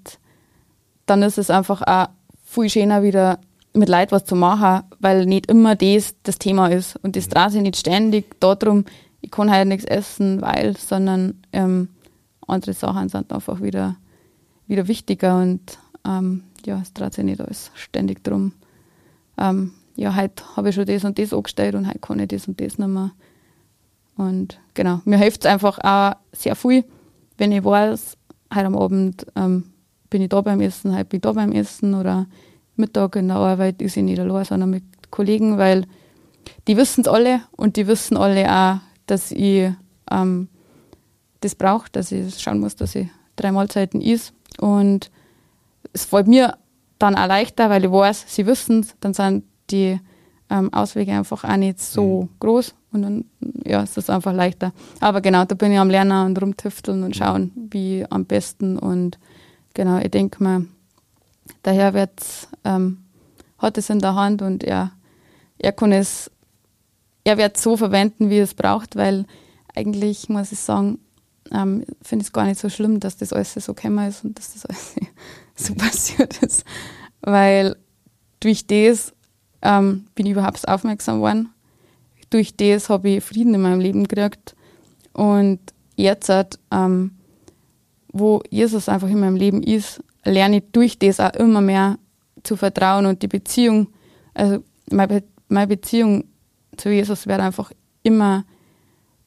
dann 1.06 1.22
ist 1.22 1.38
es 1.38 1.50
einfach 1.50 1.82
auch 1.82 2.10
viel 2.44 2.70
schöner 2.70 3.04
wieder 3.04 3.40
mit 3.74 3.90
Leid 3.90 4.12
was 4.12 4.26
zu 4.26 4.36
machen, 4.36 4.84
weil 5.00 5.26
nicht 5.26 5.50
immer 5.50 5.76
das 5.76 6.16
das 6.24 6.40
Thema 6.40 6.68
ist. 6.68 6.96
Und 6.98 7.16
das 7.16 7.28
mhm. 7.28 7.32
dreht 7.32 7.52
sich 7.52 7.62
nicht 7.62 7.78
ständig 7.78 8.40
darum, 8.40 8.86
ich 9.22 9.32
kann 9.32 9.52
halt 9.52 9.68
nichts 9.68 9.86
essen, 9.86 10.42
weil, 10.42 10.78
sondern 10.78 11.42
ähm, 11.52 11.90
andere 12.48 12.74
Sachen 12.74 13.10
sind 13.10 13.34
einfach 13.34 13.62
wieder, 13.62 13.98
wieder 14.68 14.88
wichtiger 14.88 15.42
und 15.42 15.80
ähm, 16.06 16.44
ja, 16.66 16.80
es 16.82 16.94
dreht 16.94 17.14
sich 17.14 17.26
nicht 17.26 17.42
alles 17.42 17.72
ständig 17.76 18.24
darum, 18.24 18.54
ähm, 19.38 19.74
ja, 19.98 20.16
heute 20.16 20.44
habe 20.56 20.70
ich 20.70 20.76
schon 20.76 20.86
das 20.86 21.04
und 21.04 21.18
das 21.18 21.34
angestellt 21.34 21.76
und 21.76 21.88
heute 21.88 22.00
kann 22.00 22.20
ich 22.20 22.28
das 22.28 22.48
und 22.48 22.62
das 22.62 22.78
nicht 22.78 22.88
mehr. 22.88 23.12
Und 24.16 24.60
genau, 24.74 25.02
mir 25.06 25.18
hilft 25.18 25.44
es 25.44 25.52
einfach 25.52 25.80
auch 25.84 26.16
sehr 26.32 26.56
viel, 26.56 26.86
wenn 27.38 27.52
ich 27.52 27.64
weiß, 27.64 28.16
heute 28.54 28.66
am 28.68 28.78
Abend 28.78 29.26
ähm, 29.36 29.66
bin 30.10 30.22
ich 30.22 30.30
da 30.30 30.42
beim 30.42 30.62
Essen, 30.62 30.94
heute 30.94 31.06
bin 31.06 31.18
ich 31.18 31.22
da 31.22 31.34
beim 31.34 31.52
Essen 31.52 31.96
oder 31.96 32.28
Mittag 32.76 33.16
in 33.16 33.28
der 33.28 33.38
Arbeit 33.38 33.82
ist 33.82 33.98
ich 33.98 34.04
nicht 34.04 34.20
allein, 34.20 34.46
sondern 34.46 34.70
mit 34.70 34.84
Kollegen, 35.10 35.58
weil 35.58 35.86
die 36.68 36.78
wissen 36.78 37.02
es 37.02 37.08
alle 37.08 37.42
und 37.56 37.76
die 37.76 37.88
wissen 37.88 38.18
alle 38.18 38.52
auch, 38.52 38.78
dass 39.08 39.32
ich 39.32 39.72
ähm, 40.12 40.48
das 41.42 41.56
brauche, 41.56 41.90
dass 41.92 42.12
ich 42.12 42.40
schauen 42.40 42.60
muss, 42.60 42.76
dass 42.76 42.96
ich 42.96 43.08
drei 43.36 43.52
Mahlzeiten 43.52 44.00
is. 44.00 44.32
Und 44.60 45.10
es 45.94 46.06
fällt 46.06 46.28
mir 46.28 46.58
dann 47.00 47.16
auch 47.16 47.28
leichter, 47.28 47.70
weil 47.70 47.84
ich 47.84 47.92
weiß, 47.92 48.26
sie 48.28 48.46
wissen 48.46 48.82
es, 48.82 48.96
dann 49.00 49.14
sind 49.14 49.44
die 49.70 50.00
ähm, 50.50 50.74
Auswege 50.74 51.12
einfach 51.14 51.44
auch 51.44 51.58
nicht 51.58 51.80
so 51.80 52.24
mhm. 52.24 52.30
groß 52.40 52.76
und 52.92 53.02
dann 53.02 53.26
ja, 53.66 53.82
ist 53.82 53.98
es 53.98 54.10
einfach 54.10 54.34
leichter. 54.34 54.74
Aber 55.00 55.22
genau, 55.22 55.46
da 55.46 55.56
bin 55.56 55.72
ich 55.72 55.80
am 55.80 55.90
Lernen 55.90 56.26
und 56.26 56.42
rumtüfteln 56.42 57.04
und 57.04 57.16
schauen, 57.16 57.52
wie 57.70 58.06
am 58.10 58.26
besten. 58.26 58.78
Und 58.78 59.20
genau, 59.74 59.98
ich 59.98 60.12
denke 60.12 60.44
mal, 60.44 60.66
der 61.66 61.74
Herr 61.74 61.94
wird, 61.94 62.24
ähm, 62.64 63.00
hat 63.58 63.78
es 63.78 63.90
in 63.90 64.00
der 64.00 64.16
Hand 64.16 64.42
und 64.42 64.64
er, 64.64 64.92
er 65.58 65.72
kann 65.72 65.92
es, 65.92 66.32
er 67.24 67.38
wird 67.38 67.58
so 67.58 67.76
verwenden, 67.76 68.30
wie 68.30 68.40
es 68.40 68.54
braucht, 68.54 68.96
weil 68.96 69.26
eigentlich 69.76 70.30
muss 70.30 70.52
ich 70.52 70.60
sagen, 70.60 71.00
ähm, 71.52 71.86
finde 72.02 72.24
ich 72.24 72.28
es 72.28 72.34
gar 72.34 72.46
nicht 72.46 72.60
so 72.60 72.70
schlimm, 72.70 73.00
dass 73.00 73.18
das 73.18 73.34
alles 73.34 73.54
so 73.54 73.74
gekommen 73.74 74.08
ist 74.08 74.24
und 74.24 74.38
dass 74.38 74.54
das 74.54 74.66
alles 74.66 74.96
so 75.56 75.76
passiert 75.76 76.42
ist. 76.44 76.64
Weil 77.22 77.76
durch 78.40 78.68
das 78.68 79.14
ähm, 79.62 80.06
bin 80.16 80.26
ich 80.26 80.34
überhaupt 80.34 80.68
aufmerksam 80.68 81.18
geworden. 81.18 81.50
Durch 82.30 82.56
das 82.56 82.90
habe 82.90 83.10
ich 83.10 83.24
Frieden 83.24 83.54
in 83.54 83.62
meinem 83.62 83.80
Leben 83.80 84.08
gekriegt. 84.08 84.56
Und 85.14 85.60
jetzt, 85.96 86.32
ähm, 86.72 87.12
wo 88.12 88.42
Jesus 88.50 88.90
einfach 88.90 89.10
in 89.10 89.20
meinem 89.20 89.36
Leben 89.36 89.64
ist, 89.64 90.04
lerne 90.24 90.58
ich 90.58 90.64
durch 90.72 91.00
das 91.00 91.20
auch 91.20 91.34
immer 91.34 91.62
mehr 91.62 91.98
zu 92.44 92.56
vertrauen 92.56 93.06
und 93.06 93.22
die 93.22 93.28
Beziehung, 93.28 93.88
also 94.34 94.64
meine, 94.92 95.24
meine 95.48 95.68
Beziehung 95.68 96.26
zu 96.76 96.90
Jesus 96.90 97.28
wird 97.28 97.40
einfach 97.40 97.72
immer 98.04 98.46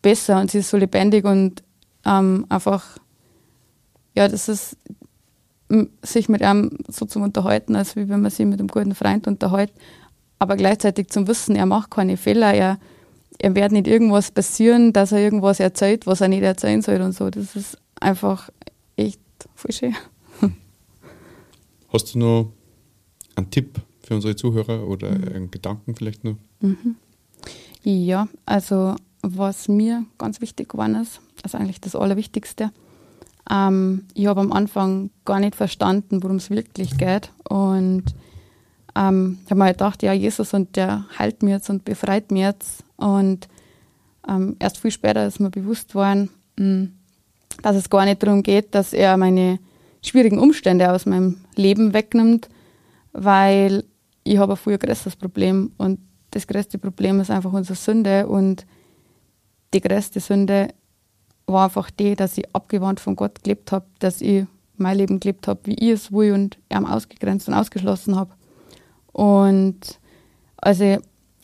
besser 0.03 0.41
und 0.41 0.51
sie 0.51 0.59
ist 0.59 0.71
so 0.71 0.77
lebendig 0.77 1.25
und 1.25 1.63
ähm, 2.07 2.47
einfach, 2.49 2.99
ja, 4.15 4.29
das 4.29 4.49
ist, 4.49 4.77
sich 6.03 6.29
mit 6.29 6.43
ihm 6.43 6.79
so 6.89 7.07
zu 7.07 7.21
unterhalten, 7.21 7.77
als 7.77 7.95
wie 7.95 8.09
wenn 8.09 8.23
man 8.23 8.31
sich 8.31 8.45
mit 8.45 8.59
einem 8.59 8.69
guten 8.69 8.95
Freund 8.95 9.29
unterhält 9.29 9.73
aber 10.41 10.57
gleichzeitig 10.57 11.09
zum 11.11 11.29
Wissen, 11.29 11.55
er 11.55 11.67
macht 11.67 11.91
keine 11.91 12.17
Fehler, 12.17 12.53
er, 12.53 12.79
er 13.39 13.55
wird 13.55 13.73
nicht 13.73 13.87
irgendwas 13.87 14.33
passieren, 14.33 14.93
dass 14.93 15.13
er 15.13 15.19
irgendwas 15.19 15.61
erzählt, 15.61 16.07
was 16.07 16.23
er 16.23 16.29
nicht 16.29 16.43
erzählen 16.43 16.83
soll 16.83 17.03
und 17.03 17.13
so. 17.13 17.31
Das 17.31 17.55
ist 17.55 17.79
einfach 18.01 18.49
echt 18.97 19.21
voll 19.55 19.73
schön. 19.73 19.95
Hast 21.93 22.15
du 22.15 22.19
noch 22.19 22.53
einen 23.37 23.51
Tipp 23.51 23.81
für 24.01 24.15
unsere 24.15 24.35
Zuhörer 24.35 24.89
oder 24.89 25.11
mhm. 25.11 25.29
einen 25.29 25.51
Gedanken 25.51 25.95
vielleicht 25.95 26.25
noch? 26.25 26.37
Mhm. 26.61 26.97
Ja, 27.83 28.27
also 28.47 28.97
was 29.23 29.69
mir 29.69 30.07
ganz 30.17 30.41
wichtig 30.41 30.71
geworden 30.71 30.95
ist, 30.95 31.21
also 31.43 31.59
eigentlich 31.59 31.83
das 31.83 31.95
Allerwichtigste, 31.95 32.71
ähm, 33.51 34.07
ich 34.15 34.27
habe 34.27 34.41
am 34.41 34.53
Anfang 34.53 35.11
gar 35.27 35.39
nicht 35.39 35.55
verstanden, 35.55 36.23
worum 36.23 36.37
es 36.37 36.49
wirklich 36.49 36.97
geht 36.97 37.31
und 37.47 38.05
ähm, 38.97 39.39
ich 39.45 39.51
habe 39.51 39.59
mir 39.59 39.65
halt 39.67 39.79
gedacht, 39.79 40.03
ja, 40.03 40.13
Jesus 40.13 40.55
und 40.55 40.77
der 40.77 41.05
heilt 41.19 41.43
mir 41.43 41.51
jetzt 41.57 41.71
und 41.71 41.85
befreit 41.85 42.31
mir 42.31 42.49
jetzt. 42.49 42.85
Und 42.97 43.49
ähm, 44.29 44.57
erst 44.59 44.79
viel 44.79 44.91
später 44.91 45.27
ist 45.27 45.41
mir 45.41 45.51
bewusst 45.51 45.95
worden, 45.95 46.31
mh, 46.57 46.65
hm, 46.65 46.93
dass 47.63 47.77
es 47.77 47.91
gar 47.91 48.05
nicht 48.05 48.23
darum 48.23 48.43
geht, 48.43 48.75
dass 48.75 48.93
er 48.93 49.17
meine 49.17 49.59
schwierigen 50.03 50.39
Umstände 50.39 50.91
aus 50.91 51.07
meinem 51.07 51.39
Leben 51.57 51.93
wegnimmt, 51.93 52.49
weil 53.13 53.85
ich 54.25 54.39
habe 54.39 54.55
ein 54.55 54.57
viel 54.57 54.79
größeres 54.79 55.17
Problem 55.17 55.73
und 55.77 56.01
das 56.31 56.47
größte 56.47 56.79
Problem 56.79 57.21
ist 57.21 57.31
einfach 57.31 57.53
unsere 57.53 57.77
Sünde 57.77 58.29
und 58.29 58.65
die 59.75 59.81
größte 59.81 60.21
Sünde 60.21 60.69
war 61.47 61.65
einfach 61.65 61.91
die, 61.91 62.15
dass 62.15 62.39
ich 62.39 62.55
abgewandt 62.55 63.01
von 63.01 63.17
Gott 63.17 63.43
gelebt 63.43 63.73
habe, 63.73 63.87
dass 63.99 64.21
ich 64.21 64.47
mein 64.77 64.97
Leben 64.97 65.21
gelebt 65.21 65.49
habe, 65.49 65.61
wie 65.65 65.75
ich 65.75 65.91
es 65.91 66.13
will 66.13 66.33
und 66.33 66.59
er 66.69 66.89
ausgegrenzt 66.91 67.49
und 67.49 67.55
ausgeschlossen 67.55 68.17
habe. 68.17 68.33
Und 69.21 70.01
also 70.57 70.97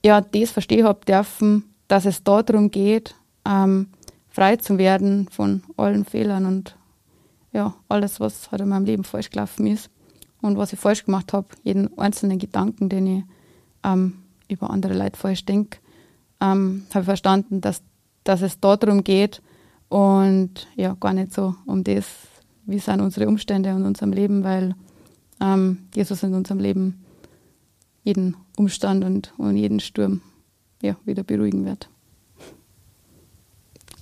ja, 0.02 0.22
das 0.22 0.50
verstehe 0.50 0.84
habe 0.84 1.04
dürfen, 1.04 1.64
dass 1.88 2.06
es 2.06 2.24
darum 2.24 2.70
geht, 2.70 3.14
ähm, 3.46 3.88
frei 4.30 4.56
zu 4.56 4.78
werden 4.78 5.28
von 5.30 5.62
allen 5.76 6.06
Fehlern 6.06 6.46
und 6.46 6.74
ja, 7.52 7.74
alles, 7.90 8.18
was 8.18 8.50
halt 8.50 8.62
in 8.62 8.70
meinem 8.70 8.86
Leben 8.86 9.04
falsch 9.04 9.28
gelaufen 9.28 9.66
ist 9.66 9.90
und 10.40 10.56
was 10.56 10.72
ich 10.72 10.78
falsch 10.78 11.04
gemacht 11.04 11.34
habe, 11.34 11.48
jeden 11.64 11.98
einzelnen 11.98 12.38
Gedanken, 12.38 12.88
den 12.88 13.06
ich 13.06 13.24
ähm, 13.84 14.22
über 14.48 14.70
andere 14.70 14.94
Leute 14.94 15.18
falsch 15.18 15.44
denke, 15.44 15.76
ähm, 16.40 16.86
habe 16.94 17.00
ich 17.00 17.06
verstanden, 17.06 17.60
dass, 17.60 17.82
dass 18.24 18.40
es 18.40 18.58
darum 18.58 19.04
geht 19.04 19.42
und 19.90 20.66
ja, 20.76 20.96
gar 20.98 21.12
nicht 21.12 21.34
so 21.34 21.54
um 21.66 21.84
das, 21.84 22.06
wie 22.64 22.78
sind 22.78 23.02
unsere 23.02 23.28
Umstände 23.28 23.68
in 23.68 23.84
unserem 23.84 24.14
Leben, 24.14 24.44
weil 24.44 24.74
ähm, 25.42 25.88
Jesus 25.94 26.22
in 26.22 26.32
unserem 26.32 26.60
Leben 26.60 27.02
jeden 28.06 28.36
Umstand 28.56 29.04
und, 29.04 29.34
und 29.36 29.56
jeden 29.56 29.80
Sturm 29.80 30.20
ja, 30.80 30.96
wieder 31.04 31.24
beruhigen 31.24 31.64
wird. 31.64 31.90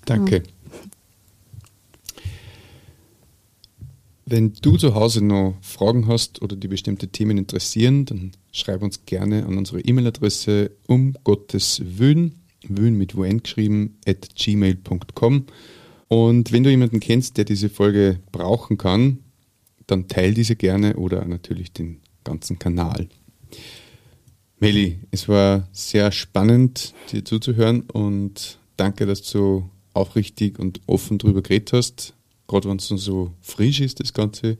Danke. 0.04 0.42
Wenn 4.26 4.52
du 4.60 4.76
zu 4.76 4.94
Hause 4.94 5.24
noch 5.24 5.56
Fragen 5.62 6.06
hast 6.06 6.42
oder 6.42 6.54
die 6.54 6.68
bestimmte 6.68 7.08
Themen 7.08 7.38
interessieren, 7.38 8.04
dann 8.04 8.32
schreib 8.52 8.82
uns 8.82 9.06
gerne 9.06 9.46
an 9.46 9.56
unsere 9.56 9.80
E-Mail-Adresse 9.80 10.70
um 10.86 11.14
Gottes 11.24 11.82
Willen, 11.84 12.42
Willen 12.68 12.96
mit 12.96 13.16
WN 13.16 13.42
geschrieben, 13.42 13.96
at 14.06 14.34
gmail.com. 14.34 15.46
Und 16.08 16.52
wenn 16.52 16.62
du 16.62 16.70
jemanden 16.70 17.00
kennst, 17.00 17.38
der 17.38 17.44
diese 17.44 17.70
Folge 17.70 18.20
brauchen 18.32 18.76
kann, 18.76 19.18
dann 19.86 20.08
teil 20.08 20.34
diese 20.34 20.56
gerne 20.56 20.96
oder 20.96 21.24
natürlich 21.24 21.72
den 21.72 22.00
ganzen 22.22 22.58
Kanal. 22.58 23.08
Meli, 24.64 24.98
es 25.10 25.28
war 25.28 25.68
sehr 25.72 26.10
spannend, 26.10 26.94
dir 27.12 27.22
zuzuhören 27.22 27.82
und 27.82 28.58
danke, 28.78 29.04
dass 29.04 29.20
du 29.30 29.68
aufrichtig 29.92 30.58
und 30.58 30.80
offen 30.86 31.18
darüber 31.18 31.42
geredet 31.42 31.74
hast, 31.74 32.14
gerade 32.48 32.70
wenn 32.70 32.78
es 32.78 32.88
so 32.88 33.34
frisch 33.42 33.82
ist, 33.82 34.00
das 34.00 34.14
Ganze. 34.14 34.56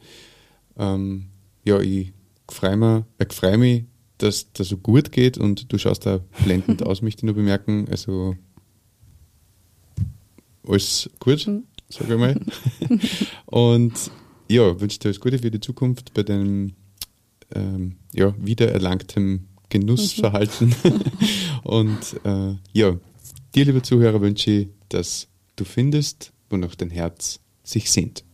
Ähm, 0.76 1.28
ja, 1.64 1.80
ich 1.80 2.12
freue 2.50 2.76
mich, 2.76 3.05
äh, 3.16 3.32
freu 3.32 3.57
mich, 3.57 3.84
dass 4.18 4.52
das 4.52 4.68
so 4.68 4.76
gut 4.76 5.11
geht 5.11 5.38
und 5.38 5.72
du 5.72 5.78
schaust 5.78 6.05
da 6.05 6.20
blendend 6.44 6.82
aus, 6.86 7.00
möchte 7.00 7.20
ich 7.20 7.24
nur 7.24 7.36
bemerken. 7.36 7.86
Also 7.90 8.36
alles 10.68 11.09
gut, 11.18 11.46
mhm. 11.46 11.62
sage 11.88 12.12
ich 12.12 12.20
mal. 12.20 12.40
und 13.46 13.94
ja, 14.50 14.78
wünsche 14.78 14.98
dir 14.98 15.09
alles 15.09 15.20
Gute 15.20 15.38
für 15.38 15.50
die 15.50 15.61
Zukunft 15.61 16.12
bei 16.12 16.22
deinem 16.24 16.74
ähm, 17.55 17.96
ja, 18.12 18.34
wiedererlangtem 18.36 19.46
Genussverhalten. 19.69 20.75
und 21.65 21.99
äh, 22.25 22.55
ja, 22.73 22.97
dir, 23.55 23.65
liebe 23.65 23.83
Zuhörer, 23.83 24.21
wünsche 24.21 24.51
ich, 24.51 24.69
dass 24.89 25.29
du 25.57 25.65
findest, 25.65 26.33
wonach 26.51 26.75
dein 26.75 26.91
Herz 26.91 27.41
sich 27.62 27.91
sehnt. 27.91 28.25